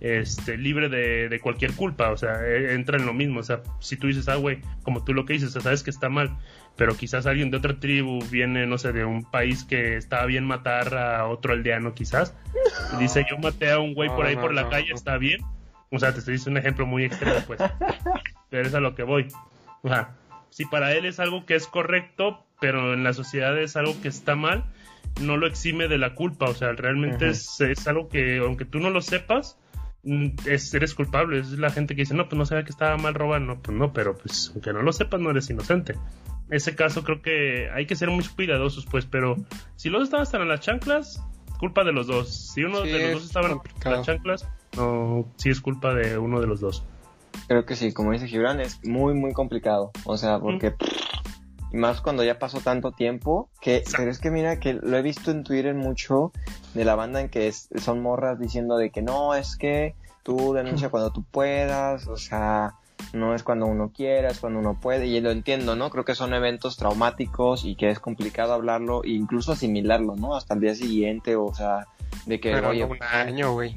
este, 0.00 0.58
libre 0.58 0.90
de, 0.90 1.40
cualquier 1.40 1.72
culpa, 1.72 2.10
o 2.10 2.16
sea, 2.18 2.46
e, 2.46 2.74
entra 2.74 2.98
en 2.98 3.06
lo 3.06 3.14
mismo. 3.14 3.40
O 3.40 3.42
sea, 3.42 3.62
si 3.80 3.96
tú 3.96 4.08
dices, 4.08 4.28
ah, 4.28 4.36
güey, 4.36 4.60
como 4.82 5.04
tú 5.04 5.14
lo 5.14 5.24
que 5.24 5.32
dices, 5.32 5.52
sabes 5.52 5.82
que 5.82 5.88
está 5.88 6.10
mal, 6.10 6.36
pero 6.76 6.94
quizás 6.96 7.24
alguien 7.24 7.50
de 7.50 7.56
otra 7.56 7.80
tribu 7.80 8.18
viene, 8.30 8.66
no 8.66 8.76
sé, 8.76 8.92
de 8.92 9.06
un 9.06 9.24
país 9.24 9.64
que 9.64 9.96
estaba 9.96 10.26
bien 10.26 10.44
matar 10.44 10.94
a 10.94 11.26
otro 11.26 11.54
aldeano, 11.54 11.94
quizás, 11.94 12.34
y 12.94 13.00
dice, 13.00 13.24
yo 13.30 13.38
maté 13.38 13.70
a 13.70 13.78
un 13.78 13.94
güey 13.94 14.10
por 14.10 14.26
ahí 14.26 14.36
por 14.36 14.52
la 14.52 14.68
calle, 14.68 14.92
está 14.92 15.16
bien 15.16 15.40
o 15.90 15.98
sea, 15.98 16.12
te 16.12 16.20
estoy 16.20 16.34
diciendo 16.34 16.58
un 16.58 16.64
ejemplo 16.64 16.86
muy 16.86 17.04
extremo, 17.04 17.38
pues. 17.46 17.60
pero 18.50 18.66
es 18.66 18.74
a 18.74 18.80
lo 18.80 18.94
que 18.94 19.02
voy. 19.02 19.28
O 19.82 19.88
sea, 19.88 20.16
si 20.50 20.64
para 20.66 20.92
él 20.92 21.04
es 21.04 21.20
algo 21.20 21.46
que 21.46 21.54
es 21.54 21.66
correcto, 21.66 22.44
pero 22.60 22.94
en 22.94 23.02
la 23.02 23.12
sociedad 23.12 23.58
es 23.58 23.76
algo 23.76 24.00
que 24.00 24.08
está 24.08 24.36
mal, 24.36 24.64
no 25.20 25.36
lo 25.36 25.46
exime 25.46 25.88
de 25.88 25.98
la 25.98 26.14
culpa. 26.14 26.46
O 26.46 26.54
sea, 26.54 26.72
realmente 26.72 27.28
es, 27.28 27.60
es, 27.60 27.86
algo 27.88 28.08
que, 28.08 28.38
aunque 28.38 28.64
tú 28.64 28.78
no 28.78 28.90
lo 28.90 29.00
sepas, 29.00 29.58
mm, 30.04 30.28
es, 30.46 30.72
eres 30.74 30.94
culpable. 30.94 31.40
Es 31.40 31.50
la 31.52 31.70
gente 31.70 31.96
que 31.96 32.02
dice, 32.02 32.14
no, 32.14 32.28
pues 32.28 32.38
no 32.38 32.46
sabía 32.46 32.64
que 32.64 32.70
estaba 32.70 32.96
mal 32.96 33.14
robar. 33.14 33.40
No, 33.40 33.60
pues 33.60 33.76
no, 33.76 33.92
pero 33.92 34.16
pues 34.16 34.50
aunque 34.54 34.72
no 34.72 34.82
lo 34.82 34.92
sepas, 34.92 35.20
no 35.20 35.30
eres 35.30 35.50
inocente. 35.50 35.94
En 36.48 36.56
ese 36.56 36.74
caso 36.74 37.02
creo 37.04 37.22
que 37.22 37.70
hay 37.72 37.86
que 37.86 37.96
ser 37.96 38.10
muy 38.10 38.24
cuidadosos, 38.24 38.86
pues, 38.86 39.06
pero 39.06 39.36
si 39.76 39.88
los 39.88 40.00
dos 40.00 40.08
estaban 40.08 40.22
hasta 40.22 40.38
en 40.38 40.48
las 40.48 40.60
chanclas, 40.60 41.22
culpa 41.58 41.84
de 41.84 41.92
los 41.92 42.06
dos. 42.06 42.52
Si 42.52 42.64
uno 42.64 42.82
de 42.82 43.12
los 43.12 43.12
dos 43.12 43.24
estaba 43.24 43.48
en 43.48 43.60
las 43.84 44.06
chanclas, 44.06 44.48
no, 44.76 45.26
sí 45.36 45.50
es 45.50 45.60
culpa 45.60 45.94
de 45.94 46.18
uno 46.18 46.40
de 46.40 46.46
los 46.46 46.60
dos. 46.60 46.82
Creo 47.46 47.64
que 47.64 47.76
sí, 47.76 47.92
como 47.92 48.12
dice 48.12 48.28
Gibran, 48.28 48.60
es 48.60 48.84
muy, 48.84 49.14
muy 49.14 49.32
complicado. 49.32 49.90
O 50.04 50.16
sea, 50.16 50.38
porque... 50.38 50.74
Y 51.72 51.76
más 51.76 52.00
cuando 52.00 52.24
ya 52.24 52.38
pasó 52.38 52.58
tanto 52.60 52.90
tiempo, 52.90 53.48
que, 53.60 53.84
pero 53.96 54.10
es 54.10 54.18
que 54.18 54.30
mira 54.30 54.58
que 54.58 54.74
lo 54.74 54.96
he 54.96 55.02
visto 55.02 55.30
en 55.30 55.44
Twitter 55.44 55.74
mucho 55.74 56.32
de 56.74 56.84
la 56.84 56.96
banda 56.96 57.20
en 57.20 57.28
que 57.28 57.52
son 57.52 58.02
morras 58.02 58.40
diciendo 58.40 58.76
de 58.76 58.90
que 58.90 59.02
no, 59.02 59.34
es 59.34 59.56
que 59.56 59.94
tú 60.24 60.52
denuncia 60.52 60.88
cuando 60.88 61.12
tú 61.12 61.22
puedas, 61.22 62.08
o 62.08 62.16
sea, 62.16 62.74
no 63.12 63.34
es 63.34 63.42
cuando 63.44 63.66
uno 63.66 63.92
quiera, 63.94 64.30
es 64.30 64.40
cuando 64.40 64.58
uno 64.58 64.78
puede, 64.80 65.06
y 65.06 65.20
lo 65.20 65.30
entiendo, 65.30 65.76
¿no? 65.76 65.90
Creo 65.90 66.04
que 66.04 66.14
son 66.14 66.34
eventos 66.34 66.76
traumáticos 66.76 67.64
y 67.64 67.76
que 67.76 67.90
es 67.90 68.00
complicado 68.00 68.52
hablarlo 68.52 69.04
e 69.04 69.10
incluso 69.10 69.52
asimilarlo, 69.52 70.16
¿no? 70.16 70.34
Hasta 70.34 70.54
el 70.54 70.60
día 70.60 70.74
siguiente, 70.74 71.36
o 71.36 71.54
sea, 71.54 71.86
de 72.26 72.40
que... 72.40 72.52
Pero 72.52 72.70
un 72.70 73.02
año, 73.02 73.52
güey. 73.52 73.76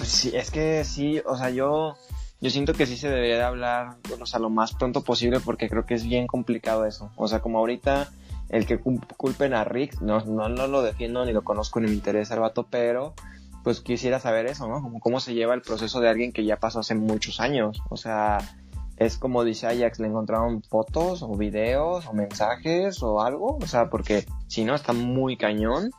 Pues 0.00 0.12
sí, 0.12 0.32
es 0.34 0.50
que 0.50 0.82
sí, 0.82 1.20
o 1.26 1.36
sea, 1.36 1.50
yo, 1.50 1.94
yo 2.40 2.48
siento 2.48 2.72
que 2.72 2.86
sí 2.86 2.96
se 2.96 3.10
debería 3.10 3.36
de 3.36 3.42
hablar, 3.42 3.98
o 4.18 4.24
sea, 4.24 4.40
lo 4.40 4.48
más 4.48 4.72
pronto 4.72 5.04
posible 5.04 5.40
porque 5.40 5.68
creo 5.68 5.84
que 5.84 5.92
es 5.92 6.06
bien 6.06 6.26
complicado 6.26 6.86
eso. 6.86 7.10
O 7.16 7.28
sea, 7.28 7.40
como 7.40 7.58
ahorita 7.58 8.08
el 8.48 8.64
que 8.64 8.78
culpen 8.78 9.52
a 9.52 9.62
Rick, 9.64 10.00
no, 10.00 10.24
no, 10.24 10.48
no 10.48 10.66
lo 10.68 10.80
defiendo 10.80 11.22
ni 11.26 11.34
lo 11.34 11.44
conozco 11.44 11.80
ni 11.80 11.88
me 11.88 11.92
interesa 11.92 12.32
el 12.32 12.40
vato, 12.40 12.66
pero 12.70 13.12
pues 13.62 13.82
quisiera 13.82 14.20
saber 14.20 14.46
eso, 14.46 14.68
¿no? 14.68 14.80
Como 14.80 15.00
cómo 15.00 15.20
se 15.20 15.34
lleva 15.34 15.52
el 15.52 15.60
proceso 15.60 16.00
de 16.00 16.08
alguien 16.08 16.32
que 16.32 16.46
ya 16.46 16.56
pasó 16.56 16.80
hace 16.80 16.94
muchos 16.94 17.38
años. 17.38 17.82
O 17.90 17.98
sea, 17.98 18.38
es 18.96 19.18
como 19.18 19.44
dice 19.44 19.66
Ajax, 19.66 20.00
le 20.00 20.06
encontraron 20.06 20.62
fotos 20.62 21.22
o 21.22 21.36
videos 21.36 22.06
o 22.06 22.14
mensajes 22.14 23.02
o 23.02 23.20
algo. 23.20 23.58
O 23.60 23.66
sea, 23.66 23.90
porque 23.90 24.24
si 24.46 24.64
no, 24.64 24.74
está 24.74 24.94
muy 24.94 25.36
cañón 25.36 25.90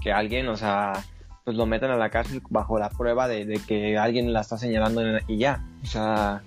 que 0.00 0.12
alguien, 0.12 0.46
o 0.46 0.56
sea, 0.56 1.04
pues 1.44 1.56
lo 1.56 1.66
meten 1.66 1.90
a 1.90 1.96
la 1.96 2.10
cárcel 2.10 2.42
bajo 2.50 2.78
la 2.78 2.90
prueba 2.90 3.28
de, 3.28 3.60
que 3.66 3.98
alguien 3.98 4.32
la 4.32 4.40
está 4.40 4.58
señalando 4.58 5.02
y 5.26 5.38
ya. 5.38 5.64
O 5.82 5.86
sea, 5.86 6.42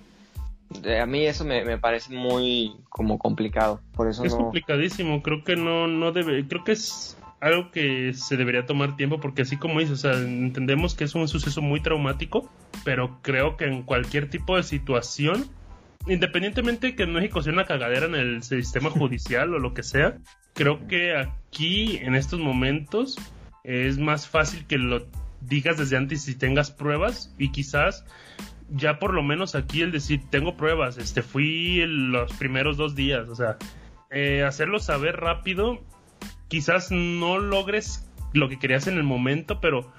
a 1.02 1.06
mí 1.06 1.26
eso 1.26 1.46
me, 1.46 1.78
parece 1.78 2.14
muy 2.14 2.76
como 2.90 3.18
complicado. 3.18 3.82
Por 3.94 4.10
eso 4.10 4.24
es 4.24 4.34
no... 4.34 4.40
complicadísimo. 4.40 5.22
Creo 5.22 5.44
que 5.44 5.56
no, 5.56 5.88
no 5.88 6.12
debe, 6.12 6.48
creo 6.48 6.64
que 6.64 6.74
es 6.74 7.18
algo 7.42 7.72
que 7.72 8.14
se 8.14 8.38
debería 8.38 8.66
tomar 8.66 8.96
tiempo 8.96 9.20
porque 9.20 9.44
así 9.44 9.58
como 9.58 9.80
dices, 9.80 10.06
o 10.06 10.12
sea, 10.12 10.20
entendemos 10.20 10.96
que 10.96 11.04
es 11.04 11.16
un 11.16 11.28
suceso 11.28 11.62
muy 11.62 11.82
traumático, 11.82 12.50
pero 12.84 13.20
creo 13.22 13.58
que 13.58 13.66
en 13.66 13.84
cualquier 13.84 14.30
tipo 14.30 14.56
de 14.56 14.64
situación, 14.64 15.46
independientemente 16.08 16.96
que 16.96 17.04
en 17.04 17.14
México 17.14 17.42
sea 17.42 17.54
una 17.54 17.66
cagadera 17.66 18.06
en 18.06 18.16
el 18.16 18.44
sistema 18.44 18.90
judicial 18.92 19.54
o 19.54 19.60
lo 19.60 19.74
que 19.74 19.84
sea, 19.84 20.18
creo 20.54 20.88
que 20.88 21.16
aquí 21.18 21.98
en 21.98 22.16
estos 22.16 22.40
momentos 22.40 23.18
es 23.66 23.98
más 23.98 24.28
fácil 24.28 24.66
que 24.66 24.78
lo 24.78 25.06
digas 25.42 25.78
desde 25.78 25.98
antes 25.98 26.24
si 26.24 26.36
tengas 26.36 26.72
pruebas 26.72 27.34
y 27.38 27.52
quizás 27.52 28.06
ya 28.70 29.00
por 29.00 29.14
lo 29.14 29.22
menos 29.22 29.56
aquí 29.56 29.82
el 29.82 29.92
decir 29.92 30.22
tengo 30.30 30.58
pruebas, 30.58 30.98
este 30.98 31.22
fui 31.22 31.84
los 31.86 32.34
primeros 32.34 32.78
dos 32.78 32.96
días, 32.96 33.30
o 33.30 33.36
sea, 33.36 33.58
eh, 34.10 34.44
hacerlo 34.44 34.80
saber 34.80 35.18
rápido, 35.18 35.84
quizás 36.48 36.92
no 36.92 37.38
logres 37.38 38.10
lo 38.34 38.50
que 38.50 38.60
querías 38.60 38.88
en 38.88 38.96
el 38.96 39.04
momento, 39.04 39.60
pero 39.62 39.92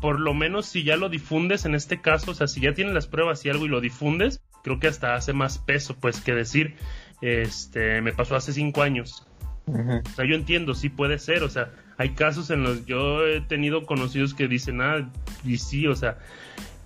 por 0.00 0.20
lo 0.20 0.34
menos 0.34 0.66
si 0.66 0.84
ya 0.84 0.96
lo 0.96 1.08
difundes 1.08 1.64
en 1.64 1.74
este 1.74 2.00
caso, 2.00 2.32
o 2.32 2.34
sea, 2.34 2.46
si 2.46 2.60
ya 2.60 2.74
tienes 2.74 2.94
las 2.94 3.06
pruebas 3.06 3.44
y 3.44 3.50
algo 3.50 3.64
y 3.64 3.68
lo 3.68 3.80
difundes, 3.80 4.42
creo 4.62 4.78
que 4.78 4.88
hasta 4.88 5.14
hace 5.14 5.32
más 5.32 5.58
peso, 5.58 5.96
pues, 5.98 6.20
que 6.20 6.34
decir, 6.34 6.76
este, 7.20 8.00
me 8.00 8.12
pasó 8.12 8.36
hace 8.36 8.52
cinco 8.52 8.82
años. 8.82 9.26
O 9.66 10.10
sea, 10.14 10.26
yo 10.26 10.34
entiendo, 10.34 10.74
sí 10.74 10.90
puede 10.90 11.18
ser, 11.18 11.42
o 11.42 11.48
sea, 11.48 11.70
hay 11.96 12.10
casos 12.10 12.50
en 12.50 12.62
los 12.62 12.86
yo 12.86 13.26
he 13.26 13.40
tenido 13.40 13.86
conocidos 13.86 14.34
que 14.34 14.48
dicen, 14.48 14.80
ah, 14.80 15.10
y 15.44 15.58
sí, 15.58 15.86
o 15.86 15.94
sea, 15.94 16.18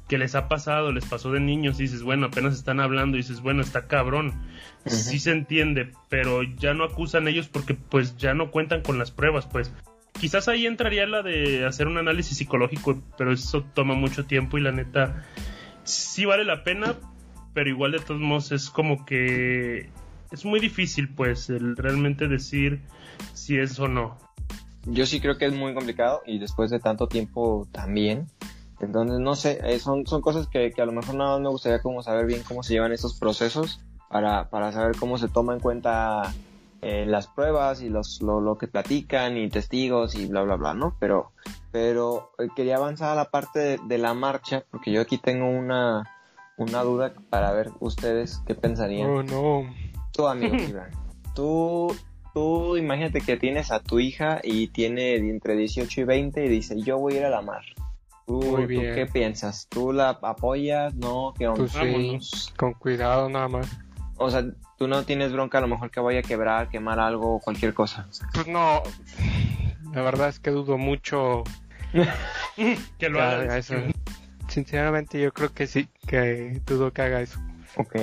que 0.09 0.19
les 0.19 0.35
ha 0.35 0.49
pasado, 0.49 0.93
les 0.93 1.05
pasó 1.05 1.33
de 1.33 1.41
niños, 1.41 1.79
y 1.79 1.85
dices, 1.85 2.03
bueno, 2.03 2.27
apenas 2.27 2.55
están 2.55 2.81
hablando, 2.81 3.17
y 3.17 3.21
dices, 3.21 3.41
bueno, 3.41 3.63
está 3.63 3.87
cabrón, 3.87 4.35
sí 4.87 5.19
se 5.19 5.33
entiende, 5.33 5.93
pero 6.09 6.43
ya 6.43 6.75
no 6.75 6.85
acusan 6.85 7.29
ellos 7.29 7.49
porque 7.49 7.75
pues 7.75 8.17
ya 8.17 8.35
no 8.35 8.51
cuentan 8.51 8.83
con 8.83 8.99
las 8.99 9.11
pruebas, 9.11 9.47
pues. 9.47 9.73
Quizás 10.19 10.49
ahí 10.49 10.67
entraría 10.67 11.07
la 11.07 11.23
de 11.23 11.65
hacer 11.65 11.87
un 11.87 11.97
análisis 11.97 12.39
psicológico, 12.39 13.01
pero 13.17 13.33
eso 13.33 13.63
toma 13.63 13.95
mucho 13.95 14.27
tiempo 14.27 14.59
y 14.59 14.63
la 14.63 14.73
neta 14.73 15.25
sí 15.85 16.25
vale 16.25 16.45
la 16.45 16.65
pena, 16.65 16.97
pero 17.55 17.71
igual 17.71 17.93
de 17.93 18.01
todos 18.01 18.21
modos 18.21 18.51
es 18.51 18.69
como 18.69 19.07
que 19.07 19.91
es 20.33 20.45
muy 20.45 20.59
difícil 20.59 21.09
pues 21.09 21.51
el 21.51 21.77
realmente 21.77 22.27
decir 22.27 22.81
si 23.33 23.59
es 23.59 23.79
o 23.79 23.87
no 23.87 24.19
yo 24.91 25.07
sí 25.07 25.21
creo 25.21 25.39
que 25.39 25.47
es 25.47 25.55
muy 25.55 25.75
complicado 25.75 26.23
y 26.27 26.39
después 26.39 26.71
de 26.71 26.81
tanto 26.81 27.07
tiempo 27.07 27.67
también. 27.73 28.27
Entonces, 28.81 29.19
no 29.19 29.35
sé, 29.35 29.61
eh, 29.65 29.79
son, 29.79 30.07
son 30.07 30.21
cosas 30.21 30.47
que, 30.47 30.73
a 30.77 30.87
lo 30.87 30.93
mejor 30.93 31.17
nada 31.17 31.33
más 31.33 31.41
me 31.41 31.49
gustaría 31.49 31.83
como 31.83 32.03
saber 32.03 32.27
bien 32.27 32.43
cómo 32.47 32.63
se 32.63 32.75
llevan 32.75 32.93
estos 32.93 33.19
procesos 33.19 33.81
para, 34.09 34.49
para 34.51 34.73
saber 34.73 34.97
cómo 34.97 35.19
se 35.19 35.29
toma 35.29 35.55
en 35.55 35.61
cuenta 35.61 36.33
eh, 36.81 37.05
las 37.07 37.27
pruebas 37.27 37.83
y 37.83 37.89
los, 37.89 38.23
lo, 38.23 38.57
que 38.57 38.69
platican 38.69 39.37
y 39.37 39.49
testigos 39.49 40.15
y 40.15 40.27
bla, 40.27 40.43
bla, 40.43 40.57
bla, 40.57 40.75
¿no? 40.75 40.97
Pero, 41.01 41.33
pero 41.73 42.31
eh, 42.39 42.49
quería 42.55 42.77
avanzar 42.77 43.11
a 43.11 43.15
la 43.17 43.31
parte 43.31 43.79
de, 43.83 43.99
la 43.99 44.15
marcha 44.15 44.65
porque 44.71 44.93
yo 44.93 45.01
aquí 45.01 45.19
tengo 45.19 45.49
una, 45.49 46.05
una 46.57 46.83
duda 46.83 47.13
para 47.31 47.51
ver 47.53 47.71
ustedes 47.81 48.41
qué 48.47 48.55
pensarían. 48.55 49.11
Oh, 49.11 49.23
no. 49.25 49.75
Tu 50.13 50.27
amigo, 50.27 50.55
Iván. 50.55 50.91
Tú 51.35 51.95
tú 52.39 52.77
imagínate 52.77 53.21
que 53.21 53.37
tienes 53.37 53.73
a 53.73 53.81
tu 53.81 53.99
hija 53.99 54.41
y 54.45 54.69
tiene 54.69 55.17
entre 55.17 55.57
18 55.57 56.03
y 56.03 56.05
20 56.05 56.45
y 56.45 56.49
dice, 56.49 56.81
yo 56.81 56.99
voy 56.99 57.15
a 57.15 57.17
ir 57.19 57.25
a 57.25 57.31
la 57.31 57.43
mar. 57.43 57.63
¿Tú, 58.29 58.41
Muy 58.41 58.63
¿tú 58.63 58.67
bien. 58.69 58.95
qué 58.95 59.07
piensas? 59.07 59.67
¿Tú 59.69 59.93
la 59.93 60.11
apoyas? 60.11 60.95
¿No? 60.95 61.35
¿Qué 61.37 61.49
onda? 61.49 61.59
Pues 61.61 61.73
sí, 61.73 61.79
Vámonos. 61.79 62.55
con 62.57 62.75
cuidado 62.75 63.29
nada 63.29 63.49
más. 63.49 63.69
O 64.19 64.31
sea, 64.31 64.45
tú 64.77 64.87
no 64.87 65.03
tienes 65.05 65.33
bronca 65.33 65.59
a 65.59 65.61
lo 65.63 65.67
mejor 65.67 65.91
que 65.91 65.99
vaya 65.99 66.21
a 66.21 66.23
quebrar, 66.23 66.69
quemar 66.69 67.01
algo 67.01 67.37
o 67.37 67.41
cualquier 67.41 67.75
cosa. 67.75 68.07
Pues 68.35 68.47
no, 68.47 68.83
la 69.93 70.03
verdad 70.03 70.29
es 70.29 70.39
que 70.39 70.51
dudo 70.51 70.79
mucho 70.79 71.43
Que 72.99 73.09
lo 73.09 73.21
haga 73.21 73.59
eso. 73.59 73.75
Sinceramente 74.47 75.21
yo 75.21 75.33
creo 75.33 75.53
que 75.53 75.67
sí, 75.67 75.89
que 76.07 76.61
dudo 76.67 76.93
que 76.93 77.03
haga 77.03 77.21
eso. 77.21 77.41
Ok. 77.77 77.97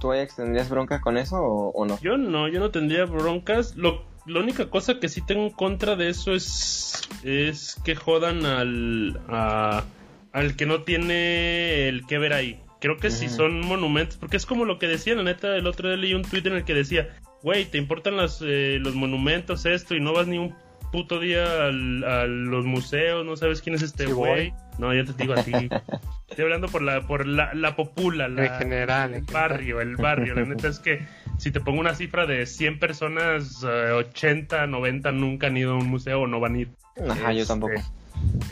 ¿Tú 0.00 0.12
Ajax 0.12 0.36
tendrías 0.36 0.68
bronca 0.70 1.00
con 1.00 1.16
eso 1.18 1.36
o, 1.36 1.70
o 1.70 1.84
no? 1.86 1.98
Yo 2.00 2.16
no, 2.16 2.48
yo 2.48 2.60
no 2.60 2.70
tendría 2.70 3.04
broncas. 3.04 3.76
Lo, 3.76 4.04
la 4.26 4.40
única 4.40 4.70
cosa 4.70 5.00
que 5.00 5.08
sí 5.08 5.20
tengo 5.24 5.42
en 5.44 5.50
contra 5.50 5.96
de 5.96 6.08
eso 6.10 6.32
es, 6.34 7.08
es 7.24 7.76
que 7.84 7.94
jodan 7.96 8.44
al, 8.46 9.20
a- 9.28 9.84
al 10.32 10.56
que 10.56 10.66
no 10.66 10.82
tiene 10.82 11.88
el 11.88 12.06
que 12.06 12.18
ver 12.18 12.32
ahí. 12.32 12.60
Creo 12.80 12.96
que 12.98 13.10
si 13.10 13.28
son 13.28 13.60
monumentos, 13.60 14.16
porque 14.18 14.36
es 14.36 14.46
como 14.46 14.64
lo 14.64 14.78
que 14.78 14.86
decía, 14.86 15.16
la 15.16 15.24
neta, 15.24 15.56
el 15.56 15.66
otro 15.66 15.88
día 15.88 15.96
leí 15.96 16.14
un 16.14 16.22
tweet 16.22 16.42
en 16.46 16.52
el 16.52 16.64
que 16.64 16.74
decía, 16.74 17.08
güey, 17.42 17.64
¿te 17.64 17.76
importan 17.76 18.16
las, 18.16 18.40
eh, 18.40 18.78
los 18.80 18.94
monumentos, 18.94 19.66
esto, 19.66 19.96
y 19.96 20.00
no 20.00 20.12
vas 20.12 20.28
ni 20.28 20.38
un 20.38 20.54
puto 20.90 21.20
día 21.20 21.66
al- 21.66 22.04
a 22.04 22.26
los 22.26 22.64
museos, 22.64 23.24
no 23.26 23.36
sabes 23.36 23.62
quién 23.62 23.74
es 23.76 23.82
este 23.82 24.06
Sí 24.06 24.12
güey? 24.12 24.52
No, 24.78 24.94
ya 24.94 25.04
te 25.04 25.12
digo 25.14 25.34
a 25.34 25.42
ti. 25.42 25.52
Estoy 26.28 26.44
hablando 26.44 26.68
por 26.68 26.82
la, 26.82 27.06
por 27.06 27.26
la, 27.26 27.52
la 27.54 27.74
popula, 27.74 28.28
la, 28.28 28.46
En 28.46 28.58
general, 28.58 29.10
en 29.10 29.16
el 29.16 29.26
general. 29.26 29.48
barrio, 29.50 29.80
el 29.80 29.96
barrio. 29.96 30.34
La 30.34 30.44
neta 30.46 30.68
es 30.68 30.78
que 30.78 31.00
si 31.38 31.50
te 31.50 31.60
pongo 31.60 31.80
una 31.80 31.94
cifra 31.94 32.26
de 32.26 32.46
100 32.46 32.78
personas, 32.78 33.64
eh, 33.66 33.90
80, 33.92 34.66
90 34.66 35.10
nunca 35.12 35.46
han 35.48 35.56
ido 35.56 35.72
a 35.72 35.76
un 35.78 35.88
museo 35.88 36.22
o 36.22 36.26
no 36.26 36.38
van 36.40 36.54
a 36.54 36.58
ir. 36.60 36.68
Ajá, 37.08 37.32
yo 37.32 37.40
Este, 37.42 37.52
tampoco. 37.52 37.72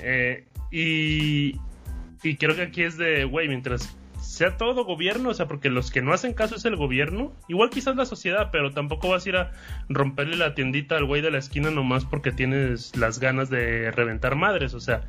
eh, 0.03 0.45
y, 0.71 1.57
y 2.23 2.37
creo 2.37 2.57
que 2.57 2.63
aquí 2.63 2.83
es 2.83 2.97
de, 2.97 3.25
güey, 3.25 3.47
mientras 3.49 3.97
sea 4.27 4.57
todo 4.57 4.85
gobierno, 4.85 5.31
o 5.31 5.35
sea, 5.35 5.47
porque 5.47 5.71
los 5.71 5.91
que 5.91 6.03
no 6.03 6.13
hacen 6.13 6.35
caso 6.35 6.57
es 6.57 6.65
el 6.65 6.77
gobierno, 6.77 7.33
igual 7.49 7.71
quizás 7.71 7.97
la 7.97 8.05
sociedad, 8.07 8.51
pero 8.53 8.71
tampoco 8.73 9.09
vas 9.09 9.25
a 9.25 9.29
ir 9.29 9.37
a 9.37 9.53
romperle 9.89 10.37
la 10.37 10.55
tiendita 10.55 10.97
al 10.97 11.05
güey 11.07 11.23
de 11.23 11.31
la 11.31 11.39
esquina 11.39 11.71
nomás 11.71 12.05
porque 12.05 12.33
tienes 12.33 12.95
las 12.97 13.19
ganas 13.21 13.49
de 13.51 13.91
reventar 13.93 14.35
madres, 14.37 14.75
o 14.75 14.81
sea, 14.81 15.03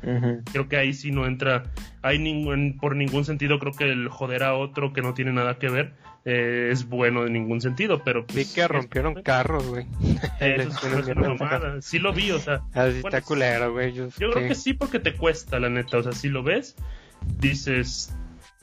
creo 0.52 0.68
que 0.68 0.76
ahí 0.76 0.94
sí 0.94 1.10
no 1.10 1.26
entra, 1.26 1.64
hay 2.02 2.18
ningún, 2.18 2.78
por 2.80 2.96
ningún 2.96 3.24
sentido 3.24 3.58
creo 3.58 3.72
que 3.72 3.90
el 3.90 4.08
joder 4.08 4.42
a 4.44 4.54
otro 4.54 4.92
que 4.92 5.02
no 5.02 5.14
tiene 5.14 5.32
nada 5.32 5.58
que 5.58 5.68
ver 5.68 5.92
eh, 6.24 6.68
es 6.72 6.88
bueno 6.88 7.26
en 7.26 7.32
ningún 7.32 7.60
sentido, 7.60 8.02
pero 8.04 8.22
Vi 8.26 8.34
pues, 8.34 8.52
que 8.54 8.68
rompieron 8.68 9.14
carros, 9.22 9.66
güey. 9.66 9.86
eso 10.40 10.68
es- 10.68 10.76
eso 10.84 10.98
es 11.00 11.06
una 11.08 11.28
mamada. 11.34 11.80
sí 11.82 11.98
lo 11.98 12.12
vi, 12.12 12.30
o 12.32 12.38
sea, 12.38 12.56
Así 12.74 13.00
Bueno, 13.00 13.16
está 13.16 13.20
culero, 13.22 13.72
güey. 13.72 13.92
Yo, 13.92 14.08
yo 14.18 14.30
creo 14.30 14.48
que 14.48 14.54
sí 14.54 14.74
porque 14.74 14.98
te 15.00 15.14
cuesta, 15.14 15.58
la 15.58 15.68
neta. 15.70 15.96
O 15.98 16.02
sea, 16.02 16.12
si 16.12 16.28
lo 16.28 16.42
ves, 16.42 16.76
dices, 17.40 18.14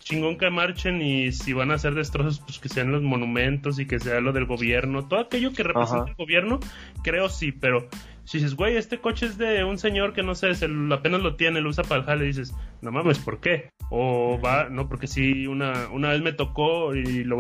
chingón 0.06 0.38
que 0.38 0.50
marchen 0.52 1.02
y 1.02 1.32
si 1.32 1.52
van 1.54 1.72
a 1.72 1.74
hacer 1.74 1.96
destrozos, 1.96 2.40
pues 2.40 2.60
que 2.60 2.70
sean 2.70 2.92
los 2.92 3.02
monumentos 3.02 3.80
y 3.80 3.88
que 3.88 4.00
sea 4.00 4.22
lo 4.22 4.34
del 4.34 4.46
gobierno. 4.46 5.08
Todo 5.08 5.20
aquello 5.20 5.52
que 5.52 5.64
representa 5.64 6.04
Ajá. 6.04 6.12
el 6.12 6.16
gobierno, 6.16 6.60
creo 7.04 7.28
sí, 7.28 7.52
pero 7.52 7.90
si 8.26 8.40
dices, 8.40 8.56
güey, 8.56 8.76
este 8.76 9.00
coche 9.00 9.26
es 9.28 9.38
de 9.38 9.64
un 9.64 9.78
señor 9.78 10.14
que 10.14 10.24
no 10.24 10.36
sé, 10.36 10.54
se 10.56 10.68
apenas 10.92 11.22
lo 11.22 11.36
tiene, 11.36 11.62
lo 11.62 11.70
usa 11.70 11.84
para 11.84 12.02
el 12.02 12.06
jale, 12.06 12.26
dices, 12.26 12.54
no 12.82 12.92
mames, 12.92 13.20
¿por 13.20 13.40
qué? 13.40 13.70
O 13.92 14.40
va, 14.44 14.68
no, 14.70 14.90
porque 14.90 15.08
sí, 15.08 15.46
una, 15.48 15.88
una 15.92 16.10
vez 16.10 16.22
me 16.22 16.34
tocó 16.34 16.96
y 16.96 17.24
lo, 17.24 17.38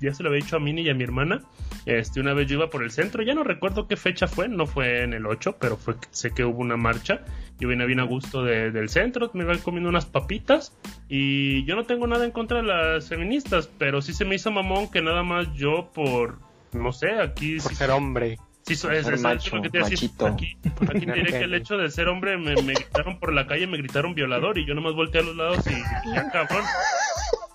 ya 0.00 0.14
se 0.14 0.22
lo 0.22 0.28
había 0.28 0.40
dicho 0.42 0.56
a 0.56 0.60
Mini 0.60 0.82
y 0.82 0.90
a 0.90 0.94
mi 0.94 1.02
hermana. 1.04 1.42
Este, 1.86 2.20
una 2.20 2.32
vez 2.34 2.46
yo 2.46 2.56
iba 2.56 2.70
por 2.70 2.82
el 2.84 2.90
centro, 2.90 3.22
ya 3.22 3.34
no 3.34 3.42
recuerdo 3.42 3.88
qué 3.88 3.96
fecha 3.96 4.26
fue, 4.28 4.48
no 4.48 4.66
fue 4.66 5.02
en 5.02 5.14
el 5.14 5.26
8, 5.26 5.56
pero 5.60 5.76
fue, 5.76 5.94
sé 6.10 6.30
que 6.30 6.44
hubo 6.44 6.58
una 6.60 6.76
marcha. 6.76 7.24
Yo 7.58 7.68
venía 7.68 7.86
bien 7.86 8.00
a 8.00 8.04
gusto 8.04 8.44
de- 8.44 8.70
del 8.70 8.88
centro, 8.88 9.30
me 9.34 9.42
iba 9.44 9.56
comiendo 9.58 9.88
unas 9.90 10.06
papitas 10.06 10.78
y 11.08 11.64
yo 11.64 11.74
no 11.76 11.84
tengo 11.84 12.06
nada 12.06 12.24
en 12.24 12.30
contra 12.30 12.58
de 12.58 12.68
las 12.68 13.08
feministas, 13.08 13.68
pero 13.78 14.00
sí 14.00 14.12
se 14.14 14.24
me 14.24 14.36
hizo 14.36 14.50
mamón 14.52 14.90
que 14.90 15.02
nada 15.02 15.22
más 15.22 15.52
yo 15.54 15.90
por, 15.92 16.38
no 16.72 16.92
sé, 16.92 17.10
aquí... 17.10 17.58
por 17.58 17.70
sí- 17.70 17.74
ser 17.76 17.90
hombre. 17.90 18.38
Sí, 18.70 18.76
so- 18.76 18.88
Por 18.88 18.96
es, 18.96 19.04
ser 19.04 19.14
es 19.14 19.22
macho, 19.22 19.56
lo 19.56 19.62
que 19.62 19.70
te 19.70 19.78
iba 19.78 19.86
a 19.86 19.90
decir. 19.90 20.08
machito. 20.10 20.26
Aquí, 20.26 20.56
aquí 20.88 21.06
diré 21.06 21.24
que 21.32 21.44
el 21.44 21.54
hecho 21.54 21.76
de 21.76 21.90
ser 21.90 22.08
hombre 22.08 22.36
me, 22.38 22.54
me 22.62 22.74
gritaron 22.74 23.18
por 23.18 23.32
la 23.32 23.46
calle, 23.46 23.66
me 23.66 23.76
gritaron 23.78 24.14
violador 24.14 24.58
y 24.58 24.66
yo 24.66 24.74
nomás 24.74 24.94
volteé 24.94 25.20
a 25.20 25.24
los 25.24 25.36
lados 25.36 25.66
y 25.66 25.70
dije, 25.70 25.84
ya 26.14 26.30
cabrón. 26.30 26.64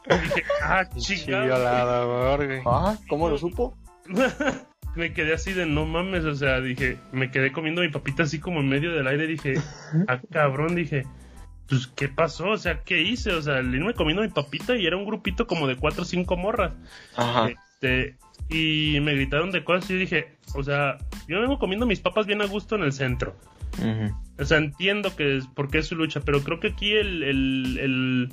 Y 0.10 0.14
dije, 0.24 0.44
ah, 0.64 0.84
Sí, 0.98 1.16
chingado. 1.18 1.46
violador, 1.46 2.46
güey. 2.46 2.62
Ah, 2.66 2.96
¿cómo 3.08 3.30
lo 3.30 3.38
supo? 3.38 3.78
me 4.96 5.14
quedé 5.14 5.34
así 5.34 5.52
de 5.54 5.66
no 5.66 5.86
mames, 5.86 6.24
o 6.26 6.36
sea, 6.36 6.62
dije, 6.62 6.98
me 7.12 7.32
quedé 7.32 7.52
comiendo 7.52 7.82
mi 7.82 7.90
papita 7.90 8.24
así 8.24 8.40
como 8.40 8.60
en 8.60 8.70
medio 8.70 8.94
del 8.94 9.08
aire, 9.08 9.28
dije, 9.28 9.56
ah, 10.08 10.20
cabrón, 10.32 10.76
dije, 10.76 11.06
pues, 11.68 11.88
¿qué 11.88 12.08
pasó? 12.08 12.50
O 12.52 12.58
sea, 12.58 12.82
¿qué 12.84 13.02
hice? 13.02 13.32
O 13.34 13.42
sea, 13.42 13.58
el 13.60 13.74
irme 13.74 13.94
comiendo 13.94 14.22
mi 14.22 14.30
papita 14.30 14.76
y 14.76 14.86
era 14.86 14.96
un 14.98 15.06
grupito 15.06 15.48
como 15.48 15.68
de 15.68 15.76
cuatro 15.76 16.04
o 16.04 16.06
cinco 16.06 16.38
morras. 16.38 16.74
Ajá. 17.16 17.50
Este, 17.50 18.18
y 18.50 19.00
me 19.02 19.14
gritaron 19.14 19.52
de 19.52 19.64
cosas 19.64 19.90
y 19.90 19.94
yo 19.94 20.00
dije, 20.00 20.28
o 20.54 20.64
sea, 20.64 20.98
yo 21.28 21.42
vengo 21.42 21.60
comiendo 21.60 21.86
mis 21.86 22.00
papas 22.00 22.26
bien 22.26 22.42
a 22.42 22.46
gusto 22.46 22.76
en 22.76 22.84
el 22.84 22.94
centro. 22.94 23.36
O 24.40 24.46
sea, 24.46 24.58
entiendo 24.58 25.16
que 25.16 25.38
es 25.38 25.48
porque 25.48 25.80
es 25.80 25.88
su 25.88 25.96
lucha, 25.96 26.22
pero 26.22 26.42
creo 26.42 26.60
que 26.60 26.70
aquí 26.70 26.94
el, 26.94 27.24
el, 27.24 27.78
el, 27.80 28.30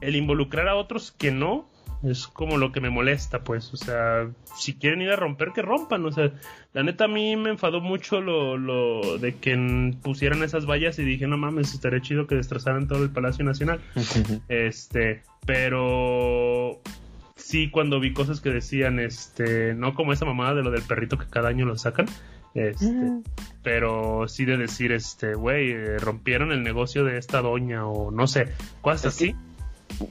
el 0.00 0.16
involucrar 0.16 0.68
a 0.68 0.76
otros 0.76 1.12
que 1.12 1.32
no 1.32 1.68
es 2.02 2.26
como 2.26 2.56
lo 2.56 2.72
que 2.72 2.80
me 2.80 2.90
molesta, 2.90 3.42
pues. 3.44 3.72
O 3.74 3.76
sea, 3.76 4.30
si 4.56 4.74
quieren 4.74 5.02
ir 5.02 5.10
a 5.10 5.16
romper, 5.16 5.52
que 5.52 5.62
rompan. 5.62 6.04
O 6.06 6.12
sea, 6.12 6.32
la 6.72 6.82
neta 6.82 7.04
a 7.04 7.08
mí 7.08 7.36
me 7.36 7.50
enfadó 7.50 7.80
mucho 7.80 8.20
lo, 8.20 8.56
lo 8.56 9.18
de 9.18 9.34
que 9.36 9.94
pusieran 10.02 10.42
esas 10.42 10.66
vallas 10.66 10.98
y 10.98 11.04
dije, 11.04 11.26
no 11.26 11.36
mames, 11.36 11.74
estaría 11.74 12.00
chido 12.00 12.26
que 12.26 12.36
destrozaran 12.36 12.88
todo 12.88 13.02
el 13.02 13.10
Palacio 13.10 13.44
Nacional. 13.44 13.80
Este, 14.48 15.22
pero 15.46 16.80
sí 17.40 17.70
cuando 17.70 18.00
vi 18.00 18.12
cosas 18.12 18.40
que 18.40 18.50
decían, 18.50 18.98
este, 18.98 19.74
no 19.74 19.94
como 19.94 20.12
esa 20.12 20.24
mamada 20.24 20.54
de 20.54 20.62
lo 20.62 20.70
del 20.70 20.82
perrito 20.82 21.18
que 21.18 21.26
cada 21.26 21.48
año 21.48 21.66
lo 21.66 21.76
sacan. 21.76 22.06
Este, 22.54 23.22
pero 23.62 24.26
sí 24.26 24.44
de 24.44 24.56
decir, 24.56 24.90
este, 24.92 25.34
güey, 25.34 25.70
eh, 25.70 25.98
rompieron 25.98 26.50
el 26.50 26.62
negocio 26.62 27.04
de 27.04 27.16
esta 27.16 27.42
doña 27.42 27.86
o 27.86 28.10
no 28.10 28.26
sé, 28.26 28.48
cosas 28.80 29.06
así. 29.06 29.36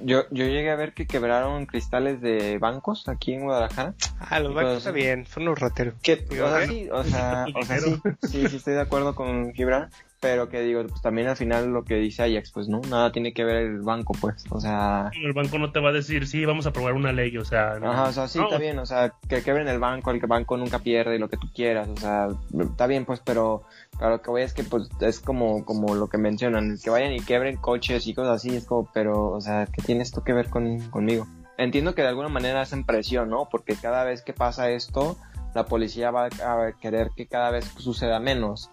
Yo, 0.03 0.23
yo 0.29 0.45
llegué 0.45 0.69
a 0.71 0.75
ver 0.75 0.93
que 0.93 1.07
quebraron 1.07 1.65
cristales 1.65 2.21
de 2.21 2.57
bancos 2.59 3.07
aquí 3.07 3.33
en 3.33 3.43
Guadalajara. 3.43 3.93
Ah, 4.19 4.39
los 4.39 4.53
bancos 4.53 4.77
está 4.77 4.91
bien, 4.91 5.25
son 5.25 5.43
unos 5.43 5.59
rateros. 5.59 5.95
Que, 6.01 6.25
o 6.29 6.33
sea, 6.33 6.49
bueno. 6.51 6.73
sí, 6.73 6.89
o 6.91 7.03
sea, 7.03 7.45
o 7.55 7.63
sea, 7.63 7.79
sí, 7.79 8.01
sí, 8.23 8.47
sí 8.47 8.55
estoy 8.57 8.73
de 8.75 8.81
acuerdo 8.81 9.15
con 9.15 9.53
Gibran, 9.53 9.89
pero 10.19 10.49
que 10.49 10.61
digo, 10.61 10.85
pues 10.85 11.01
también 11.01 11.27
al 11.27 11.37
final 11.37 11.67
lo 11.71 11.83
que 11.83 11.95
dice 11.95 12.23
Ajax, 12.23 12.51
pues 12.51 12.67
no, 12.67 12.81
nada 12.89 13.11
tiene 13.11 13.33
que 13.33 13.43
ver 13.45 13.55
el 13.57 13.81
banco, 13.81 14.13
pues, 14.19 14.43
o 14.49 14.59
sea, 14.59 15.11
El 15.13 15.33
banco 15.33 15.57
no 15.57 15.71
te 15.71 15.79
va 15.79 15.89
a 15.89 15.93
decir, 15.93 16.27
sí, 16.27 16.43
vamos 16.45 16.65
a 16.65 16.69
aprobar 16.69 16.93
una 16.93 17.13
ley, 17.13 17.37
o 17.37 17.45
sea, 17.45 17.79
no. 17.79 17.91
ajá, 17.91 18.03
o 18.03 18.11
sea, 18.11 18.27
sí, 18.27 18.39
No, 18.39 18.45
está 18.45 18.57
bien, 18.57 18.79
o 18.79 18.85
sea, 18.85 19.13
que 19.27 19.41
quebren 19.41 19.67
el 19.67 19.79
banco, 19.79 20.11
el 20.11 20.19
banco 20.19 20.57
nunca 20.57 20.79
pierde 20.79 21.15
y 21.15 21.19
lo 21.19 21.29
que 21.29 21.37
tú 21.37 21.47
quieras, 21.53 21.87
o 21.87 21.97
sea, 21.97 22.27
está 22.59 22.87
bien, 22.87 23.05
pues, 23.05 23.21
pero, 23.23 23.63
pero 23.97 24.11
lo 24.11 24.21
que 24.21 24.29
voy 24.29 24.41
es 24.41 24.53
que, 24.53 24.63
pues, 24.63 24.89
es 24.99 25.19
como, 25.19 25.63
como 25.63 25.95
lo 25.95 26.07
que 26.07 26.17
mencionan, 26.17 26.77
que 26.83 26.89
vayan 26.89 27.13
y 27.13 27.21
quebren 27.21 27.55
coches 27.55 28.05
y 28.07 28.13
cosas 28.13 28.35
así, 28.35 28.55
es 28.55 28.65
como, 28.65 28.89
pero, 28.93 29.29
o 29.29 29.41
sea, 29.41 29.67
¿qué 29.67 29.81
tiene 29.81 30.03
esto 30.03 30.23
que 30.23 30.33
ver 30.33 30.49
con, 30.49 30.79
conmigo? 30.89 31.27
Entiendo 31.57 31.95
que 31.95 32.01
de 32.01 32.09
alguna 32.09 32.29
manera 32.29 32.61
hacen 32.61 32.85
presión, 32.85 33.29
¿no? 33.29 33.47
Porque 33.49 33.75
cada 33.75 34.05
vez 34.05 34.21
que 34.21 34.31
pasa 34.33 34.69
esto, 34.69 35.17
la 35.53 35.65
policía 35.65 36.11
va 36.11 36.27
a 36.27 36.71
querer 36.79 37.11
que 37.15 37.27
cada 37.27 37.51
vez 37.51 37.65
suceda 37.77 38.19
menos 38.19 38.71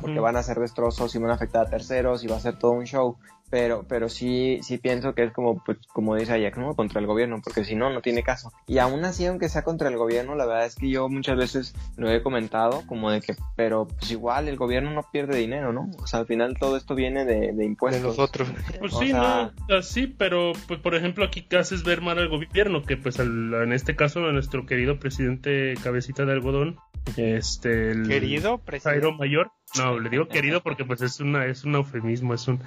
Porque 0.00 0.18
van 0.20 0.36
a 0.36 0.40
hacer 0.40 0.58
destrozos 0.58 1.14
y 1.14 1.18
van 1.18 1.30
a 1.30 1.34
afectar 1.34 1.66
a 1.66 1.70
terceros 1.70 2.24
y 2.24 2.26
va 2.26 2.36
a 2.36 2.40
ser 2.40 2.58
todo 2.58 2.72
un 2.72 2.84
show. 2.84 3.16
Pero, 3.50 3.84
pero 3.86 4.08
sí, 4.08 4.58
sí 4.62 4.78
pienso 4.78 5.14
que 5.14 5.22
es 5.24 5.32
como, 5.32 5.62
pues, 5.62 5.78
como 5.92 6.16
dice 6.16 6.32
Ajax, 6.32 6.58
¿no? 6.58 6.74
Contra 6.74 6.98
el 7.00 7.06
gobierno, 7.06 7.40
porque 7.44 7.62
si 7.64 7.76
no, 7.76 7.88
no 7.90 8.00
tiene 8.00 8.24
caso. 8.24 8.50
Y 8.66 8.78
aún 8.78 9.04
así, 9.04 9.26
aunque 9.26 9.48
sea 9.48 9.62
contra 9.62 9.88
el 9.90 9.96
gobierno, 9.96 10.34
la 10.34 10.44
verdad 10.46 10.64
es 10.66 10.74
que 10.74 10.88
yo 10.90 11.08
muchas 11.08 11.36
veces 11.36 11.74
lo 11.96 12.10
he 12.10 12.20
comentado, 12.22 12.82
como 12.88 13.10
de 13.12 13.20
que, 13.20 13.36
pero 13.54 13.86
pues 13.86 14.10
igual 14.10 14.48
el 14.48 14.56
gobierno 14.56 14.90
no 14.90 15.04
pierde 15.12 15.36
dinero, 15.38 15.72
¿no? 15.72 15.88
O 16.02 16.06
sea, 16.06 16.20
al 16.20 16.26
final 16.26 16.56
todo 16.58 16.76
esto 16.76 16.96
viene 16.96 17.24
de, 17.26 17.40
de 17.48 17.52
De 17.52 17.64
impuestos. 17.64 18.02
nosotros. 18.02 18.48
Pues 18.80 18.92
O 18.94 18.98
sí, 18.98 19.10
sea- 19.10 19.52
no, 19.68 19.82
sí, 19.82 20.08
pero 20.08 20.52
pues 20.66 20.80
por 20.80 20.96
ejemplo 20.96 21.24
aquí 21.24 21.42
¿qué 21.42 21.58
haces 21.58 21.84
ver 21.84 22.00
mal 22.00 22.18
al 22.18 22.28
gobierno, 22.30 22.82
que 22.82 22.96
pues 22.96 23.20
al- 23.20 23.54
en 23.62 23.72
este 23.72 23.94
caso 23.94 24.26
a 24.26 24.32
nuestro 24.32 24.66
querido 24.66 24.98
presidente 24.98 25.74
cabecita 25.82 26.24
de 26.24 26.32
algodón, 26.32 26.76
este 27.16 27.90
el 27.92 28.08
Querido 28.08 28.58
presidente. 28.58 29.12
Mayor, 29.12 29.50
no, 29.76 29.98
le 29.98 30.10
digo 30.10 30.28
querido 30.28 30.62
porque 30.62 30.84
pues 30.84 31.02
es 31.02 31.20
una 31.20 31.46
es 31.46 31.64
un 31.64 31.74
eufemismo, 31.74 32.34
es 32.34 32.48
un 32.48 32.60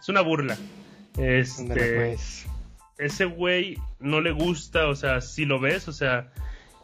es 0.00 0.08
una 0.08 0.20
burla. 0.20 0.56
Este, 1.16 1.96
pues. 1.96 2.46
ese 2.98 3.24
güey 3.24 3.78
no 4.00 4.20
le 4.20 4.32
gusta, 4.32 4.88
o 4.88 4.96
sea, 4.96 5.20
si 5.20 5.44
lo 5.44 5.60
ves, 5.60 5.86
o 5.86 5.92
sea, 5.92 6.32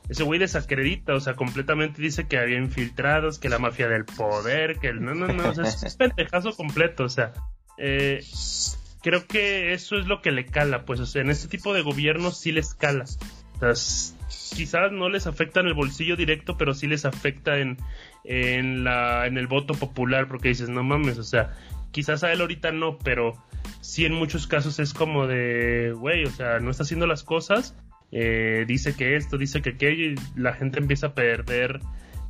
ese 0.09 0.23
güey 0.23 0.39
desacredita, 0.39 1.15
o 1.15 1.21
sea, 1.21 1.35
completamente 1.35 2.01
dice 2.01 2.29
que 2.29 2.39
había 2.39 2.59
infiltrados, 2.59 3.39
que 3.39 3.49
la 3.49 3.59
mafia 3.59 3.89
del 3.89 4.05
poder, 4.05 4.79
que 4.79 4.89
el 4.89 5.05
no, 5.05 5.15
no, 5.15 5.29
no, 5.29 5.49
o 5.49 5.55
sea, 5.55 5.65
es, 5.65 5.83
es 5.83 5.97
pendejazo 5.97 6.55
completo, 6.57 7.05
o 7.05 7.09
sea, 7.09 7.33
eh, 7.77 8.23
creo 9.03 9.27
que 9.27 9.73
eso 9.73 9.97
es 9.97 10.07
lo 10.07 10.21
que 10.23 10.31
le 10.31 10.47
cala, 10.47 10.85
pues, 10.85 11.01
o 11.01 11.07
sea, 11.07 11.23
en 11.23 11.31
este 11.31 11.49
tipo 11.49 11.75
de 11.75 11.83
gobiernos 11.83 12.39
sí 12.39 12.53
les 12.53 12.75
cala. 12.75 13.05
O 13.57 13.75
sea, 13.75 13.75
quizás 14.55 14.93
no 14.93 15.09
les 15.09 15.27
afecta 15.27 15.61
en 15.61 15.67
el 15.67 15.75
bolsillo 15.75 16.17
directo, 16.17 16.57
pero 16.57 16.75
sí 16.75 16.87
les 16.87 17.05
afecta 17.05 17.59
en, 17.59 17.77
en, 18.25 18.85
la, 18.85 19.27
en 19.27 19.39
el 19.39 19.47
voto 19.47 19.75
popular, 19.75 20.29
porque 20.29 20.49
dices, 20.49 20.69
no 20.69 20.83
mames, 20.83 21.19
o 21.19 21.25
sea, 21.25 21.55
quizás 21.91 22.25
a 22.25 22.33
él 22.33 22.41
ahorita 22.41 22.73
no, 22.73 22.99
pero 22.99 23.35
sí 23.81 24.05
en 24.05 24.15
muchos 24.15 24.47
casos 24.47 24.79
es 24.79 24.95
como 24.95 25.27
de, 25.27 25.93
güey, 25.97 26.25
o 26.25 26.31
sea, 26.31 26.61
no 26.61 26.71
está 26.71 26.85
haciendo 26.85 27.07
las 27.07 27.23
cosas, 27.23 27.75
eh, 28.13 28.65
dice 28.67 28.95
que 28.95 29.17
esto, 29.17 29.39
dice 29.39 29.63
que 29.63 29.71
aquello, 29.71 30.13
y 30.13 30.15
la 30.37 30.53
gente 30.55 30.79
empieza 30.79 31.09
a 31.09 31.15
perder, 31.15 31.81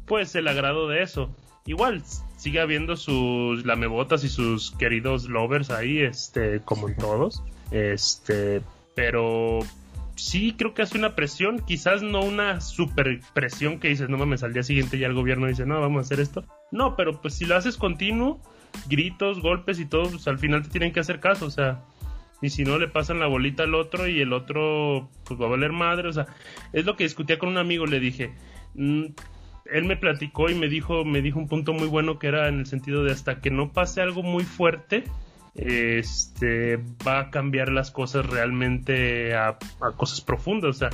pues, 0.07 0.35
el 0.35 0.49
agrado 0.49 0.89
de 0.89 1.03
eso. 1.03 1.35
Igual, 1.67 2.03
sigue 2.37 2.61
habiendo 2.61 2.97
sus 2.97 3.65
lamebotas 3.67 4.25
y 4.25 4.29
sus 4.29 4.73
queridos 4.73 5.29
lovers 5.29 5.71
ahí, 5.71 6.01
este, 6.01 6.61
como 6.61 6.89
en 6.89 6.97
todos, 6.97 7.43
este, 7.71 8.63
pero 8.95 9.61
sí 10.21 10.55
creo 10.57 10.75
que 10.75 10.83
hace 10.83 10.99
una 10.99 11.15
presión, 11.15 11.61
quizás 11.67 12.03
no 12.03 12.21
una 12.21 12.61
super 12.61 13.21
presión 13.35 13.79
que 13.81 13.89
dices, 13.89 14.09
no 14.09 14.19
mames, 14.19 14.43
al 14.43 14.53
día 14.53 14.63
siguiente 14.63 14.99
ya 14.99 15.07
el 15.07 15.15
gobierno 15.15 15.47
dice, 15.47 15.67
no, 15.67 15.81
vamos 15.81 15.99
a 15.99 16.01
hacer 16.03 16.21
esto. 16.21 16.45
No, 16.71 16.97
pero 16.97 17.21
pues 17.21 17.35
si 17.35 17.47
lo 17.47 17.57
haces 17.57 17.77
continuo, 17.77 18.41
gritos, 18.89 19.41
golpes 19.41 19.79
y 19.81 19.87
todo, 19.87 20.11
pues 20.11 20.29
al 20.29 20.39
final 20.39 20.63
te 20.63 20.69
tienen 20.69 20.93
que 20.93 21.01
hacer 21.01 21.21
caso, 21.21 21.47
o 21.47 21.51
sea, 21.51 21.83
y 22.43 22.51
si 22.51 22.65
no 22.65 22.79
le 22.79 22.89
pasan 22.89 23.21
la 23.21 23.27
bolita 23.27 23.65
al 23.65 23.75
otro 23.75 24.09
y 24.09 24.21
el 24.21 24.33
otro 24.33 25.09
pues 25.25 25.41
va 25.41 25.47
a 25.47 25.51
valer 25.51 25.73
madre, 25.73 26.09
o 26.09 26.13
sea, 26.13 26.27
es 26.73 26.85
lo 26.85 26.97
que 26.97 27.05
discutía 27.05 27.39
con 27.39 27.49
un 27.49 27.59
amigo, 27.59 27.87
le 27.87 28.01
dije, 28.01 28.33
mm, 28.75 29.05
él 29.73 29.85
me 29.85 29.97
platicó 29.97 30.51
y 30.51 30.55
me 30.55 30.69
dijo, 30.69 31.05
me 31.05 31.23
dijo 31.23 31.39
un 31.39 31.49
punto 31.49 31.73
muy 31.73 31.89
bueno 31.89 32.19
que 32.19 32.29
era 32.29 32.49
en 32.49 32.61
el 32.61 32.67
sentido 32.67 33.05
de 33.05 33.13
hasta 33.13 33.41
que 33.41 33.51
no 33.51 33.73
pase 33.73 34.01
algo 34.01 34.23
muy 34.23 34.45
fuerte, 34.45 35.05
este 35.55 36.79
va 37.07 37.21
a 37.21 37.31
cambiar 37.31 37.71
las 37.71 37.91
cosas 37.91 38.27
realmente 38.27 39.35
a, 39.35 39.59
cosas 39.97 40.21
profundas, 40.21 40.71
o 40.71 40.79
sea, 40.79 40.91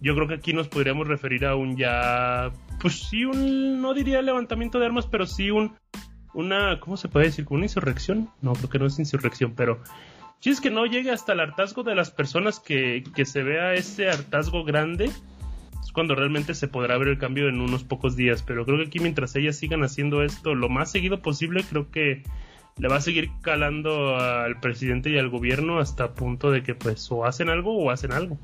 yo 0.00 0.14
creo 0.14 0.28
que 0.28 0.34
aquí 0.34 0.52
nos 0.52 0.68
podríamos 0.68 1.06
referir 1.06 1.44
a 1.44 1.56
un 1.56 1.76
ya, 1.76 2.50
pues 2.80 3.08
sí, 3.08 3.24
un, 3.24 3.82
no 3.82 3.94
diría 3.94 4.22
levantamiento 4.22 4.78
de 4.78 4.86
armas, 4.86 5.06
pero 5.06 5.26
sí 5.26 5.50
un, 5.50 5.74
una, 6.32 6.80
¿cómo 6.80 6.96
se 6.96 7.08
puede 7.08 7.26
decir? 7.26 7.46
¿Una 7.50 7.64
insurrección? 7.64 8.30
No, 8.40 8.54
creo 8.54 8.70
que 8.70 8.78
no 8.78 8.86
es 8.86 8.98
insurrección, 8.98 9.54
pero 9.54 9.80
si 10.40 10.50
es 10.50 10.60
que 10.60 10.70
no 10.70 10.86
llegue 10.86 11.10
hasta 11.10 11.34
el 11.34 11.40
hartazgo 11.40 11.82
de 11.82 11.94
las 11.94 12.10
personas 12.10 12.60
que, 12.60 13.04
que 13.14 13.26
se 13.26 13.42
vea 13.42 13.74
ese 13.74 14.08
hartazgo 14.08 14.64
grande, 14.64 15.10
es 15.82 15.92
cuando 15.92 16.14
realmente 16.14 16.54
se 16.54 16.66
podrá 16.66 16.96
ver 16.96 17.08
el 17.08 17.18
cambio 17.18 17.48
en 17.48 17.60
unos 17.60 17.84
pocos 17.84 18.16
días. 18.16 18.42
Pero 18.42 18.64
creo 18.64 18.78
que 18.78 18.84
aquí 18.84 19.00
mientras 19.00 19.36
ellas 19.36 19.56
sigan 19.56 19.82
haciendo 19.82 20.22
esto 20.22 20.54
lo 20.54 20.70
más 20.70 20.90
seguido 20.90 21.20
posible, 21.20 21.62
creo 21.68 21.90
que 21.90 22.22
le 22.78 22.88
va 22.88 22.96
a 22.96 23.00
seguir 23.00 23.30
calando 23.42 24.16
al 24.16 24.58
presidente 24.60 25.10
y 25.10 25.18
al 25.18 25.28
gobierno 25.28 25.78
hasta 25.78 26.14
punto 26.14 26.50
de 26.50 26.62
que 26.62 26.74
pues 26.74 27.10
o 27.10 27.24
hacen 27.24 27.48
algo 27.48 27.76
o 27.76 27.90
hacen 27.90 28.12
algo. 28.12 28.38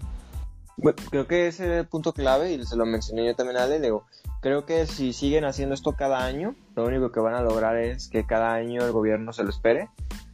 Creo 1.10 1.26
que 1.26 1.48
ese 1.48 1.64
es 1.64 1.80
el 1.80 1.86
punto 1.86 2.12
clave 2.12 2.52
y 2.52 2.64
se 2.64 2.76
lo 2.76 2.84
mencioné 2.84 3.24
yo 3.24 3.34
también 3.34 3.56
a 3.56 3.64
Ale, 3.64 3.80
digo, 3.80 4.04
creo 4.42 4.66
que 4.66 4.86
si 4.86 5.14
siguen 5.14 5.44
haciendo 5.44 5.74
esto 5.74 5.92
cada 5.92 6.24
año, 6.24 6.54
lo 6.74 6.84
único 6.84 7.12
que 7.12 7.20
van 7.20 7.34
a 7.34 7.40
lograr 7.40 7.76
es 7.78 8.08
que 8.08 8.26
cada 8.26 8.52
año 8.52 8.84
el 8.84 8.92
gobierno 8.92 9.32
se 9.32 9.42
lo 9.42 9.50
espere 9.50 9.88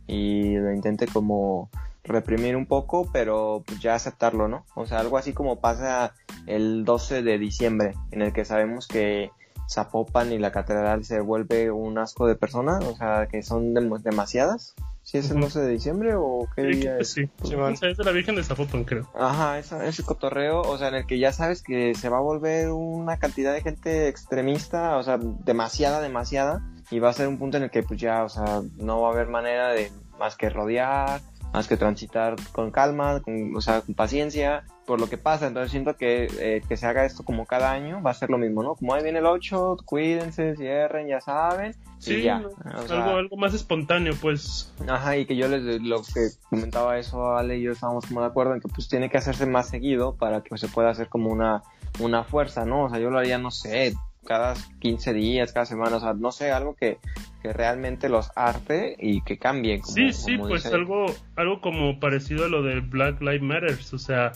y 0.09 0.57
lo 0.57 0.73
intente 0.73 1.07
como 1.07 1.71
reprimir 2.05 2.57
un 2.57 2.67
poco, 2.67 3.09
pero 3.13 3.63
pues 3.65 3.81
ya 3.81 3.95
aceptarlo, 3.95 4.49
¿no? 4.49 4.65
O 4.75 4.87
sea, 4.87 4.99
algo 4.99 5.17
así 5.17 5.33
como 5.33 5.61
pasa 5.61 6.15
el 6.47 6.85
12 6.85 7.23
de 7.23 7.39
diciembre, 7.39 7.95
en 8.11 8.23
el 8.23 8.33
que 8.33 8.45
sabemos 8.45 8.89
que 8.89 9.31
Zapopan 9.73 10.33
y 10.33 10.39
la 10.39 10.53
catedral 10.53 11.05
se 11.05 11.21
vuelve 11.21 11.71
un 11.71 11.99
asco 11.99 12.27
de 12.27 12.37
personas, 12.37 12.85
o 12.85 12.97
sea, 12.97 13.27
que 13.31 13.43
son 13.43 13.75
demasiadas. 13.75 14.75
¿Si 15.05 15.19
es 15.19 15.31
el 15.33 15.41
12 15.41 15.61
de 15.63 15.69
diciembre 15.69 16.15
o 16.15 16.49
qué 16.55 16.63
día 16.63 16.99
es? 16.99 17.11
Sí, 17.11 17.29
sí 17.43 17.57
es 17.83 17.97
de 17.97 18.05
la 18.05 18.13
Virgen 18.13 18.37
de 18.37 18.45
Zapopan, 18.45 18.85
creo. 18.85 19.11
Ajá, 19.19 19.59
ese 19.59 20.05
cotorreo, 20.05 20.61
o 20.61 20.79
sea, 20.79 20.89
en 20.89 20.95
el 20.95 21.07
que 21.07 21.19
ya 21.19 21.33
sabes 21.33 21.63
que 21.63 21.95
se 21.97 22.09
va 22.09 22.19
a 22.19 22.21
volver 22.21 22.71
una 22.71 23.19
cantidad 23.19 23.53
de 23.53 23.63
gente 23.63 24.07
extremista, 24.07 24.97
o 24.97 25.03
sea, 25.03 25.19
demasiada, 25.19 26.01
demasiada, 26.01 26.65
y 26.91 27.01
va 27.01 27.11
a 27.11 27.15
ser 27.15 27.27
un 27.27 27.39
punto 27.39 27.57
en 27.57 27.65
el 27.65 27.71
que 27.71 27.83
pues 27.83 27.99
ya, 28.01 28.23
o 28.23 28.29
sea, 28.29 28.63
no 28.77 29.01
va 29.01 29.09
a 29.09 29.13
haber 29.13 29.27
manera 29.27 29.73
de 29.73 29.91
más 30.21 30.37
que 30.37 30.51
rodear, 30.51 31.21
más 31.53 31.67
que 31.67 31.77
transitar 31.77 32.37
con 32.53 32.71
calma, 32.71 33.21
con, 33.23 33.57
o 33.57 33.61
sea, 33.61 33.81
con 33.81 33.95
paciencia, 33.95 34.65
por 34.87 35.01
lo 35.01 35.09
que 35.09 35.19
pasa. 35.19 35.47
Entonces 35.47 35.71
siento 35.71 35.97
que, 35.97 36.29
eh, 36.39 36.63
que 36.69 36.77
se 36.77 36.87
haga 36.87 37.05
esto 37.05 37.25
como 37.25 37.47
cada 37.47 37.73
año 37.73 38.03
va 38.03 38.11
a 38.11 38.15
ser 38.15 38.31
lo 38.31 38.39
mismo, 38.39 38.63
¿no? 38.63 38.75
Como 38.75 38.95
ahí 38.95 39.03
viene 39.03 39.21
el 39.21 39.27
8, 39.27 39.79
cuídense, 39.85 40.57
cierren, 40.57 41.09
ya 41.09 41.21
saben. 41.21 41.75
Sí, 41.99 42.23
ya. 42.23 42.43
algo, 42.65 43.17
algo 43.17 43.37
más 43.37 43.55
espontáneo, 43.55 44.15
pues. 44.21 44.73
Ajá, 44.89 45.17
y 45.17 45.27
que 45.27 45.37
yo 45.37 45.49
les, 45.49 45.81
lo 45.83 46.03
que 46.03 46.29
comentaba 46.51 46.99
eso, 46.99 47.37
Ale 47.37 47.59
y 47.59 47.63
yo 47.63 47.73
estábamos 47.73 48.07
como 48.07 48.21
de 48.21 48.27
acuerdo 48.27 48.55
en 48.55 48.61
que 48.61 48.69
pues 48.69 48.89
tiene 48.89 49.09
que 49.09 49.19
hacerse 49.19 49.47
más 49.47 49.69
seguido 49.69 50.17
para 50.17 50.43
que 50.43 50.57
se 50.59 50.69
pueda 50.69 50.91
hacer 50.91 51.09
como 51.09 51.31
una, 51.31 51.63
una 52.01 52.25
fuerza, 52.25 52.65
¿no? 52.65 52.85
O 52.85 52.91
sea, 52.91 52.99
yo 52.99 53.11
lo 53.11 53.19
haría, 53.19 53.39
no 53.39 53.53
sé, 53.53 53.95
cada 54.25 54.55
15 54.81 55.13
días, 55.13 55.53
cada 55.53 55.67
semana, 55.67 55.97
o 55.97 56.01
sea, 56.01 56.15
no 56.15 56.33
sé, 56.33 56.51
algo 56.51 56.75
que, 56.75 56.99
que 57.43 57.53
realmente 57.53 58.09
los 58.09 58.31
arte 58.37 58.97
y 58.99 59.23
que 59.23 59.39
cambie. 59.39 59.81
Como, 59.81 59.95
sí, 59.95 60.13
sí, 60.13 60.39
pues 60.39 60.67
algo, 60.67 61.07
algo 61.37 61.61
como 61.61 61.99
parecido 61.99 62.45
a 62.45 62.49
lo 62.49 62.63
del 62.63 62.83
Black 62.83 63.21
Lives 63.21 63.43
Matter, 63.43 63.79
o 63.93 63.99
sea, 63.99 64.33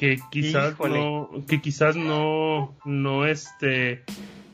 que 0.00 0.18
quizás 0.30 0.78
no, 0.78 1.28
que 1.46 1.60
quizás 1.60 1.94
no, 1.94 2.74
no 2.86 3.26
este 3.26 4.02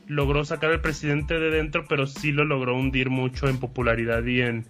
logró 0.05 0.43
sacar 0.43 0.71
al 0.71 0.81
presidente 0.81 1.39
de 1.39 1.49
dentro, 1.49 1.85
pero 1.87 2.05
sí 2.05 2.33
lo 2.33 2.43
logró 2.43 2.75
hundir 2.75 3.09
mucho 3.09 3.47
en 3.47 3.57
popularidad 3.57 4.25
y 4.25 4.41
en, 4.41 4.65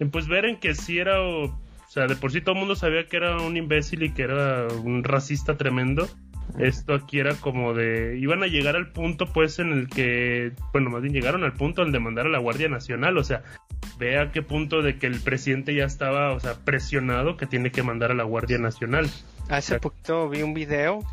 en 0.00 0.10
pues 0.10 0.26
ver 0.26 0.44
en 0.44 0.56
que 0.56 0.74
sí 0.74 0.98
era, 0.98 1.22
o 1.22 1.56
sea, 1.86 2.08
de 2.08 2.16
por 2.16 2.32
sí 2.32 2.40
todo 2.40 2.54
el 2.54 2.58
mundo 2.58 2.74
sabía 2.74 3.06
que 3.06 3.16
era 3.16 3.40
un 3.40 3.56
imbécil 3.56 4.02
y 4.02 4.10
que 4.10 4.22
era 4.22 4.66
un 4.66 5.04
racista 5.04 5.56
tremendo. 5.56 6.08
Esto 6.58 6.94
aquí 6.94 7.20
era 7.20 7.34
como 7.34 7.72
de 7.72 8.18
iban 8.18 8.42
a 8.42 8.48
llegar 8.48 8.74
al 8.74 8.90
punto 8.90 9.26
pues 9.32 9.60
en 9.60 9.70
el 9.72 9.88
que 9.88 10.50
bueno 10.72 10.90
más 10.90 11.02
bien 11.02 11.14
llegaron 11.14 11.44
al 11.44 11.52
punto 11.52 11.84
de 11.84 11.98
mandar 12.00 12.26
a 12.26 12.30
la 12.30 12.38
Guardia 12.38 12.70
Nacional 12.70 13.18
o 13.18 13.22
sea 13.22 13.42
ve 13.98 14.18
a 14.18 14.32
qué 14.32 14.40
punto 14.40 14.80
de 14.80 14.96
que 14.96 15.06
el 15.06 15.20
presidente 15.20 15.74
ya 15.74 15.84
estaba 15.84 16.32
o 16.32 16.40
sea 16.40 16.54
presionado 16.64 17.36
que 17.36 17.44
tiene 17.44 17.70
que 17.70 17.82
mandar 17.82 18.12
a 18.12 18.14
la 18.14 18.24
Guardia 18.24 18.56
Nacional 18.56 19.10
hace 19.48 19.78
poquito 19.78 20.28
vi 20.28 20.42
un 20.42 20.54
video 20.54 21.04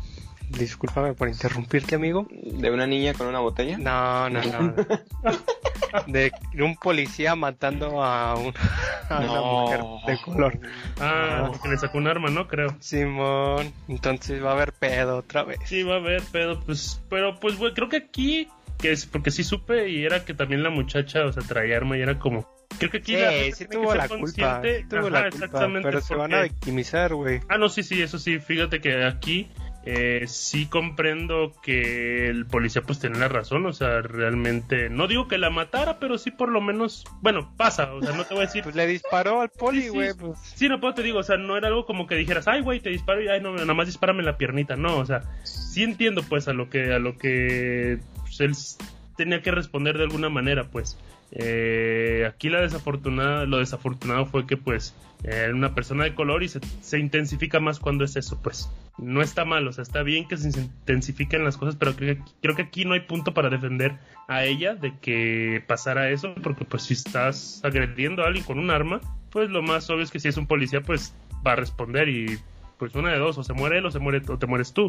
Discúlpame 0.48 1.14
por 1.14 1.28
interrumpirte, 1.28 1.96
amigo. 1.96 2.28
¿De 2.30 2.70
una 2.70 2.86
niña 2.86 3.14
con 3.14 3.26
una 3.26 3.40
botella? 3.40 3.78
No, 3.78 4.30
no, 4.30 4.40
no. 4.42 4.74
de 6.06 6.30
un 6.60 6.76
policía 6.76 7.34
matando 7.34 8.02
a, 8.02 8.36
una 8.36 9.40
mujer 9.40 9.80
de 10.06 10.18
color. 10.22 10.60
Ah, 11.00 11.48
porque 11.48 11.68
le 11.68 11.78
sacó 11.78 11.98
un 11.98 12.06
arma, 12.06 12.30
¿no? 12.30 12.46
Creo. 12.46 12.76
Simón, 12.78 13.72
entonces 13.88 14.42
va 14.42 14.50
a 14.50 14.54
haber 14.54 14.72
pedo 14.72 15.18
otra 15.18 15.42
vez. 15.42 15.58
Sí, 15.64 15.82
va 15.82 15.94
a 15.94 15.98
haber 15.98 16.22
pedo, 16.22 16.60
pues, 16.60 17.02
pero 17.10 17.40
pues, 17.40 17.56
güey, 17.58 17.74
creo 17.74 17.88
que 17.88 17.96
aquí, 17.96 18.48
que 18.78 18.92
es 18.92 19.06
porque 19.06 19.30
sí 19.30 19.44
supe 19.44 19.88
y 19.88 20.04
era 20.04 20.24
que 20.24 20.34
también 20.34 20.62
la 20.62 20.70
muchacha, 20.70 21.24
o 21.24 21.32
sea, 21.32 21.42
traía 21.42 21.76
arma 21.76 21.96
y 21.96 22.02
era 22.02 22.18
como, 22.18 22.48
Creo 22.78 22.90
que 22.90 22.98
aquí 22.98 23.14
sí, 23.14 23.20
la 23.20 23.56
sí 23.56 23.66
tuvo 23.66 23.94
la 23.94 24.08
culpa. 24.08 24.60
tuvo 24.88 25.08
la 25.08 25.30
culpa, 25.30 25.68
pero 25.82 26.00
se 26.00 26.14
van 26.14 26.34
a 26.34 26.42
victimizar, 26.42 27.14
güey. 27.14 27.40
Ah, 27.48 27.58
no, 27.58 27.68
sí, 27.68 27.82
sí, 27.82 28.02
eso 28.02 28.18
sí. 28.18 28.38
Fíjate 28.38 28.80
que 28.80 29.04
aquí 29.04 29.48
eh, 29.88 30.24
sí 30.26 30.66
comprendo 30.66 31.52
que 31.62 32.28
el 32.28 32.44
policía 32.44 32.82
pues 32.82 32.98
tiene 32.98 33.20
la 33.20 33.28
razón, 33.28 33.64
o 33.66 33.72
sea, 33.72 34.02
realmente, 34.02 34.90
no 34.90 35.06
digo 35.06 35.28
que 35.28 35.38
la 35.38 35.48
matara, 35.48 36.00
pero 36.00 36.18
sí 36.18 36.32
por 36.32 36.50
lo 36.50 36.60
menos, 36.60 37.04
bueno, 37.22 37.54
pasa, 37.56 37.92
o 37.94 38.02
sea, 38.02 38.14
no 38.14 38.24
te 38.24 38.34
voy 38.34 38.42
a 38.42 38.46
decir... 38.46 38.64
pues 38.64 38.74
le 38.74 38.86
disparó 38.88 39.42
al 39.42 39.48
poli, 39.48 39.88
güey. 39.88 40.10
Sí, 40.10 40.16
pues. 40.18 40.38
sí, 40.56 40.68
no 40.68 40.80
puedo 40.80 40.94
te 40.94 41.04
digo, 41.04 41.20
o 41.20 41.22
sea, 41.22 41.36
no 41.36 41.56
era 41.56 41.68
algo 41.68 41.86
como 41.86 42.08
que 42.08 42.16
dijeras, 42.16 42.48
ay, 42.48 42.62
güey, 42.62 42.80
te 42.80 42.90
disparo 42.90 43.22
y 43.22 43.28
ay, 43.28 43.40
no, 43.40 43.52
nada 43.52 43.74
más 43.74 43.86
dispárame 43.86 44.24
la 44.24 44.36
piernita, 44.36 44.74
no, 44.74 44.98
o 44.98 45.06
sea, 45.06 45.22
sí 45.44 45.84
entiendo 45.84 46.24
pues 46.28 46.48
a 46.48 46.52
lo 46.52 46.68
que, 46.68 46.92
a 46.92 46.98
lo 46.98 47.16
que 47.16 48.00
pues, 48.38 48.78
él 48.80 48.86
tenía 49.16 49.42
que 49.42 49.50
responder 49.50 49.96
de 49.98 50.04
alguna 50.04 50.28
manera, 50.28 50.70
pues. 50.70 50.98
Eh, 51.32 52.24
aquí 52.28 52.48
la 52.48 52.60
desafortunada, 52.60 53.46
lo 53.46 53.58
desafortunado 53.58 54.26
fue 54.26 54.46
que 54.46 54.56
pues 54.56 54.94
era 55.24 55.52
una 55.52 55.74
persona 55.74 56.04
de 56.04 56.14
color 56.14 56.44
y 56.44 56.48
se, 56.48 56.60
se, 56.80 57.00
intensifica 57.00 57.58
más 57.58 57.80
cuando 57.80 58.04
es 58.04 58.14
eso, 58.14 58.40
pues 58.40 58.70
no 58.96 59.22
está 59.22 59.44
mal, 59.44 59.66
o 59.66 59.72
sea, 59.72 59.82
está 59.82 60.04
bien 60.04 60.28
que 60.28 60.36
se 60.36 60.48
intensifiquen 60.60 61.42
las 61.42 61.56
cosas, 61.56 61.74
pero 61.74 61.96
creo, 61.96 62.16
creo 62.40 62.54
que 62.54 62.62
aquí 62.62 62.84
no 62.84 62.94
hay 62.94 63.00
punto 63.00 63.34
para 63.34 63.50
defender 63.50 63.98
a 64.28 64.44
ella 64.44 64.76
de 64.76 64.96
que 65.00 65.64
pasara 65.66 66.10
eso, 66.10 66.32
porque 66.42 66.64
pues 66.64 66.84
si 66.84 66.94
estás 66.94 67.60
agrediendo 67.64 68.22
a 68.22 68.26
alguien 68.26 68.44
con 68.44 68.60
un 68.60 68.70
arma, 68.70 69.00
pues 69.30 69.50
lo 69.50 69.62
más 69.62 69.90
obvio 69.90 70.04
es 70.04 70.12
que 70.12 70.20
si 70.20 70.28
es 70.28 70.36
un 70.36 70.46
policía, 70.46 70.80
pues 70.80 71.12
va 71.44 71.52
a 71.52 71.56
responder 71.56 72.08
y 72.08 72.38
pues 72.78 72.94
una 72.94 73.10
de 73.10 73.18
dos, 73.18 73.36
o 73.38 73.42
se 73.42 73.52
muere 73.52 73.78
él 73.78 73.86
o 73.86 73.90
se 73.90 73.98
muere 73.98 74.22
o 74.28 74.38
te 74.38 74.46
mueres 74.46 74.72
tú. 74.72 74.86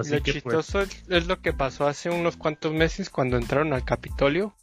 Así 0.00 0.14
lo 0.14 0.22
pues, 0.22 0.34
chistoso 0.34 0.82
es 0.82 1.26
lo 1.26 1.40
que 1.40 1.52
pasó 1.52 1.86
hace 1.86 2.10
unos 2.10 2.36
cuantos 2.36 2.72
meses 2.72 3.10
cuando 3.10 3.36
entraron 3.36 3.72
al 3.72 3.84
Capitolio. 3.84 4.54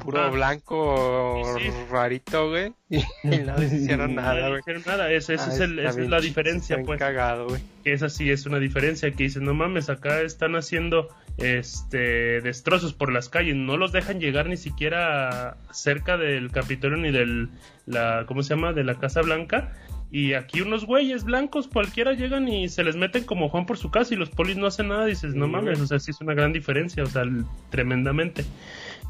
Puro 0.00 0.20
ah. 0.20 0.30
blanco 0.30 1.58
rarito, 1.90 2.48
güey. 2.48 2.72
Y 2.88 3.02
no 3.22 3.56
les 3.58 3.72
hicieron 3.72 4.14
nada, 4.14 4.48
güey. 4.48 4.62
No 4.66 4.80
nada, 4.86 5.10
esa 5.10 5.34
es, 5.34 5.58
la 5.68 6.20
diferencia, 6.20 6.82
pues. 6.82 6.98
cagado, 6.98 7.48
güey. 7.48 7.62
Esa 7.84 8.08
sí 8.08 8.30
es 8.30 8.46
una 8.46 8.58
diferencia 8.58 9.10
que 9.12 9.24
dicen, 9.24 9.44
no 9.44 9.54
mames, 9.54 9.90
acá 9.90 10.22
están 10.22 10.56
haciendo 10.56 11.08
este 11.38 12.40
destrozos 12.40 12.92
por 12.92 13.12
las 13.12 13.28
calles, 13.28 13.56
no 13.56 13.76
los 13.76 13.92
dejan 13.92 14.20
llegar 14.20 14.46
ni 14.48 14.56
siquiera 14.56 15.56
cerca 15.70 16.16
del 16.16 16.50
Capitolio 16.50 16.98
ni 16.98 17.10
del 17.10 17.48
la 17.86 18.24
¿cómo 18.26 18.42
se 18.42 18.50
llama? 18.54 18.72
de 18.72 18.84
la 18.84 18.96
Casa 18.96 19.22
Blanca 19.22 19.72
Y 20.14 20.34
aquí 20.34 20.60
unos 20.60 20.84
güeyes 20.84 21.24
blancos 21.24 21.68
cualquiera 21.68 22.12
llegan 22.12 22.46
y 22.46 22.68
se 22.68 22.84
les 22.84 22.96
meten 22.96 23.24
como 23.24 23.48
Juan 23.48 23.64
por 23.64 23.78
su 23.78 23.90
casa 23.90 24.12
y 24.12 24.18
los 24.18 24.28
polis 24.28 24.58
no 24.58 24.66
hacen 24.66 24.88
nada. 24.88 25.06
dices, 25.06 25.34
no 25.34 25.48
mames, 25.48 25.80
o 25.80 25.86
sea, 25.86 25.98
sí 25.98 26.10
es 26.10 26.20
una 26.20 26.34
gran 26.34 26.52
diferencia, 26.52 27.02
o 27.02 27.06
sea, 27.06 27.22
tremendamente. 27.70 28.44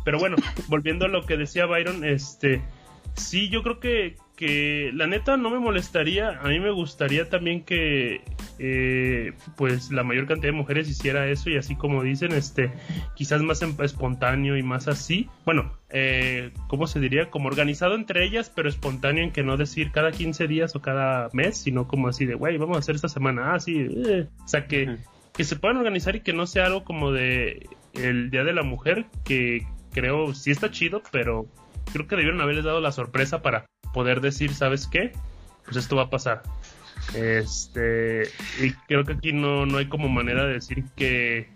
Pero 0.04 0.20
bueno, 0.20 0.36
volviendo 0.68 1.04
a 1.04 1.08
lo 1.08 1.26
que 1.26 1.36
decía 1.36 1.66
Byron, 1.66 2.04
este, 2.04 2.62
sí, 3.14 3.48
yo 3.48 3.64
creo 3.64 3.80
que, 3.80 4.14
que 4.42 4.90
la 4.92 5.06
neta 5.06 5.36
no 5.36 5.50
me 5.50 5.60
molestaría. 5.60 6.40
A 6.40 6.48
mí 6.48 6.58
me 6.58 6.72
gustaría 6.72 7.28
también 7.28 7.62
que, 7.62 8.22
eh, 8.58 9.34
pues, 9.56 9.92
la 9.92 10.02
mayor 10.02 10.26
cantidad 10.26 10.52
de 10.52 10.58
mujeres 10.58 10.88
hiciera 10.88 11.28
eso 11.28 11.48
y 11.48 11.56
así 11.56 11.76
como 11.76 12.02
dicen, 12.02 12.32
este, 12.32 12.72
quizás 13.14 13.40
más 13.40 13.62
em, 13.62 13.76
espontáneo 13.80 14.56
y 14.56 14.64
más 14.64 14.88
así. 14.88 15.28
Bueno, 15.44 15.78
eh, 15.90 16.50
¿cómo 16.66 16.88
se 16.88 16.98
diría? 16.98 17.30
Como 17.30 17.46
organizado 17.46 17.94
entre 17.94 18.24
ellas, 18.24 18.50
pero 18.52 18.68
espontáneo 18.68 19.22
en 19.22 19.30
que 19.30 19.44
no 19.44 19.56
decir 19.56 19.92
cada 19.92 20.10
15 20.10 20.48
días 20.48 20.74
o 20.74 20.82
cada 20.82 21.28
mes, 21.32 21.56
sino 21.58 21.86
como 21.86 22.08
así 22.08 22.26
de, 22.26 22.34
güey, 22.34 22.58
vamos 22.58 22.78
a 22.78 22.80
hacer 22.80 22.96
esta 22.96 23.08
semana, 23.08 23.54
ah, 23.54 23.60
sí, 23.60 23.76
eh". 23.78 24.26
o 24.44 24.48
sea, 24.48 24.66
que, 24.66 24.96
que 25.32 25.44
se 25.44 25.54
puedan 25.54 25.76
organizar 25.76 26.16
y 26.16 26.20
que 26.22 26.32
no 26.32 26.48
sea 26.48 26.66
algo 26.66 26.82
como 26.82 27.12
de 27.12 27.68
el 27.94 28.30
Día 28.30 28.42
de 28.42 28.54
la 28.54 28.64
Mujer, 28.64 29.06
que 29.24 29.68
creo 29.92 30.34
sí 30.34 30.50
está 30.50 30.72
chido, 30.72 31.00
pero 31.12 31.46
creo 31.92 32.08
que 32.08 32.16
debieron 32.16 32.40
haberles 32.40 32.64
dado 32.64 32.80
la 32.80 32.90
sorpresa 32.90 33.40
para 33.40 33.66
poder 33.92 34.20
decir, 34.20 34.54
¿sabes 34.54 34.86
qué? 34.86 35.12
Pues 35.64 35.76
esto 35.76 35.96
va 35.96 36.04
a 36.04 36.10
pasar. 36.10 36.42
Este, 37.14 38.24
y 38.60 38.72
creo 38.86 39.04
que 39.04 39.14
aquí 39.14 39.32
no, 39.32 39.66
no 39.66 39.78
hay 39.78 39.88
como 39.88 40.08
manera 40.08 40.46
de 40.46 40.54
decir 40.54 40.84
que, 40.96 41.48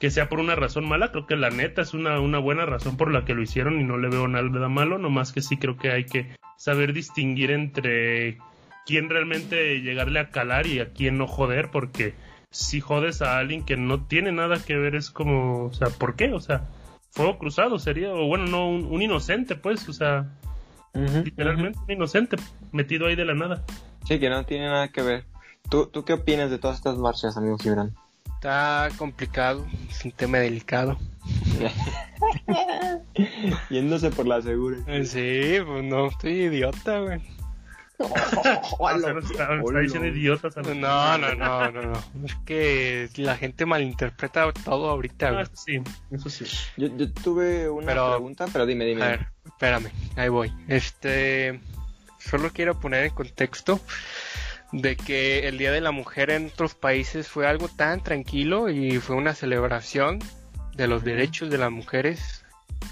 que 0.00 0.10
sea 0.10 0.28
por 0.28 0.40
una 0.40 0.54
razón 0.54 0.86
mala, 0.86 1.12
creo 1.12 1.26
que 1.26 1.36
la 1.36 1.50
neta 1.50 1.82
es 1.82 1.94
una, 1.94 2.20
una 2.20 2.38
buena 2.38 2.66
razón 2.66 2.96
por 2.96 3.12
la 3.12 3.24
que 3.24 3.34
lo 3.34 3.42
hicieron 3.42 3.80
y 3.80 3.84
no 3.84 3.96
le 3.98 4.08
veo 4.08 4.28
nada 4.28 4.68
malo, 4.68 4.98
nomás 4.98 5.32
que 5.32 5.42
sí 5.42 5.56
creo 5.56 5.76
que 5.76 5.90
hay 5.90 6.04
que 6.04 6.36
saber 6.56 6.92
distinguir 6.92 7.50
entre 7.50 8.38
quién 8.86 9.08
realmente 9.08 9.80
llegarle 9.80 10.20
a 10.20 10.30
calar 10.30 10.66
y 10.66 10.80
a 10.80 10.92
quién 10.92 11.18
no 11.18 11.26
joder, 11.26 11.70
porque 11.70 12.14
si 12.50 12.80
jodes 12.80 13.22
a 13.22 13.38
alguien 13.38 13.64
que 13.64 13.76
no 13.76 14.04
tiene 14.04 14.30
nada 14.30 14.62
que 14.62 14.76
ver 14.76 14.94
es 14.94 15.10
como, 15.10 15.64
o 15.64 15.72
sea, 15.72 15.88
¿por 15.88 16.16
qué? 16.16 16.32
O 16.32 16.40
sea, 16.40 16.68
fuego 17.10 17.38
cruzado 17.38 17.78
sería, 17.78 18.12
o 18.12 18.26
bueno, 18.26 18.46
no, 18.46 18.68
un, 18.68 19.02
inocente, 19.02 19.54
pues, 19.54 19.88
o 19.88 19.92
sea, 19.92 20.30
literalmente 20.94 21.78
un 21.86 21.90
inocente 21.90 22.36
metido 22.72 23.06
ahí 23.06 23.16
de 23.16 23.24
la 23.24 23.34
nada. 23.34 23.64
Sí, 24.06 24.18
que 24.18 24.28
no 24.28 24.44
tiene 24.44 24.66
nada 24.66 24.88
que 24.88 25.02
ver. 25.02 25.24
¿Tú, 25.70 25.86
tú 25.86 26.04
qué 26.04 26.14
opinas 26.14 26.50
de 26.50 26.58
todas 26.58 26.76
estas 26.76 26.98
marchas, 26.98 27.36
amigo 27.36 27.58
Gibran? 27.58 27.94
Está 28.34 28.88
complicado, 28.98 29.64
es 29.88 30.04
un 30.04 30.12
tema 30.12 30.38
delicado. 30.38 30.98
Yéndose 33.70 34.10
por 34.10 34.26
la 34.26 34.42
segura. 34.42 34.78
Sí, 35.04 35.58
pues 35.64 35.84
no, 35.84 36.08
estoy 36.08 36.32
idiota, 36.32 36.98
güey. 36.98 37.20
No, 40.74 41.18
no, 41.18 41.34
no, 41.34 41.70
no, 41.70 41.82
no. 41.82 42.02
Es 42.24 42.34
que 42.44 43.08
la 43.16 43.36
gente 43.36 43.66
malinterpreta 43.66 44.52
todo 44.52 44.90
ahorita, 44.90 45.40
ah, 45.40 45.44
sí, 45.52 45.80
eso 46.10 46.30
sí. 46.30 46.44
Yo, 46.76 46.90
tuve 47.12 47.68
una 47.68 47.92
pregunta, 47.92 48.46
pero 48.52 48.66
dime, 48.66 48.84
dime. 48.84 49.02
A 49.02 49.08
ver, 49.08 49.26
espérame, 49.44 49.90
ahí 50.16 50.28
voy. 50.28 50.52
Este, 50.68 51.60
solo 52.18 52.50
quiero 52.52 52.78
poner 52.78 53.04
en 53.04 53.14
contexto 53.14 53.80
de 54.72 54.96
que 54.96 55.46
el 55.48 55.58
Día 55.58 55.70
de 55.70 55.80
la 55.80 55.92
Mujer 55.92 56.30
en 56.30 56.46
otros 56.46 56.74
países 56.74 57.28
fue 57.28 57.46
algo 57.46 57.68
tan 57.68 58.02
tranquilo 58.02 58.70
y 58.70 58.98
fue 58.98 59.16
una 59.16 59.34
celebración 59.34 60.18
de 60.74 60.86
los 60.88 61.04
derechos 61.04 61.50
de 61.50 61.58
las 61.58 61.70
mujeres 61.70 62.42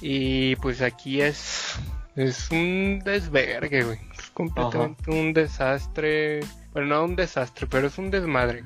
y 0.00 0.56
pues 0.56 0.82
aquí 0.82 1.22
es 1.22 1.78
es 2.16 2.50
un 2.50 3.00
desvergue, 3.04 3.84
güey 3.84 3.98
completamente 4.40 5.10
un 5.10 5.34
desastre. 5.34 6.40
Bueno, 6.72 6.88
no 6.88 7.04
un 7.04 7.16
desastre, 7.16 7.66
pero 7.66 7.88
es 7.88 7.98
un 7.98 8.10
desmadre. 8.10 8.64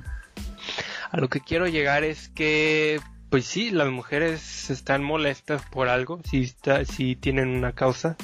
A 1.10 1.16
lo 1.18 1.28
que 1.28 1.40
quiero 1.40 1.66
llegar 1.66 2.04
es 2.04 2.28
que, 2.28 3.00
pues 3.30 3.44
sí, 3.44 3.70
las 3.70 3.88
mujeres 3.88 4.70
están 4.70 5.02
molestas 5.02 5.62
por 5.70 5.88
algo, 5.88 6.20
si, 6.28 6.42
está, 6.42 6.84
si 6.84 7.16
tienen 7.16 7.48
una 7.48 7.72
causa. 7.72 8.16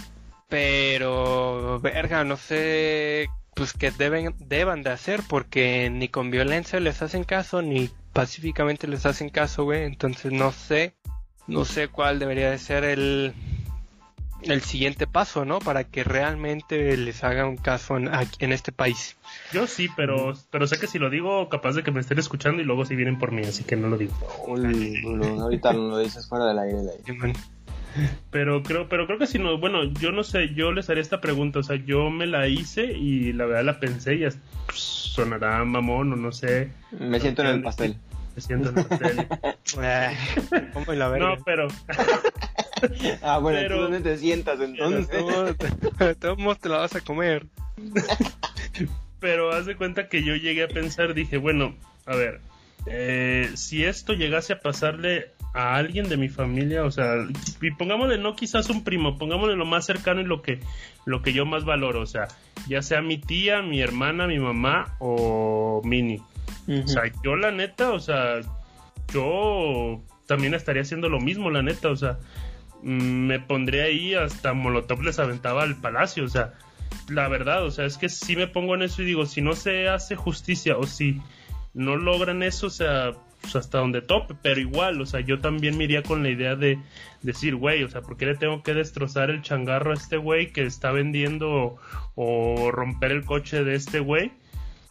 Pero, 0.48 1.80
verga, 1.80 2.24
no 2.24 2.36
sé, 2.36 3.28
pues 3.54 3.72
que 3.72 3.90
deben, 3.90 4.34
deban 4.38 4.82
de 4.82 4.90
hacer, 4.90 5.20
porque 5.28 5.90
ni 5.90 6.08
con 6.08 6.30
violencia 6.30 6.78
les 6.78 7.02
hacen 7.02 7.24
caso, 7.24 7.62
ni 7.62 7.90
pacíficamente 8.12 8.86
les 8.86 9.06
hacen 9.06 9.28
caso, 9.28 9.64
güey. 9.64 9.84
Entonces 9.84 10.32
no 10.32 10.52
sé, 10.52 10.94
no 11.46 11.64
sé 11.64 11.88
cuál 11.88 12.18
debería 12.18 12.50
de 12.50 12.58
ser 12.58 12.84
el, 12.84 13.34
el 14.42 14.62
siguiente 14.62 15.06
paso, 15.06 15.44
¿no? 15.44 15.58
Para 15.58 15.84
que 15.84 16.04
realmente 16.04 16.96
les 16.96 17.22
haga 17.24 17.46
un 17.46 17.56
caso 17.56 17.96
en, 17.96 18.10
en 18.38 18.52
este 18.52 18.72
país. 18.72 19.16
Yo 19.52 19.66
sí, 19.66 19.88
pero, 19.96 20.34
pero 20.50 20.66
sé 20.66 20.78
que 20.78 20.86
si 20.86 20.98
lo 20.98 21.10
digo, 21.10 21.48
capaz 21.48 21.72
de 21.72 21.82
que 21.82 21.90
me 21.90 22.00
estén 22.00 22.18
escuchando 22.18 22.62
y 22.62 22.64
luego 22.64 22.84
si 22.84 22.96
vienen 22.96 23.18
por 23.18 23.32
mí, 23.32 23.42
así 23.42 23.64
que 23.64 23.76
no 23.76 23.88
lo 23.88 23.96
digo. 23.96 24.14
ahorita 24.46 25.72
lo 25.72 25.98
dices 25.98 26.28
fuera 26.28 26.46
del 26.46 26.58
aire. 26.58 26.76
Pero 28.30 28.62
creo, 28.62 28.88
pero 28.88 29.06
creo 29.06 29.18
que 29.18 29.26
si 29.26 29.38
no, 29.38 29.58
bueno, 29.58 29.84
yo 29.84 30.12
no 30.12 30.22
sé, 30.22 30.54
yo 30.54 30.72
les 30.72 30.88
haría 30.88 31.02
esta 31.02 31.20
pregunta, 31.20 31.58
o 31.58 31.62
sea, 31.62 31.76
yo 31.76 32.08
me 32.10 32.26
la 32.26 32.46
hice 32.46 32.92
y 32.92 33.32
la 33.32 33.46
verdad 33.46 33.64
la 33.64 33.80
pensé 33.80 34.14
y 34.14 34.26
pues, 34.66 34.78
sonará 34.78 35.64
mamón 35.64 36.12
o 36.12 36.16
no 36.16 36.30
sé. 36.30 36.70
Me 36.98 37.18
siento 37.18 37.42
en 37.42 37.48
el 37.48 37.62
pastel. 37.62 37.96
Me 38.34 38.42
siento 38.42 38.70
en 38.70 38.78
el 38.78 38.84
pastel. 38.86 39.26
¿Cómo 40.72 40.92
la 40.92 41.08
verga? 41.08 41.34
No, 41.36 41.42
pero 41.44 41.68
ah, 43.22 43.38
bueno, 43.38 43.58
pero... 43.60 43.76
¿tú 43.76 43.82
dónde 43.82 44.00
te 44.00 44.18
sientas 44.18 44.60
entonces? 44.60 45.08
Todos 46.18 46.58
te 46.60 46.68
la 46.68 46.78
vas 46.78 46.94
a 46.94 47.00
comer. 47.00 47.46
pero 49.20 49.52
haz 49.52 49.66
de 49.66 49.76
cuenta 49.76 50.08
que 50.08 50.22
yo 50.22 50.34
llegué 50.34 50.64
a 50.64 50.68
pensar, 50.68 51.14
dije, 51.14 51.36
bueno, 51.36 51.76
a 52.06 52.16
ver, 52.16 52.40
eh, 52.86 53.50
si 53.54 53.84
esto 53.84 54.14
llegase 54.14 54.54
a 54.54 54.60
pasarle 54.60 55.32
a 55.52 55.76
alguien 55.76 56.08
de 56.08 56.16
mi 56.16 56.28
familia, 56.28 56.84
o 56.84 56.90
sea, 56.90 57.26
y 57.60 57.70
pongámosle 57.72 58.18
no 58.18 58.36
quizás 58.36 58.70
un 58.70 58.84
primo, 58.84 59.18
pongámosle 59.18 59.56
lo 59.56 59.66
más 59.66 59.84
cercano 59.84 60.20
y 60.20 60.24
lo 60.24 60.42
que, 60.42 60.60
lo 61.04 61.22
que 61.22 61.32
yo 61.32 61.44
más 61.44 61.64
valoro, 61.64 62.00
o 62.00 62.06
sea, 62.06 62.28
ya 62.68 62.82
sea 62.82 63.02
mi 63.02 63.18
tía, 63.18 63.60
mi 63.62 63.80
hermana, 63.80 64.26
mi 64.26 64.38
mamá 64.38 64.96
o 64.98 65.82
Mini. 65.84 66.22
O 66.70 66.86
sea, 66.86 67.02
yo 67.24 67.36
la 67.36 67.50
neta, 67.50 67.90
o 67.92 67.98
sea, 67.98 68.40
yo 69.12 70.02
también 70.26 70.54
estaría 70.54 70.82
haciendo 70.82 71.08
lo 71.08 71.20
mismo, 71.20 71.50
la 71.50 71.62
neta, 71.62 71.88
o 71.88 71.96
sea, 71.96 72.18
Mm, 72.82 73.26
me 73.26 73.40
pondré 73.40 73.82
ahí 73.82 74.14
hasta 74.14 74.54
Molotov 74.54 75.02
les 75.02 75.18
aventaba 75.18 75.62
al 75.62 75.76
palacio, 75.76 76.24
o 76.24 76.28
sea, 76.28 76.54
la 77.08 77.28
verdad, 77.28 77.64
o 77.64 77.70
sea, 77.70 77.84
es 77.84 77.98
que 77.98 78.08
si 78.08 78.36
me 78.36 78.46
pongo 78.46 78.74
en 78.74 78.82
eso 78.82 79.02
y 79.02 79.06
digo, 79.06 79.26
si 79.26 79.42
no 79.42 79.54
se 79.54 79.88
hace 79.88 80.16
justicia 80.16 80.76
o 80.78 80.84
si 80.84 81.20
no 81.74 81.96
logran 81.96 82.42
eso, 82.42 82.68
o 82.68 82.70
sea, 82.70 83.12
pues 83.42 83.56
hasta 83.56 83.78
donde 83.78 84.02
tope, 84.02 84.34
pero 84.40 84.60
igual, 84.60 85.00
o 85.00 85.06
sea, 85.06 85.20
yo 85.20 85.40
también 85.40 85.76
me 85.76 85.84
iría 85.84 86.02
con 86.02 86.22
la 86.22 86.30
idea 86.30 86.56
de 86.56 86.78
decir, 87.22 87.54
güey, 87.54 87.82
o 87.84 87.88
sea, 87.88 88.00
¿por 88.02 88.16
qué 88.16 88.26
le 88.26 88.36
tengo 88.36 88.62
que 88.62 88.74
destrozar 88.74 89.30
el 89.30 89.42
changarro 89.42 89.90
a 89.92 89.94
este 89.94 90.16
güey 90.16 90.52
que 90.52 90.64
está 90.64 90.90
vendiendo 90.90 91.76
o, 92.14 92.70
romper 92.70 93.12
el 93.12 93.24
coche 93.24 93.62
de 93.62 93.74
este 93.74 94.00
güey? 94.00 94.32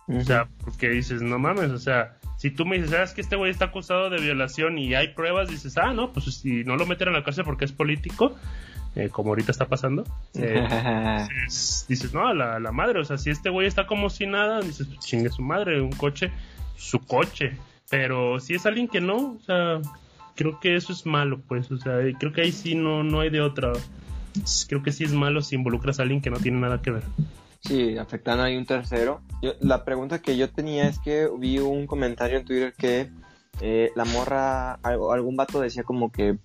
O 0.10 0.22
sea, 0.22 0.48
porque 0.64 0.90
dices, 0.90 1.22
no 1.22 1.38
mames, 1.38 1.70
o 1.70 1.78
sea, 1.78 2.18
si 2.38 2.50
tú 2.50 2.66
me 2.66 2.78
dices, 2.78 2.92
¿sabes 2.92 3.14
que 3.14 3.22
este 3.22 3.36
güey 3.36 3.52
está 3.52 3.66
acusado 3.66 4.10
de 4.10 4.20
violación 4.20 4.78
y 4.78 4.96
hay 4.96 5.10
pruebas? 5.10 5.50
Dices, 5.50 5.78
ah, 5.78 5.94
no, 5.94 6.12
pues 6.14 6.26
si 6.34 6.64
no 6.64 6.78
lo 6.78 6.86
meten 6.86 7.10
en 7.10 7.14
la 7.14 7.24
cárcel 7.24 7.46
porque 7.46 7.66
es 7.66 7.72
político, 7.72 8.36
eh, 8.96 9.10
como 9.10 9.30
ahorita 9.30 9.52
está 9.52 9.68
pasando, 9.68 10.04
eh, 10.34 10.66
dices, 11.88 12.14
no, 12.14 12.34
la, 12.34 12.60
la 12.60 12.72
madre, 12.72 13.00
o 13.00 13.06
sea, 13.06 13.18
si 13.18 13.30
este 13.30 13.50
güey 13.50 13.68
está 13.68 13.86
como 13.86 14.10
si 14.10 14.26
nada, 14.26 14.62
dices, 14.62 14.88
pues 14.88 15.00
chingue 15.00 15.30
su 15.30 15.44
madre, 15.44 15.80
un 15.80 15.92
coche, 15.92 16.32
su 16.76 17.00
coche. 17.00 17.58
Pero 17.90 18.40
si 18.40 18.54
es 18.54 18.66
alguien 18.66 18.88
que 18.88 19.02
no, 19.02 19.34
o 19.34 19.40
sea, 19.46 19.82
creo 20.36 20.60
que 20.60 20.76
eso 20.76 20.94
es 20.94 21.06
malo, 21.06 21.42
pues, 21.48 21.72
o 21.72 21.78
sea, 21.78 22.00
creo 22.20 22.32
que 22.32 22.42
ahí 22.42 22.52
sí 22.52 22.76
no, 22.76 23.04
no 23.04 23.20
hay 23.20 23.30
de 23.30 23.42
otra. 23.42 23.74
Creo 24.68 24.84
que 24.84 24.92
sí 24.92 25.04
es 25.04 25.12
malo 25.12 25.42
si 25.42 25.56
involucras 25.56 26.00
a 26.00 26.04
alguien 26.04 26.22
que 26.22 26.30
no 26.30 26.38
tiene 26.38 26.60
nada 26.60 26.82
que 26.82 26.92
ver. 26.92 27.04
Sí, 27.62 27.98
afectando 27.98 28.44
ahí 28.44 28.56
un 28.56 28.66
tercero. 28.66 29.22
la 29.60 29.84
pregunta 29.84 30.20
que 30.20 30.38
yo 30.38 30.50
tenía 30.50 30.88
es 30.88 31.00
que 31.00 31.30
vi 31.38 31.60
un 31.60 31.88
comentario 31.88 32.38
en 32.38 32.46
Twitter 32.46 32.74
que 32.78 33.10
eh, 33.62 33.92
la 33.96 34.06
morra, 34.06 34.74
algún 34.76 35.36
vato 35.36 35.60
decía 35.60 35.84
como 35.84 36.12
que 36.12 36.38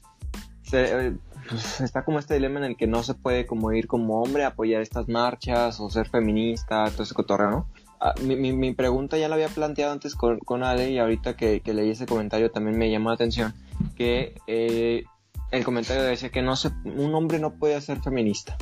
eh, 0.73 1.17
pues, 1.49 1.81
está 1.81 2.05
como 2.05 2.19
este 2.19 2.35
dilema 2.35 2.59
en 2.59 2.65
el 2.65 2.77
que 2.77 2.87
no 2.87 3.03
se 3.03 3.15
puede 3.15 3.47
como 3.47 3.73
ir 3.73 3.87
como 3.87 4.23
hombre 4.23 4.45
a 4.45 4.49
apoyar 4.49 4.83
estas 4.83 5.09
marchas 5.09 5.79
o 5.81 5.91
ser 5.91 6.09
feminista, 6.09 6.91
todo 6.91 7.05
ese 7.05 7.15
cotorreo, 7.15 7.51
¿no? 7.51 7.69
Ah, 8.01 8.15
mi, 8.21 8.37
mi, 8.53 8.75
pregunta 8.75 9.17
ya 9.17 9.29
la 9.29 9.37
había 9.37 9.49
planteado 9.49 9.93
antes 9.93 10.15
con, 10.15 10.39
con 10.41 10.63
Ale 10.63 10.91
y 10.91 10.99
ahorita 10.99 11.37
que, 11.37 11.61
que, 11.61 11.73
leí 11.73 11.91
ese 11.91 12.07
comentario 12.07 12.51
también 12.51 12.77
me 12.77 12.91
llamó 12.91 13.09
la 13.09 13.15
atención 13.15 13.55
que 13.97 14.35
eh, 14.47 15.05
el 15.51 15.65
comentario 15.65 16.03
decía 16.03 16.31
que 16.31 16.43
no 16.43 16.57
se, 16.57 16.71
un 16.85 17.15
hombre 17.15 17.39
no 17.39 17.55
puede 17.55 17.81
ser 17.81 18.01
feminista. 18.03 18.57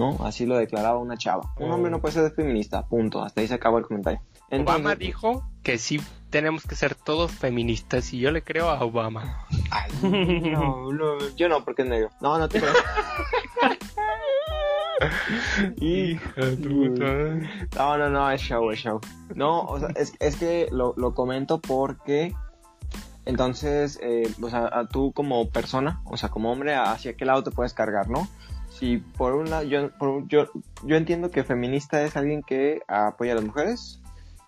¿No? 0.00 0.24
Así 0.24 0.46
lo 0.46 0.56
declaraba 0.56 0.98
una 0.98 1.16
chava. 1.16 1.52
Un 1.58 1.70
hombre 1.70 1.90
no 1.90 2.00
puede 2.00 2.14
ser 2.14 2.32
feminista, 2.32 2.86
punto. 2.86 3.22
Hasta 3.22 3.40
ahí 3.40 3.48
se 3.48 3.54
acabó 3.54 3.78
el 3.78 3.86
comentario. 3.86 4.20
Obama 4.50 4.96
dijo 4.96 5.44
que 5.62 5.78
sí 5.78 6.00
tenemos 6.30 6.64
que 6.64 6.74
ser 6.74 6.94
todos 6.94 7.30
feministas 7.30 8.12
y 8.12 8.18
yo 8.18 8.32
le 8.32 8.42
creo 8.42 8.68
a 8.70 8.82
Obama. 8.82 9.46
no, 10.02 10.90
yo 11.36 11.48
no, 11.48 11.64
porque 11.64 11.82
es 11.82 11.88
negro. 11.88 12.10
No, 12.20 12.38
no 12.38 12.48
te 12.48 12.60
creo. 12.60 12.72
No, 17.74 17.96
no, 17.96 18.10
no, 18.10 18.30
es 18.30 18.42
show, 18.42 18.70
es 18.70 18.80
show. 18.80 19.00
No, 19.34 19.62
o 19.62 19.80
sea, 19.80 19.88
es, 19.96 20.12
es 20.20 20.36
que 20.36 20.68
lo, 20.70 20.92
lo 20.98 21.14
comento 21.14 21.58
porque 21.58 22.34
entonces, 23.24 23.98
eh, 24.02 24.28
o 24.42 24.50
sea, 24.50 24.86
tú 24.90 25.12
como 25.12 25.48
persona, 25.48 26.02
o 26.04 26.16
sea, 26.16 26.30
como 26.30 26.50
hombre, 26.50 26.74
¿hacia 26.74 27.14
qué 27.14 27.24
lado 27.24 27.42
te 27.42 27.50
puedes 27.50 27.74
cargar, 27.74 28.08
no? 28.08 28.28
Si 28.80 28.96
por 28.96 29.34
un 29.34 29.50
lado, 29.50 29.62
yo, 29.64 29.90
yo, 30.26 30.46
yo 30.84 30.96
entiendo 30.96 31.30
que 31.30 31.44
feminista 31.44 32.02
es 32.02 32.16
alguien 32.16 32.42
que 32.42 32.80
apoya 32.88 33.32
a 33.32 33.34
las 33.34 33.44
mujeres, 33.44 34.00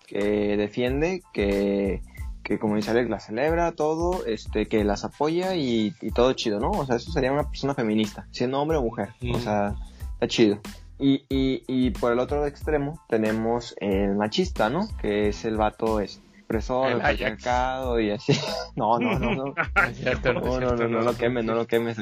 que 0.07 0.57
defiende, 0.57 1.21
que, 1.33 2.01
que 2.43 2.57
como 2.57 2.75
dice 2.75 2.89
Alex, 2.89 3.11
la 3.11 3.19
celebra, 3.19 3.73
todo, 3.73 4.25
este, 4.25 4.65
que 4.65 4.83
las 4.83 5.05
apoya 5.05 5.53
y, 5.53 5.93
y 6.01 6.09
todo 6.09 6.33
chido, 6.33 6.59
¿no? 6.59 6.71
O 6.71 6.83
sea, 6.83 6.95
eso 6.95 7.11
sería 7.11 7.31
una 7.31 7.47
persona 7.47 7.75
feminista, 7.75 8.27
siendo 8.31 8.59
hombre 8.59 8.77
o 8.77 8.81
mujer, 8.81 9.09
o 9.31 9.37
sea, 9.37 9.75
está 10.13 10.27
chido. 10.27 10.59
Y, 10.97 11.25
y, 11.29 11.63
y 11.67 11.91
por 11.91 12.11
el 12.11 12.17
otro 12.17 12.47
extremo 12.47 12.99
tenemos 13.07 13.75
el 13.79 14.15
machista, 14.15 14.67
¿no? 14.67 14.87
Que 14.99 15.27
es 15.27 15.45
el 15.45 15.57
vato 15.57 15.99
expresor, 15.99 16.89
el, 16.89 17.19
mercado 17.19 17.99
y 17.99 18.09
así. 18.09 18.33
No, 18.75 18.97
no, 18.97 19.19
no, 19.19 19.35
no. 19.35 19.53
No, 20.33 20.59
no, 20.59 20.75
no, 20.75 20.87
no 20.87 21.01
lo 21.01 21.15
quemes, 21.15 21.45
no 21.45 21.53
lo 21.53 21.67
quemes. 21.67 21.97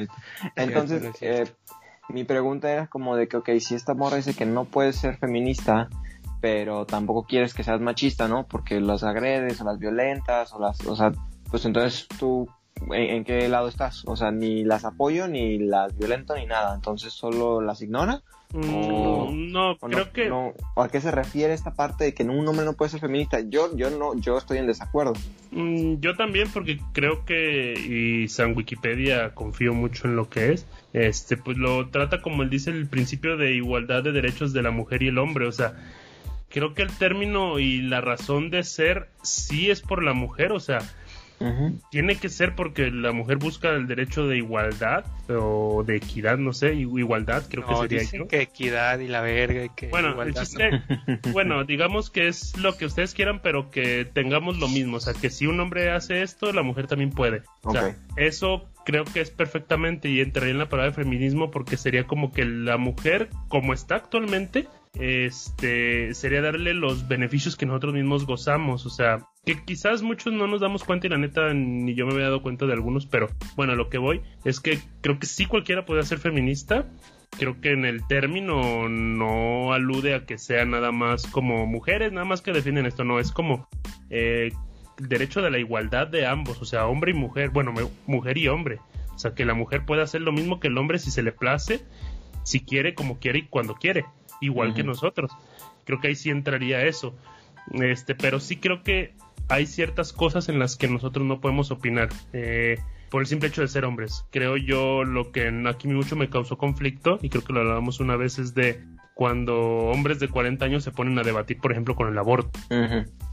Entonces, 0.55 1.03
eh, 1.19 1.43
mi 2.14 2.24
pregunta 2.24 2.72
era 2.72 2.88
como 2.88 3.16
de 3.16 3.28
que, 3.28 3.38
ok, 3.38 3.49
si 3.59 3.76
esta 3.76 3.93
morra 3.93 4.18
dice 4.18 4.34
que 4.34 4.45
no 4.45 4.66
puedes 4.66 4.95
ser 4.95 5.18
feminista, 5.18 5.89
pero 6.41 6.86
tampoco 6.86 7.24
quieres 7.24 7.53
que 7.53 7.64
seas 7.64 7.80
machista, 7.80 8.28
¿no? 8.28 8.47
Porque 8.47 8.80
las 8.80 9.03
agredes 9.03 9.62
o 9.62 9.66
las 9.66 9.80
violentas 9.80 10.53
o 10.53 10.59
las, 10.59 10.86
o 10.86 10.95
sea, 10.95 11.12
pues 11.49 11.66
entonces 11.66 12.07
tú, 12.20 12.49
¿en, 12.91 13.24
qué 13.24 13.47
lado 13.47 13.68
estás? 13.68 14.03
O 14.07 14.16
sea, 14.16 14.32
ni 14.32 14.64
las 14.64 14.86
apoyo, 14.86 15.28
ni 15.28 15.59
las 15.59 15.97
violento, 15.97 16.36
ni 16.36 16.45
nada. 16.45 16.74
Entonces 16.74 17.14
solo 17.14 17.62
las 17.62 17.82
ignora. 17.82 18.22
Mm, 18.53 19.51
no, 19.51 19.78
creo 19.78 20.12
que. 20.12 20.32
¿A 20.76 20.88
qué 20.89 20.99
se 20.99 21.12
refiere 21.12 21.53
esta 21.53 21.74
parte 21.74 22.05
de 22.05 22.14
que 22.14 22.24
un 22.24 22.47
hombre 22.47 22.66
no 22.66 22.74
puede 22.74 22.91
ser 22.91 22.99
feminista? 22.99 23.39
Yo, 23.39 23.76
yo 23.76 23.89
no, 23.91 24.16
yo 24.16 24.38
estoy 24.38 24.57
en 24.57 24.68
desacuerdo. 24.68 25.14
Mm, 25.51 25.99
yo 25.99 26.16
también, 26.16 26.49
porque 26.51 26.80
creo 26.93 27.24
que, 27.24 27.74
y 27.74 28.28
San 28.28 28.55
Wikipedia 28.55 29.34
confío 29.34 29.74
mucho 29.74 30.07
en 30.07 30.16
lo 30.16 30.30
que 30.30 30.53
es, 30.53 30.66
este, 30.94 31.38
pues 31.38 31.58
lo 31.58 31.89
trata 31.89 32.22
como 32.22 32.44
él 32.44 32.50
dice 32.50 32.72
el 32.72 32.88
principio 32.88 33.38
de 33.38 33.54
igualdad 33.54 34.04
de 34.04 34.12
derechos 34.12 34.54
de 34.54 34.62
la 34.62 34.72
mujer 34.72 35.04
y 35.04 35.08
el 35.08 35.18
hombre, 35.18 35.48
o 35.48 35.52
sea, 35.52 35.74
creo 36.50 36.74
que 36.74 36.82
el 36.82 36.96
término 36.98 37.60
y 37.60 37.82
la 37.82 38.02
razón 38.02 38.50
de 38.50 38.64
ser 38.64 39.10
sí 39.22 39.70
es 39.70 39.82
por 39.82 40.04
la 40.04 40.14
mujer, 40.14 40.52
o 40.52 40.60
sea, 40.60 40.80
tiene 41.89 42.16
que 42.16 42.30
ser 42.30 42.56
porque 42.56 42.92
la 42.92 43.12
mujer 43.12 43.38
busca 43.38 43.70
el 43.70 43.88
derecho 43.88 44.28
de 44.28 44.38
igualdad 44.38 45.06
o 45.30 45.84
de 45.86 45.98
equidad, 45.98 46.38
no 46.38 46.54
sé, 46.54 46.74
igualdad 46.74 47.44
creo 47.50 47.66
que 47.66 47.76
sería 47.76 48.00
dicen 48.02 48.28
que 48.28 48.42
equidad 48.42 49.00
y 49.00 49.08
la 49.08 49.22
verga 49.22 49.66
y 49.66 49.70
que 49.70 49.88
bueno, 49.88 50.16
bueno, 51.34 51.64
digamos 51.64 52.10
que 52.10 52.28
es 52.28 52.58
lo 52.58 52.78
que 52.78 52.86
ustedes 52.86 53.14
quieran, 53.14 53.42
pero 53.42 53.70
que 53.70 54.06
tengamos 54.06 54.58
lo 54.58 54.68
mismo, 54.68 54.98
o 54.98 55.00
sea, 55.00 55.14
que 55.14 55.30
si 55.30 55.48
un 55.48 55.60
hombre 55.60 55.92
hace 55.92 56.22
esto, 56.22 56.52
la 56.54 56.64
mujer 56.64 56.88
también 56.88 57.12
puede. 57.12 57.44
O 57.64 57.72
sea, 57.72 57.96
eso 58.18 58.68
creo 58.86 59.06
que 59.06 59.22
es 59.22 59.30
perfectamente 59.30 60.10
y 60.10 60.22
entraría 60.22 60.52
en 60.52 60.60
la 60.60 60.70
palabra 60.70 60.92
de 60.92 61.04
feminismo 61.04 61.52
porque 61.52 61.78
sería 61.78 62.06
como 62.06 62.32
que 62.32 62.46
la 62.46 62.78
mujer 62.78 63.30
como 63.48 63.74
está 63.74 63.96
actualmente 63.96 64.68
este 65.00 66.14
sería 66.14 66.42
darle 66.42 66.74
los 66.74 67.08
beneficios 67.08 67.56
que 67.56 67.66
nosotros 67.66 67.94
mismos 67.94 68.26
gozamos, 68.26 68.86
o 68.86 68.89
sea, 68.89 69.28
que 69.46 69.64
quizás 69.64 70.02
muchos 70.02 70.34
no 70.34 70.48
nos 70.48 70.62
damos 70.62 70.84
cuenta 70.84 71.08
y 71.08 71.10
la 71.10 71.18
neta 71.18 71.54
ni 71.54 71.96
yo 71.96 72.06
me 72.06 72.14
había 72.14 72.26
dado 72.26 72.42
cuenta 72.42 72.66
de 72.66 72.74
algunos, 72.74 73.06
pero 73.06 73.30
bueno, 73.56 73.76
lo 73.76 73.89
que 73.89 73.98
voy 73.98 74.22
es 74.44 74.60
que 74.60 74.80
creo 75.02 75.18
que 75.18 75.28
sí 75.28 75.46
cualquiera 75.46 75.86
puede 75.86 76.04
ser 76.04 76.20
feminista, 76.20 76.89
creo 77.38 77.62
que 77.62 77.72
en 77.72 77.86
el 77.86 78.06
término 78.06 78.89
no 78.89 79.72
alude 79.72 80.14
a 80.14 80.26
que 80.26 80.38
sea 80.38 80.66
nada 80.66 80.92
más 80.92 81.26
como 81.28 81.66
mujeres, 81.66 82.12
nada 82.12 82.26
más 82.26 82.42
que 82.42 82.52
defienden 82.52 82.86
esto, 82.86 83.06
no, 83.06 83.20
es 83.20 83.32
como 83.32 83.68
eh, 84.10 84.52
derecho 84.98 85.42
de 85.42 85.52
la 85.52 85.60
igualdad 85.60 86.08
de 86.08 86.26
ambos, 86.26 86.62
o 86.62 86.66
sea, 86.66 86.86
hombre 86.88 87.12
y 87.12 87.16
mujer, 87.16 87.50
bueno, 87.50 87.74
mujer 88.08 88.38
y 88.38 88.50
hombre, 88.50 88.80
o 89.16 89.20
sea, 89.20 89.34
que 89.34 89.46
la 89.46 89.54
mujer 89.54 89.86
puede 89.86 90.02
hacer 90.02 90.22
lo 90.22 90.34
mismo 90.34 90.60
que 90.60 90.68
el 90.68 90.78
hombre 90.78 91.00
si 91.00 91.12
se 91.12 91.24
le 91.24 91.32
place, 91.32 91.82
si 92.44 92.60
quiere, 92.60 92.94
como 92.94 93.20
quiere 93.20 93.39
y 93.39 93.48
cuando 93.48 93.76
quiere 93.76 94.06
igual 94.42 94.74
que 94.74 94.84
nosotros. 94.84 95.32
Creo 95.86 96.00
que 96.02 96.10
ahí 96.10 96.16
sí 96.16 96.30
entraría 96.30 96.84
eso. 96.86 97.16
Este, 97.74 98.16
pero 98.16 98.39
sí 98.39 98.58
creo 98.58 98.84
que 98.84 99.14
hay 99.48 99.66
ciertas 99.66 100.14
cosas 100.14 100.50
en 100.50 100.60
las 100.60 100.76
que 100.76 100.88
nosotros 100.88 101.26
no 101.26 101.39
podemos 101.39 101.72
opinar. 101.72 102.10
Eh, 102.34 102.78
por 103.12 103.22
el 103.22 103.28
simple 103.28 103.50
hecho 103.50 103.62
de 103.62 103.68
ser 103.68 103.84
hombres. 103.86 104.26
Creo 104.32 104.56
yo 104.56 105.04
lo 105.04 105.32
que 105.32 105.52
aquí 105.68 105.88
mucho 105.88 106.16
me 106.16 106.30
causó 106.30 106.58
conflicto, 106.58 107.20
y 107.22 107.30
creo 107.30 107.44
que 107.44 107.54
lo 107.54 107.60
hablábamos 107.60 108.00
una 108.00 108.16
vez, 108.16 108.39
es 108.39 108.56
de 108.56 108.82
cuando 109.14 109.60
hombres 109.60 110.20
de 110.20 110.30
40 110.30 110.64
años 110.66 110.84
se 110.84 110.92
ponen 110.92 111.20
a 111.20 111.24
debatir, 111.24 111.60
por 111.60 111.74
ejemplo, 111.74 111.96
con 111.96 112.08
el 112.08 112.18
aborto. 112.18 112.58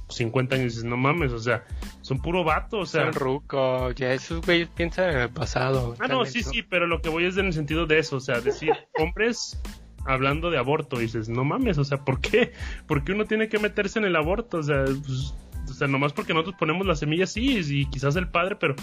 50 0.09 0.57
años 0.57 0.65
y 0.65 0.69
dices, 0.69 0.85
no 0.85 0.97
mames, 0.97 1.33
o 1.33 1.39
sea, 1.39 1.65
son 2.01 2.21
puro 2.21 2.43
vato, 2.43 2.79
o 2.79 2.87
sea. 2.87 3.05
Son 3.05 3.13
ruco, 3.13 3.93
ya 3.93 4.13
esos 4.13 4.45
güeyes 4.45 4.69
piensan 4.69 5.11
en 5.11 5.19
el 5.19 5.31
pasado. 5.31 5.95
Ah, 6.01 6.09
no, 6.09 6.25
sí, 6.25 6.43
sí, 6.43 6.63
pero 6.63 6.87
lo 6.87 7.01
que 7.01 7.09
voy 7.09 7.27
es 7.27 7.37
en 7.37 7.47
el 7.47 7.53
sentido 7.53 7.87
de 7.87 7.99
eso, 7.99 8.17
o 8.17 8.21
sea, 8.21 8.41
decir, 8.41 8.73
hombres 8.99 9.61
hablando 10.09 10.51
de 10.51 10.59
aborto. 10.59 10.99
dices, 10.99 11.29
no 11.29 11.45
mames, 11.45 11.79
o 11.79 11.85
sea, 11.85 12.05
¿por 12.05 12.21
qué? 12.21 12.53
¿Por 12.87 13.05
qué 13.05 13.13
uno 13.13 13.27
tiene 13.27 13.49
que 13.49 13.59
meterse 13.59 13.99
en 13.99 14.07
el 14.07 14.17
aborto? 14.17 14.59
O 14.59 14.63
sea, 14.63 14.85
pues, 14.85 15.35
o 15.81 15.87
nomás 15.87 16.13
porque 16.13 16.33
nosotros 16.33 16.57
ponemos 16.59 16.87
la 16.87 16.97
semilla, 16.97 17.27
sí, 17.27 17.61
y 17.65 17.87
quizás 17.87 18.17
el 18.17 18.29
padre, 18.29 18.57
pero 18.57 18.75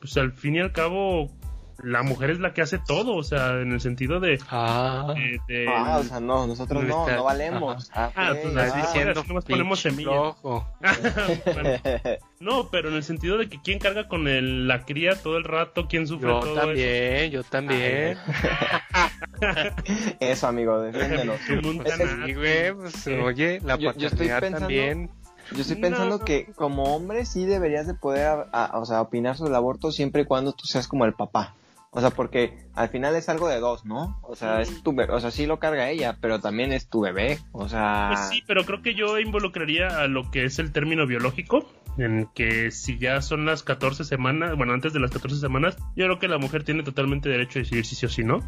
pues 0.00 0.16
al 0.16 0.32
fin 0.32 0.56
y 0.56 0.60
al 0.60 0.72
cabo, 0.72 1.30
la 1.82 2.02
mujer 2.02 2.30
es 2.30 2.40
la 2.40 2.54
que 2.54 2.62
hace 2.62 2.78
todo, 2.78 3.14
o 3.14 3.22
sea, 3.22 3.60
en 3.60 3.72
el 3.72 3.80
sentido 3.80 4.18
de... 4.20 4.40
Ah, 4.48 5.14
ah 5.14 5.98
o 5.98 6.02
sea, 6.04 6.20
no, 6.20 6.46
nosotros 6.46 6.84
no, 6.84 7.08
no 7.08 7.24
valemos. 7.24 7.90
Ah, 7.94 8.10
ah 8.14 8.34
pues 8.40 8.74
diciendo, 8.74 9.22
nos 9.28 9.44
ponemos 9.44 9.80
semilla. 9.80 10.34
no, 12.40 12.68
pero 12.70 12.88
en 12.88 12.94
el 12.94 13.02
sentido 13.02 13.36
de 13.38 13.48
que 13.48 13.60
quién 13.60 13.78
carga 13.78 14.08
con 14.08 14.26
el, 14.26 14.66
la 14.66 14.84
cría 14.84 15.20
todo 15.20 15.36
el 15.36 15.44
rato, 15.44 15.86
quién 15.88 16.06
sufre 16.06 16.28
yo 16.28 16.40
todo 16.40 16.54
también, 16.54 17.30
Yo 17.30 17.44
también, 17.44 18.18
eso, 20.20 20.46
amigo, 20.46 20.80
defiéndelo. 20.80 21.34
pues, 22.34 23.06
oye, 23.06 23.60
la 23.60 23.76
yo, 23.76 23.92
yo 23.94 24.08
estoy 24.08 24.28
pensando... 24.28 24.58
también... 24.60 25.10
Yo 25.52 25.60
estoy 25.60 25.76
pensando 25.76 26.18
que 26.24 26.46
como 26.56 26.96
hombre 26.96 27.24
sí 27.24 27.44
deberías 27.44 27.86
de 27.86 27.94
poder, 27.94 28.48
o 28.72 28.84
sea, 28.84 29.00
opinar 29.00 29.36
sobre 29.36 29.50
el 29.50 29.54
aborto 29.54 29.92
siempre 29.92 30.22
y 30.22 30.24
cuando 30.24 30.52
tú 30.52 30.66
seas 30.66 30.88
como 30.88 31.04
el 31.04 31.12
papá. 31.12 31.54
O 31.90 32.00
sea, 32.00 32.10
porque 32.10 32.58
al 32.74 32.88
final 32.90 33.16
es 33.16 33.28
algo 33.28 33.48
de 33.48 33.58
dos, 33.58 33.86
¿no? 33.86 34.20
O 34.22 34.36
sea, 34.36 34.60
es 34.60 34.82
tu 34.82 34.94
bebé, 34.94 35.12
o 35.12 35.20
sea, 35.20 35.30
sí 35.30 35.46
lo 35.46 35.58
carga 35.58 35.88
ella, 35.88 36.18
pero 36.20 36.40
también 36.40 36.72
es 36.72 36.88
tu 36.88 37.00
bebé, 37.00 37.38
o 37.52 37.68
sea... 37.68 38.10
Pues 38.12 38.28
sí, 38.28 38.42
pero 38.46 38.64
creo 38.64 38.82
que 38.82 38.94
yo 38.94 39.18
involucraría 39.18 39.88
a 39.88 40.06
lo 40.06 40.30
que 40.30 40.44
es 40.44 40.58
el 40.58 40.72
término 40.72 41.06
biológico, 41.06 41.66
en 41.98 42.28
que 42.34 42.70
si 42.70 42.98
ya 42.98 43.22
son 43.22 43.46
las 43.46 43.62
14 43.62 44.04
semanas, 44.04 44.56
bueno, 44.56 44.74
antes 44.74 44.92
de 44.92 45.00
las 45.00 45.10
14 45.10 45.40
semanas, 45.40 45.76
yo 45.96 46.04
creo 46.04 46.18
que 46.18 46.28
la 46.28 46.38
mujer 46.38 46.64
tiene 46.64 46.82
totalmente 46.82 47.28
derecho 47.28 47.58
a 47.58 47.62
decidir 47.62 47.86
si 47.86 47.96
sí 47.96 48.06
o 48.06 48.08
si 48.08 48.24
no. 48.24 48.40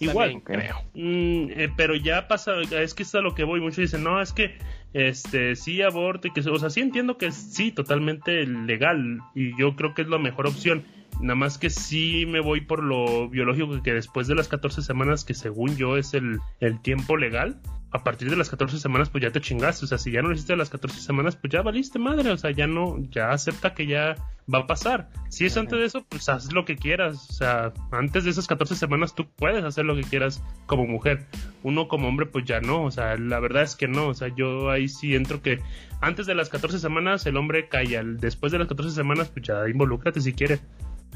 Igual, 0.00 0.42
creo. 0.42 0.76
Mm, 0.94 1.50
eh, 1.50 1.72
pero 1.76 1.94
ya 1.94 2.28
pasa, 2.28 2.52
es 2.70 2.94
que 2.94 3.02
es 3.02 3.14
a 3.14 3.20
lo 3.20 3.34
que 3.34 3.44
voy, 3.44 3.60
muchos 3.60 3.78
dicen, 3.78 4.02
no, 4.02 4.20
es 4.22 4.32
que 4.32 4.56
este 4.94 5.56
sí 5.56 5.82
aborto 5.82 6.28
y 6.28 6.32
que, 6.32 6.40
o 6.40 6.58
sea, 6.58 6.70
sí 6.70 6.80
entiendo 6.80 7.18
que 7.18 7.26
es 7.26 7.34
sí 7.34 7.72
totalmente 7.72 8.46
legal 8.46 9.20
y 9.34 9.54
yo 9.58 9.76
creo 9.76 9.94
que 9.94 10.02
es 10.02 10.08
la 10.08 10.18
mejor 10.18 10.46
opción 10.46 10.84
Nada 11.20 11.34
más 11.34 11.58
que 11.58 11.70
sí 11.70 12.26
me 12.26 12.40
voy 12.40 12.60
por 12.60 12.82
lo 12.82 13.28
biológico, 13.28 13.82
que 13.82 13.92
después 13.92 14.26
de 14.26 14.34
las 14.34 14.48
14 14.48 14.82
semanas, 14.82 15.24
que 15.24 15.34
según 15.34 15.76
yo 15.76 15.96
es 15.96 16.14
el, 16.14 16.38
el 16.60 16.80
tiempo 16.80 17.16
legal, 17.16 17.60
a 17.92 18.02
partir 18.04 18.28
de 18.28 18.36
las 18.36 18.50
14 18.50 18.78
semanas 18.78 19.10
pues 19.10 19.22
ya 19.22 19.30
te 19.30 19.40
chingaste, 19.40 19.84
o 19.84 19.88
sea, 19.88 19.98
si 19.98 20.10
ya 20.10 20.20
no 20.20 20.28
lo 20.28 20.34
hiciste 20.34 20.56
las 20.56 20.70
14 20.70 21.00
semanas 21.00 21.36
pues 21.36 21.52
ya 21.52 21.62
valiste 21.62 21.98
madre, 21.98 22.30
o 22.30 22.36
sea, 22.36 22.50
ya 22.50 22.66
no, 22.66 22.96
ya 23.10 23.30
acepta 23.30 23.74
que 23.74 23.86
ya 23.86 24.16
va 24.52 24.60
a 24.60 24.66
pasar. 24.66 25.08
Si 25.28 25.46
es 25.46 25.56
antes 25.56 25.78
de 25.78 25.86
eso, 25.86 26.04
pues 26.08 26.28
haz 26.28 26.52
lo 26.52 26.64
que 26.64 26.76
quieras, 26.76 27.30
o 27.30 27.32
sea, 27.32 27.72
antes 27.92 28.24
de 28.24 28.30
esas 28.30 28.46
14 28.46 28.76
semanas 28.76 29.14
tú 29.14 29.26
puedes 29.36 29.64
hacer 29.64 29.84
lo 29.84 29.94
que 29.94 30.02
quieras 30.02 30.42
como 30.66 30.86
mujer, 30.86 31.26
uno 31.62 31.88
como 31.88 32.08
hombre 32.08 32.26
pues 32.26 32.44
ya 32.44 32.60
no, 32.60 32.84
o 32.84 32.90
sea, 32.90 33.16
la 33.16 33.40
verdad 33.40 33.62
es 33.62 33.76
que 33.76 33.88
no, 33.88 34.08
o 34.08 34.14
sea, 34.14 34.28
yo 34.28 34.70
ahí 34.70 34.88
sí 34.88 35.14
entro 35.14 35.40
que 35.40 35.60
antes 36.00 36.26
de 36.26 36.34
las 36.34 36.48
14 36.48 36.78
semanas 36.78 37.24
el 37.26 37.36
hombre 37.36 37.68
calla, 37.68 38.02
después 38.04 38.52
de 38.52 38.58
las 38.58 38.68
14 38.68 38.94
semanas 38.94 39.30
pues 39.30 39.46
ya 39.46 39.68
involúcrate 39.68 40.20
si 40.20 40.32
quieres. 40.32 40.60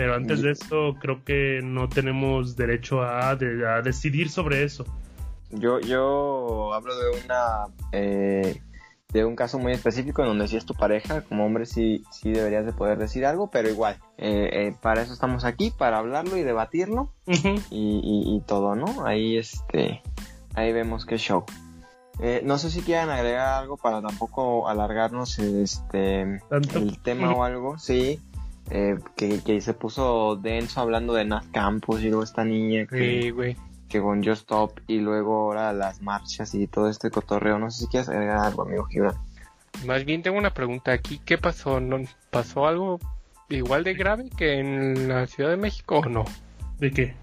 Pero 0.01 0.14
antes 0.14 0.40
de 0.40 0.53
eso 0.53 0.96
creo 0.98 1.22
que 1.26 1.61
no 1.62 1.90
tenemos 1.90 2.57
derecho 2.57 3.03
a, 3.03 3.36
decidir 3.84 4.30
sobre 4.30 4.64
eso. 4.64 4.86
Yo, 5.51 5.78
yo 5.78 6.72
hablo 6.72 6.96
de 6.96 7.22
una 7.22 7.66
eh, 7.92 8.62
de 9.12 9.24
un 9.26 9.36
caso 9.36 9.59
muy 9.59 9.72
específico 9.72 10.22
en 10.22 10.28
donde 10.28 10.48
si 10.48 10.57
es 10.57 10.64
tu 10.64 10.72
pareja, 10.72 11.20
como 11.20 11.44
hombre 11.44 11.66
sí, 11.66 12.03
sí 12.11 12.32
deberías 12.32 12.64
de 12.64 12.72
poder 12.72 12.96
decir 12.96 13.26
algo, 13.26 13.51
pero 13.51 13.68
igual, 13.68 13.98
eh, 14.16 14.48
eh, 14.51 14.74
para 14.80 15.03
eso 15.03 15.12
estamos 15.12 15.44
aquí, 15.44 15.70
para 15.70 15.98
hablarlo 15.98 16.38
y 16.38 16.44
debatirlo 16.44 17.12
y, 17.70 18.42
todo, 18.46 18.76
¿no? 18.76 19.05
Ahí 19.05 19.36
este, 19.36 20.01
ahí 20.55 20.72
vemos 20.72 21.05
qué 21.05 21.18
show. 21.18 21.44
no 22.42 22.57
sé 22.57 22.70
si 22.70 22.80
quieran 22.80 23.11
agregar 23.11 23.48
algo 23.48 23.76
para 23.76 24.01
tampoco 24.01 24.66
alargarnos 24.66 25.38
este 25.38 26.40
el 26.51 26.98
tema 27.03 27.34
o 27.34 27.44
algo, 27.44 27.78
sí. 27.78 28.18
Eh, 28.71 28.99
que, 29.16 29.61
se 29.61 29.75
puso 29.75 30.37
denso 30.37 30.81
hablando 30.81 31.14
de 31.14 31.25
Nat 31.25 31.45
Campos 31.51 32.03
y 32.03 32.09
luego 32.09 32.23
esta 32.23 32.45
niña 32.45 32.87
que, 32.87 33.57
que 33.89 34.01
con 34.01 34.23
Just 34.23 34.43
Stop 34.43 34.81
y 34.87 34.99
luego 34.99 35.35
ahora 35.35 35.73
las 35.73 36.01
marchas 36.03 36.55
y 36.55 36.66
todo 36.68 36.89
este 36.89 37.11
cotorreo. 37.11 37.59
No 37.59 37.71
sé 37.71 37.85
si 37.85 37.87
quieres 37.89 38.09
agregar 38.09 38.39
algo, 38.39 38.62
amigo 38.62 38.85
Gibran. 38.85 39.16
Más 39.87 40.05
bien 40.05 40.23
tengo 40.23 40.39
una 40.39 40.55
pregunta 40.55 40.93
aquí. 40.93 41.21
¿Qué 41.25 41.39
pasó? 41.39 41.81
¿No 41.81 41.99
¿Pasó 42.31 42.66
algo 42.66 43.01
igual 43.49 43.83
de 43.83 43.95
grave 43.95 44.31
que 44.37 44.61
en 44.61 45.09
la 45.09 45.27
Ciudad 45.27 45.51
de 45.51 45.57
México 45.57 45.99
o 45.99 46.09
no? 46.09 46.25
¿De 46.79 46.93
qué? 46.93 47.14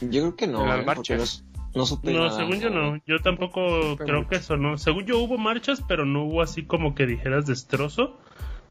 Yo 0.00 0.22
creo 0.22 0.36
que 0.36 0.46
no. 0.46 0.66
Las 0.66 0.80
¿eh? 0.80 0.84
Marchas. 0.84 1.44
No, 1.74 1.80
no 1.80 1.86
supe 1.86 2.12
No, 2.12 2.26
nada. 2.26 2.36
según 2.38 2.60
yo 2.60 2.70
no. 2.70 2.98
Yo 3.06 3.20
tampoco 3.20 3.96
creo 3.96 4.18
mucho. 4.18 4.28
que 4.30 4.36
eso 4.36 4.56
no. 4.56 4.78
Según 4.78 5.04
yo 5.04 5.18
hubo 5.18 5.36
marchas, 5.36 5.82
pero 5.86 6.06
no 6.06 6.24
hubo 6.24 6.40
así 6.40 6.64
como 6.64 6.94
que 6.94 7.06
dijeras 7.06 7.46
destrozo. 7.46 8.18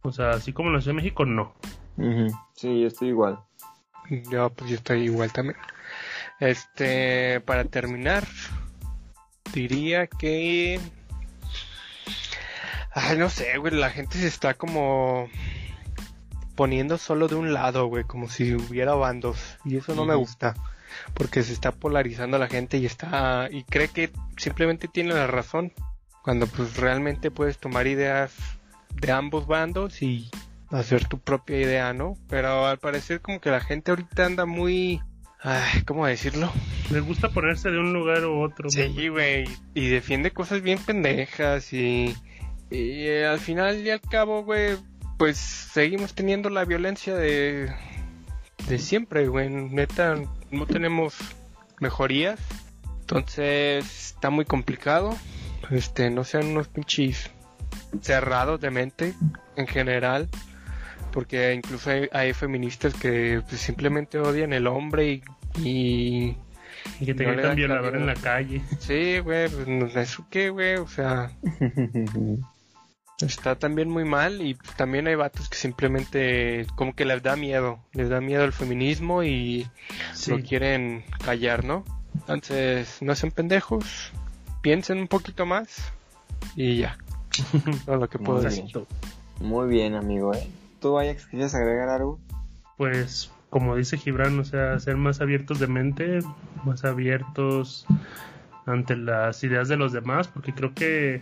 O 0.02 0.12
sea, 0.12 0.32
así 0.32 0.52
como 0.52 0.70
en 0.70 0.76
la 0.76 0.82
Ciudad 0.82 0.96
de 0.96 1.02
México, 1.02 1.26
no. 1.26 1.54
Ujú. 1.98 2.28
Sí, 2.56 2.82
yo 2.82 2.88
estoy 2.88 3.10
igual. 3.10 3.39
Yo, 4.30 4.50
pues 4.50 4.70
yo 4.70 4.76
estoy 4.78 5.04
igual 5.04 5.32
también. 5.32 5.58
Este, 6.39 7.39
para 7.41 7.66
terminar, 7.66 8.28
diría 9.54 10.08
que. 10.08 10.80
Ay, 12.91 13.18
no 13.18 13.30
sé, 13.30 13.58
güey, 13.58 13.74
la 13.74 13.89
gente 13.89 14.18
se 14.18 14.28
está 14.28 14.54
como 14.54 15.28
poniendo 16.56 16.98
solo 16.98 17.28
de 17.28 17.36
un 17.36 17.54
lado, 17.54 17.88
güey, 17.88 18.04
como 18.04 18.30
si 18.30 18.54
hubiera 18.54 18.94
bandos. 18.94 19.58
Y 19.66 19.78
eso 19.78 19.96
no 19.96 20.06
me 20.06 20.16
gusta, 20.16 20.56
porque 21.14 21.44
se 21.44 21.54
está 21.54 21.72
polarizando 21.72 22.38
la 22.38 22.48
gente 22.48 22.78
y 22.78 22.86
está. 22.86 23.48
y 23.52 23.64
cree 23.64 23.88
que 23.88 24.12
simplemente 24.38 24.88
tiene 24.88 25.14
la 25.14 25.28
razón, 25.28 25.74
cuando 26.24 26.48
pues 26.48 26.78
realmente 26.78 27.32
puedes 27.32 27.58
tomar 27.58 27.88
ideas 27.88 28.34
de 28.94 29.12
ambos 29.12 29.48
bandos 29.48 30.02
y 30.02 30.30
hacer 30.74 31.08
tu 31.08 31.20
propia 31.20 31.60
idea, 31.60 31.94
¿no? 31.94 32.18
Pero 32.28 32.66
al 32.66 32.80
parecer 32.80 33.22
como 33.22 33.40
que 33.40 33.52
la 33.52 33.60
gente 33.60 33.92
ahorita 33.92 34.26
anda 34.26 34.46
muy... 34.46 35.02
Ay, 35.42 35.84
¿cómo 35.86 36.08
decirlo? 36.08 36.52
Les 36.90 37.04
gusta 37.04 37.30
ponerse 37.30 37.70
de 37.70 37.78
un 37.78 37.94
lugar 37.94 38.26
u 38.26 38.42
otro. 38.42 38.70
Sí, 38.70 39.10
güey, 39.10 39.46
y 39.74 39.90
defiende 39.90 40.32
cosas 40.32 40.62
bien 40.62 40.80
pendejas 40.80 41.74
y... 41.74 42.16
Y 42.70 43.08
eh, 43.08 43.28
al 43.28 43.40
final 43.40 43.86
y 43.86 43.92
al 43.92 44.02
cabo, 44.02 44.44
güey, 44.44 44.78
pues 45.18 45.38
seguimos 45.38 46.16
teniendo 46.16 46.50
la 46.50 46.66
violencia 46.66 47.16
de... 47.16 47.72
De 48.68 48.80
siempre, 48.80 49.28
güey. 49.28 49.50
Neta, 49.50 50.16
no 50.50 50.66
tenemos 50.66 51.16
mejorías. 51.80 52.40
Entonces, 53.02 54.14
está 54.14 54.30
muy 54.30 54.46
complicado. 54.46 55.16
Este, 55.70 56.10
no 56.10 56.24
sean 56.24 56.48
unos 56.48 56.70
pinches 56.70 57.30
cerrados 58.02 58.62
de 58.62 58.72
mente 58.72 59.14
en 59.56 59.68
general. 59.68 60.30
Porque 61.14 61.53
incluso 61.53 61.91
hay, 61.91 62.09
hay 62.11 62.34
feministas 62.34 62.93
que 62.95 63.41
pues, 63.47 63.61
simplemente 63.61 64.18
odian 64.20 64.51
el 64.51 64.66
hombre 64.68 65.07
y, 65.14 65.24
y 65.64 66.38
Y 66.99 67.05
que 67.05 67.14
te 67.14 67.24
No 67.26 67.34
gritan 67.34 67.55
violador 67.55 67.95
en 67.95 68.05
la 68.07 68.16
calle. 68.16 68.61
Sí, 68.80 69.20
güey, 69.20 69.47
pues 69.47 69.68
no 69.68 69.86
¿eso 69.88 70.26
qué, 70.32 70.49
güey? 70.49 70.76
O 70.78 70.88
sea, 70.88 71.32
está 73.22 73.55
también 73.55 73.89
muy 73.89 74.03
mal 74.05 74.41
y 74.41 74.55
pues, 74.55 74.76
también 74.76 75.07
hay 75.07 75.16
vatos 75.16 75.47
que 75.49 75.55
simplemente 75.57 76.66
como 76.76 76.93
que 76.95 77.05
les 77.05 77.22
da 77.24 77.36
miedo, 77.36 77.80
les 77.93 78.09
da 78.09 78.20
miedo 78.20 78.43
el 78.43 78.51
feminismo 78.53 79.24
y 79.24 79.68
Sí. 80.14 80.32
lo 80.32 80.39
quieren 80.41 81.03
callar, 81.24 81.64
¿no? 81.64 81.86
Entonces, 82.16 82.97
no 83.01 83.16
sean 83.16 83.32
pendejos, 83.32 84.11
piensen 84.61 84.97
un 84.99 85.07
poquito 85.07 85.45
más 85.45 85.91
y 86.55 86.78
ya. 86.78 86.97
Todo 87.86 87.97
lo 87.97 88.09
que 88.09 88.20
puedo 88.20 88.39
Muy 88.39 88.45
decir. 88.45 88.66
bien. 88.74 88.86
Muy 89.39 89.68
bien, 89.68 89.95
amigo, 89.95 90.34
¿eh? 90.34 90.47
¿Tú, 90.84 90.98
quieres 91.32 91.56
agregar 91.56 91.88
algo? 91.88 92.20
Pues, 92.76 93.32
como 93.50 93.78
dice 93.78 93.98
Gibran, 93.98 94.38
o 94.38 94.44
sea, 94.44 94.78
ser 94.82 94.98
más 94.98 95.22
abiertos 95.22 95.58
de 95.60 95.68
mente, 95.68 96.20
más 96.66 96.84
abiertos 96.84 97.86
ante 98.66 98.98
las 98.98 99.42
ideas 99.46 99.70
de 99.70 99.78
los 99.78 99.94
demás, 99.94 100.28
porque 100.28 100.54
creo 100.54 100.74
que 100.74 101.22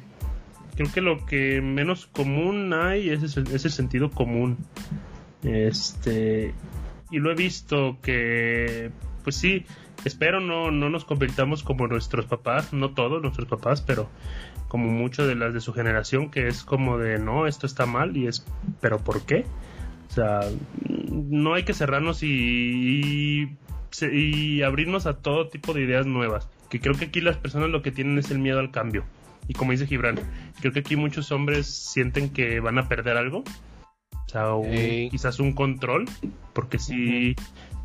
creo 0.75 0.91
que 0.91 1.01
lo 1.01 1.27
que 1.27 1.61
menos 1.61 2.07
común 2.07 2.73
hay 2.73 3.11
es 3.11 3.21
ese, 3.21 3.41
ese 3.53 3.69
sentido 3.69 4.09
común. 4.09 4.57
Este, 5.43 6.55
y 7.11 7.19
lo 7.19 7.31
he 7.31 7.35
visto 7.35 7.99
que, 8.01 8.89
pues 9.23 9.35
sí, 9.35 9.67
espero 10.05 10.39
no, 10.39 10.71
no 10.71 10.89
nos 10.89 11.05
convirtamos 11.05 11.61
como 11.61 11.85
nuestros 11.85 12.25
papás, 12.25 12.73
no 12.73 12.95
todos 12.95 13.21
nuestros 13.21 13.47
papás, 13.47 13.83
pero 13.83 14.09
como 14.71 14.89
mucho 14.89 15.27
de 15.27 15.35
las 15.35 15.53
de 15.53 15.59
su 15.59 15.73
generación, 15.73 16.31
que 16.31 16.47
es 16.47 16.63
como 16.63 16.97
de, 16.97 17.19
no, 17.19 17.45
esto 17.45 17.65
está 17.65 17.85
mal, 17.85 18.15
y 18.15 18.27
es, 18.27 18.45
pero 18.79 18.99
¿por 18.99 19.25
qué? 19.25 19.43
O 20.09 20.13
sea, 20.13 20.39
no 20.87 21.55
hay 21.55 21.63
que 21.63 21.73
cerrarnos 21.73 22.23
y, 22.23 22.29
y, 22.29 23.57
y 24.13 24.61
abrirnos 24.61 25.07
a 25.07 25.17
todo 25.17 25.49
tipo 25.49 25.73
de 25.73 25.81
ideas 25.81 26.05
nuevas. 26.05 26.47
Que 26.69 26.79
creo 26.79 26.95
que 26.95 27.03
aquí 27.03 27.19
las 27.19 27.35
personas 27.35 27.69
lo 27.69 27.81
que 27.81 27.91
tienen 27.91 28.17
es 28.17 28.31
el 28.31 28.39
miedo 28.39 28.59
al 28.59 28.71
cambio. 28.71 29.03
Y 29.49 29.55
como 29.55 29.73
dice 29.73 29.87
Gibran, 29.87 30.17
creo 30.61 30.71
que 30.71 30.79
aquí 30.79 30.95
muchos 30.95 31.33
hombres 31.33 31.67
sienten 31.67 32.29
que 32.29 32.61
van 32.61 32.77
a 32.77 32.87
perder 32.87 33.17
algo. 33.17 33.43
Sea, 34.31 34.53
un- 34.55 34.71
quizás 35.09 35.39
un 35.39 35.51
control. 35.53 36.05
Porque 36.53 36.79
sí, 36.79 37.35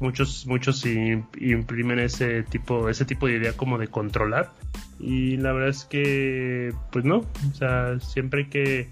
muchos, 0.00 0.46
muchos 0.46 0.84
im- 0.86 1.24
imprimen 1.40 1.98
ese 1.98 2.42
tipo, 2.44 2.88
ese 2.88 3.04
tipo 3.04 3.26
de 3.26 3.34
idea 3.36 3.52
como 3.54 3.78
de 3.78 3.88
controlar. 3.88 4.52
Y 5.00 5.36
la 5.38 5.52
verdad 5.52 5.70
es 5.70 5.84
que, 5.84 6.72
pues 6.92 7.04
no. 7.04 7.18
O 7.18 7.54
sea, 7.54 7.98
siempre 8.00 8.42
hay 8.44 8.48
que 8.48 8.88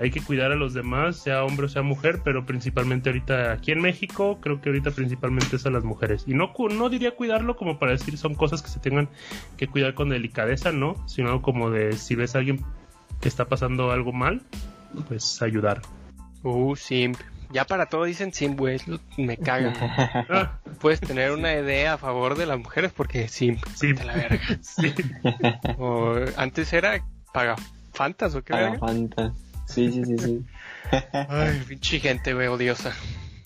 hay 0.00 0.12
que 0.12 0.20
cuidar 0.20 0.52
a 0.52 0.54
los 0.54 0.74
demás, 0.74 1.16
sea 1.16 1.42
hombre 1.42 1.66
o 1.66 1.68
sea 1.68 1.82
mujer, 1.82 2.20
pero 2.22 2.46
principalmente 2.46 3.08
ahorita 3.08 3.50
aquí 3.52 3.72
en 3.72 3.80
México, 3.80 4.38
creo 4.40 4.60
que 4.60 4.68
ahorita 4.68 4.92
principalmente 4.92 5.56
es 5.56 5.66
a 5.66 5.70
las 5.70 5.82
mujeres. 5.82 6.22
Y 6.28 6.34
no, 6.34 6.52
no 6.70 6.88
diría 6.88 7.16
cuidarlo 7.16 7.56
como 7.56 7.80
para 7.80 7.92
decir 7.92 8.16
son 8.16 8.36
cosas 8.36 8.62
que 8.62 8.68
se 8.68 8.78
tengan 8.78 9.08
que 9.56 9.66
cuidar 9.66 9.94
con 9.94 10.10
delicadeza, 10.10 10.70
¿no? 10.70 10.94
Sino 11.08 11.42
como 11.42 11.70
de 11.70 11.94
si 11.94 12.14
ves 12.14 12.36
a 12.36 12.38
alguien 12.38 12.60
que 13.20 13.26
está 13.28 13.46
pasando 13.48 13.90
algo 13.90 14.12
mal, 14.12 14.42
pues 15.08 15.42
ayudar. 15.42 15.82
Uh, 16.48 16.76
simp. 16.76 17.18
Ya 17.50 17.64
para 17.64 17.86
todo 17.86 18.04
dicen 18.04 18.32
simp, 18.32 18.58
güey, 18.58 18.78
me 19.16 19.36
caga. 19.36 20.60
Puedes 20.80 21.00
tener 21.00 21.32
una 21.32 21.54
idea 21.54 21.94
a 21.94 21.98
favor 21.98 22.36
de 22.36 22.46
las 22.46 22.58
mujeres 22.58 22.92
porque 22.94 23.28
simp. 23.28 23.64
sí. 23.74 23.92
De 23.92 24.04
la 24.04 24.14
verga. 24.14 24.40
Sí. 24.62 24.94
O 25.78 26.14
antes 26.36 26.72
era 26.72 27.02
paga 27.32 27.56
fantas 27.92 28.34
o 28.34 28.42
qué 28.42 28.52
verga. 28.52 28.78
Fanta. 28.78 29.32
Sí, 29.66 29.90
sí, 29.92 30.04
sí, 30.04 30.18
sí. 30.18 30.44
Ay, 31.12 31.62
pinche 31.66 32.00
gente, 32.00 32.32
güey, 32.34 32.48
odiosa. 32.48 32.92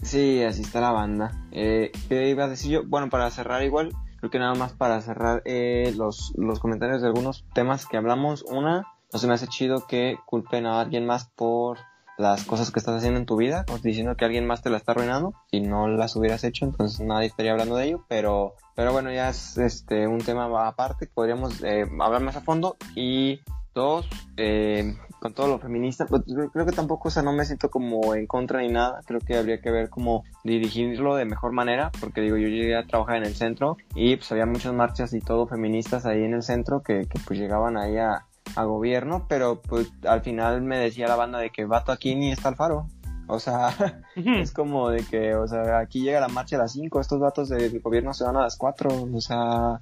Sí, 0.03 0.43
así 0.43 0.63
está 0.63 0.81
la 0.81 0.91
banda. 0.91 1.33
Eh, 1.53 1.93
¿Qué 2.09 2.29
iba 2.29 2.45
a 2.45 2.49
decir 2.49 2.73
yo? 2.73 2.85
Bueno, 2.85 3.09
para 3.09 3.31
cerrar 3.31 3.63
igual, 3.63 3.93
creo 4.19 4.31
que 4.31 4.39
nada 4.39 4.55
más 4.55 4.73
para 4.73 5.01
cerrar 5.01 5.43
eh, 5.45 5.93
los, 5.97 6.33
los 6.37 6.59
comentarios 6.59 7.03
de 7.03 7.09
algunos 7.09 7.45
temas 7.55 7.87
que 7.87 7.97
hablamos. 7.97 8.43
Una, 8.43 8.87
no 9.13 9.19
se 9.19 9.27
me 9.27 9.35
hace 9.35 9.47
chido 9.47 9.87
que 9.87 10.17
culpen 10.27 10.67
a 10.67 10.81
alguien 10.81 11.07
más 11.07 11.29
por 11.37 11.79
las 12.19 12.45
cosas 12.45 12.71
que 12.71 12.79
estás 12.79 12.97
haciendo 12.97 13.19
en 13.19 13.27
tu 13.27 13.37
vida, 13.37 13.65
o 13.71 13.79
diciendo 13.79 14.17
que 14.17 14.25
alguien 14.25 14.47
más 14.47 14.63
te 14.63 14.71
la 14.71 14.77
está 14.77 14.93
arruinando, 14.93 15.35
si 15.51 15.61
no 15.61 15.89
las 15.89 16.15
hubieras 16.17 16.45
hecho, 16.45 16.65
entonces 16.65 17.01
nadie 17.01 17.27
estaría 17.27 17.53
hablando 17.53 17.77
de 17.77 17.87
ello, 17.87 18.05
pero, 18.09 18.55
pero 18.75 18.93
bueno, 18.93 19.13
ya 19.13 19.31
es 19.31 19.59
este 19.59 20.07
un 20.07 20.19
tema 20.19 20.67
aparte, 20.67 21.09
podríamos 21.13 21.63
eh, 21.63 21.87
hablar 22.01 22.23
más 22.23 22.37
a 22.37 22.43
fondo 22.43 22.77
y 22.95 23.41
dos, 23.75 24.07
eh, 24.37 24.95
con 25.21 25.33
todo 25.33 25.49
lo 25.49 25.59
feminista, 25.59 26.05
pues, 26.05 26.23
creo 26.27 26.51
creo 26.51 26.67
que 26.67 26.73
tampoco, 26.73 27.09
o 27.09 27.11
sea, 27.11 27.23
no 27.23 27.33
me 27.33 27.45
siento 27.45 27.71
como 27.71 28.15
en 28.15 28.27
contra 28.27 28.61
ni 28.61 28.69
nada, 28.69 29.01
creo 29.07 29.21
que 29.21 29.37
habría 29.37 29.61
que 29.61 29.71
ver 29.71 29.89
cómo 29.89 30.25
dirigirlo 30.45 31.15
de 31.17 31.25
mejor 31.25 31.53
manera, 31.53 31.91
porque 32.01 32.21
digo, 32.21 32.37
yo 32.37 32.49
llegué 32.49 32.77
a 32.77 32.87
trabajar 32.87 33.17
en 33.17 33.25
el 33.25 33.35
centro 33.35 33.77
y 33.95 34.17
pues 34.17 34.31
había 34.33 34.47
muchas 34.47 34.75
marchas 34.75 35.15
y 35.15 35.21
todo 35.21 35.47
feministas 35.47 36.05
ahí 36.05 36.25
en 36.25 36.35
el 36.35 36.43
centro 36.43 36.83
que, 36.83 37.07
que 37.07 37.19
pues 37.25 37.39
llegaban 37.39 37.79
ahí 37.79 37.97
a, 37.97 38.27
a 38.57 38.65
gobierno, 38.65 39.27
pero 39.29 39.61
pues 39.63 39.93
al 40.07 40.23
final 40.23 40.63
me 40.63 40.79
decía 40.79 41.09
la 41.09 41.17
banda 41.17 41.39
de 41.39 41.51
que 41.51 41.65
vato 41.65 41.93
aquí 41.93 42.15
ni 42.15 42.31
está 42.31 42.49
el 42.51 42.57
faro. 42.57 42.87
O 43.29 43.39
sea, 43.39 44.03
es 44.17 44.53
como 44.53 44.91
de 44.91 45.05
que, 45.05 45.35
o 45.35 45.47
sea, 45.47 45.79
aquí 45.79 46.03
llega 46.03 46.21
la 46.21 46.29
marcha 46.29 46.57
a 46.57 46.61
las 46.61 46.73
5, 46.73 47.01
estos 47.01 47.21
vatos 47.21 47.49
del 47.49 47.81
gobierno 47.81 48.13
se 48.15 48.25
van 48.25 48.37
a 48.37 48.43
las 48.43 48.57
4, 48.57 49.09
o 49.13 49.21
sea, 49.21 49.81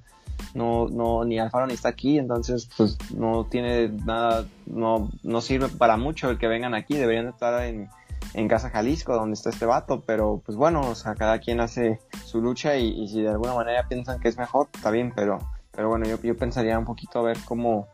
no, 0.53 0.87
no, 0.87 1.23
ni 1.25 1.39
Alfaro 1.39 1.67
ni 1.67 1.73
está 1.73 1.89
aquí, 1.89 2.17
entonces 2.17 2.69
pues 2.77 2.97
no 3.13 3.45
tiene 3.45 3.89
nada, 3.89 4.45
no, 4.65 5.09
no 5.23 5.41
sirve 5.41 5.67
para 5.67 5.97
mucho 5.97 6.29
el 6.29 6.37
que 6.37 6.47
vengan 6.47 6.73
aquí, 6.73 6.95
deberían 6.95 7.25
de 7.25 7.31
estar 7.31 7.63
en, 7.63 7.89
en 8.33 8.47
Casa 8.47 8.69
Jalisco, 8.69 9.13
donde 9.13 9.33
está 9.33 9.49
este 9.49 9.65
vato, 9.65 10.03
pero 10.05 10.41
pues 10.45 10.57
bueno, 10.57 10.81
o 10.81 10.95
sea, 10.95 11.15
cada 11.15 11.39
quien 11.39 11.59
hace 11.59 11.99
su 12.25 12.41
lucha 12.41 12.77
y, 12.77 12.89
y 12.89 13.07
si 13.07 13.21
de 13.21 13.29
alguna 13.29 13.53
manera 13.53 13.87
piensan 13.87 14.19
que 14.19 14.29
es 14.29 14.37
mejor, 14.37 14.69
está 14.73 14.91
bien, 14.91 15.11
pero, 15.15 15.39
pero 15.71 15.89
bueno, 15.89 16.05
yo, 16.05 16.21
yo 16.21 16.37
pensaría 16.37 16.77
un 16.77 16.85
poquito 16.85 17.19
a 17.19 17.23
ver 17.23 17.37
cómo 17.45 17.87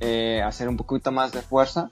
eh, 0.00 0.42
hacer 0.44 0.68
un 0.68 0.76
poquito 0.76 1.12
más 1.12 1.32
de 1.32 1.42
fuerza 1.42 1.90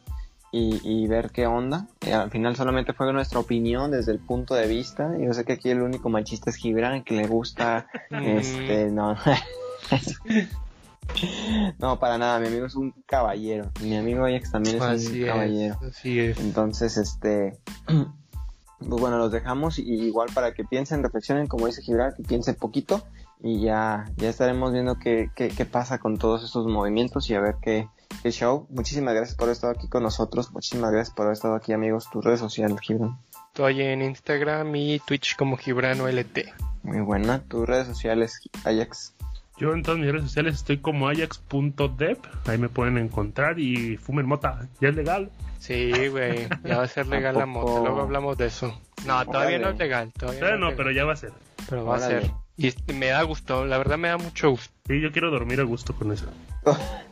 y, 0.52 0.80
y 0.82 1.06
ver 1.06 1.30
qué 1.30 1.46
onda. 1.46 1.86
Eh, 2.00 2.14
al 2.14 2.30
final 2.30 2.56
solamente 2.56 2.92
fue 2.92 3.12
nuestra 3.12 3.40
opinión 3.40 3.90
desde 3.90 4.12
el 4.12 4.18
punto 4.18 4.54
de 4.54 4.66
vista. 4.66 5.12
Yo 5.18 5.32
sé 5.34 5.44
que 5.44 5.54
aquí 5.54 5.70
el 5.70 5.82
único 5.82 6.08
machista 6.08 6.50
es 6.50 6.56
Gibran, 6.56 7.04
que 7.04 7.14
le 7.14 7.26
gusta 7.26 7.88
este, 8.10 8.90
no. 8.90 9.16
no, 11.78 11.98
para 11.98 12.18
nada, 12.18 12.38
mi 12.40 12.48
amigo 12.48 12.66
es 12.66 12.74
un 12.74 12.92
caballero. 13.06 13.70
Mi 13.82 13.96
amigo 13.96 14.24
Ajax 14.24 14.52
también 14.52 14.76
es 14.76 14.82
Así 14.82 15.22
un 15.22 15.28
caballero. 15.28 15.78
así 15.86 16.20
es. 16.20 16.38
Entonces, 16.38 16.96
este, 16.96 17.58
pues 17.86 19.00
bueno, 19.00 19.18
los 19.18 19.32
dejamos 19.32 19.78
y 19.78 19.82
igual 19.82 20.28
para 20.32 20.54
que 20.54 20.64
piensen, 20.64 21.02
reflexionen, 21.02 21.48
como 21.48 21.66
dice 21.66 21.82
Gibran, 21.82 22.14
que 22.14 22.22
piensen 22.22 22.54
poquito 22.54 23.02
y 23.40 23.60
ya, 23.60 24.04
ya 24.16 24.28
estaremos 24.28 24.72
viendo 24.72 24.98
qué, 24.98 25.30
qué, 25.34 25.48
qué 25.48 25.64
pasa 25.64 25.98
con 25.98 26.18
todos 26.18 26.42
estos 26.44 26.66
movimientos 26.66 27.28
y 27.30 27.34
a 27.34 27.40
ver 27.40 27.56
qué, 27.62 27.88
qué 28.22 28.30
show. 28.30 28.66
Muchísimas 28.70 29.14
gracias 29.14 29.36
por 29.36 29.44
haber 29.44 29.52
estado 29.54 29.72
aquí 29.74 29.88
con 29.88 30.02
nosotros. 30.02 30.52
Muchísimas 30.52 30.90
gracias 30.92 31.14
por 31.14 31.26
haber 31.26 31.34
estado 31.34 31.54
aquí, 31.54 31.72
amigos. 31.72 32.08
Tus 32.10 32.24
redes 32.24 32.40
sociales, 32.40 32.78
Gibran. 32.80 33.18
Estoy 33.48 33.82
en 33.82 34.02
Instagram 34.02 34.74
y 34.76 34.98
Twitch 35.00 35.36
como 35.36 35.56
Gibrano 35.56 36.08
LT. 36.08 36.52
Muy 36.82 37.00
buena. 37.00 37.40
Tus 37.44 37.66
redes 37.66 37.86
sociales, 37.86 38.40
Ajax. 38.64 39.14
Yo 39.58 39.72
en 39.72 39.82
todas 39.82 39.98
mis 39.98 40.10
redes 40.10 40.24
sociales 40.24 40.54
estoy 40.56 40.78
como 40.78 41.08
ajax.dev. 41.08 42.18
Ahí 42.46 42.58
me 42.58 42.68
pueden 42.68 42.98
encontrar 42.98 43.58
y 43.58 43.96
fumen 43.96 44.26
mota. 44.26 44.68
Ya 44.80 44.90
es 44.90 44.94
legal. 44.96 45.30
Sí, 45.58 46.08
güey. 46.08 46.46
Ya 46.64 46.76
va 46.76 46.84
a 46.84 46.88
ser 46.88 47.06
legal 47.06 47.36
la 47.38 47.46
moto. 47.46 47.80
Luego 47.82 48.02
hablamos 48.02 48.36
de 48.36 48.46
eso. 48.46 48.78
No, 49.06 49.24
todavía 49.24 49.58
no 49.58 49.70
es 49.70 49.78
legal. 49.78 50.12
Todavía 50.12 50.40
Pero 50.40 50.58
no, 50.58 50.76
pero 50.76 50.90
ya 50.90 51.04
va 51.06 51.14
a 51.14 51.16
ser. 51.16 51.32
pero 51.68 51.86
va 51.86 51.96
a 51.96 52.00
ser. 52.00 52.30
Y 52.56 52.68
este- 52.68 52.92
me 52.92 53.06
da 53.08 53.22
gusto. 53.22 53.64
La 53.64 53.78
verdad 53.78 53.98
me 53.98 54.08
da 54.08 54.18
mucho 54.18 54.50
gusto. 54.50 54.74
Sí, 54.86 55.00
yo 55.00 55.12
quiero 55.12 55.30
dormir 55.30 55.60
a 55.60 55.64
gusto 55.64 55.94
con 55.94 56.12
eso. 56.12 56.26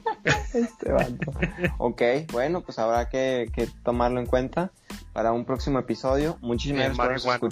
Este 0.54 0.90
vato. 0.90 1.32
ok, 1.78 2.02
bueno, 2.32 2.62
pues 2.62 2.78
habrá 2.78 3.10
que, 3.10 3.50
que 3.52 3.68
tomarlo 3.82 4.20
en 4.20 4.26
cuenta 4.26 4.70
para 5.12 5.32
un 5.32 5.44
próximo 5.44 5.78
episodio. 5.78 6.38
Muchísimas 6.40 6.96
gracias 6.96 7.38
por 7.38 7.50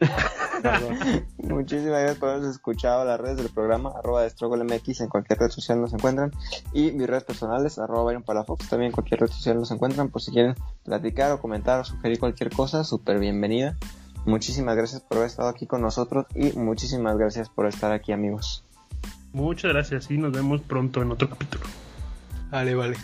Muchísimas 1.38 2.00
gracias 2.00 2.18
por 2.18 2.30
habernos 2.30 2.50
escuchado 2.50 3.04
las 3.04 3.20
redes 3.20 3.36
del 3.38 3.48
programa, 3.50 3.92
arroba 3.96 4.22
de 4.22 4.30
Struggle 4.30 4.64
MX, 4.64 5.02
en 5.02 5.08
cualquier 5.08 5.38
red 5.38 5.50
social 5.50 5.80
nos 5.80 5.92
encuentran. 5.92 6.30
Y 6.72 6.92
mis 6.92 7.06
redes 7.06 7.24
personales, 7.24 7.78
arroba 7.78 8.04
Byron 8.04 8.22
Palafox, 8.22 8.68
también 8.68 8.90
en 8.90 8.92
cualquier 8.92 9.20
red 9.20 9.28
social 9.28 9.56
nos 9.56 9.70
encuentran. 9.70 10.08
Por 10.10 10.22
si 10.22 10.30
quieren 10.30 10.54
platicar 10.84 11.32
o 11.32 11.40
comentar 11.40 11.80
o 11.80 11.84
sugerir 11.84 12.18
cualquier 12.18 12.50
cosa, 12.50 12.84
súper 12.84 13.18
bienvenida. 13.18 13.76
Muchísimas 14.26 14.76
gracias 14.76 15.02
por 15.02 15.18
haber 15.18 15.30
estado 15.30 15.48
aquí 15.48 15.66
con 15.66 15.80
nosotros 15.80 16.26
y 16.34 16.52
muchísimas 16.52 17.16
gracias 17.16 17.48
por 17.48 17.66
estar 17.66 17.92
aquí, 17.92 18.12
amigos. 18.12 18.64
Muchas 19.32 19.72
gracias 19.72 20.10
y 20.10 20.18
nos 20.18 20.32
vemos 20.32 20.60
pronto 20.60 21.02
en 21.02 21.12
otro 21.12 21.28
capítulo. 21.28 21.64
Vale, 22.50 22.74
vale. 22.74 22.96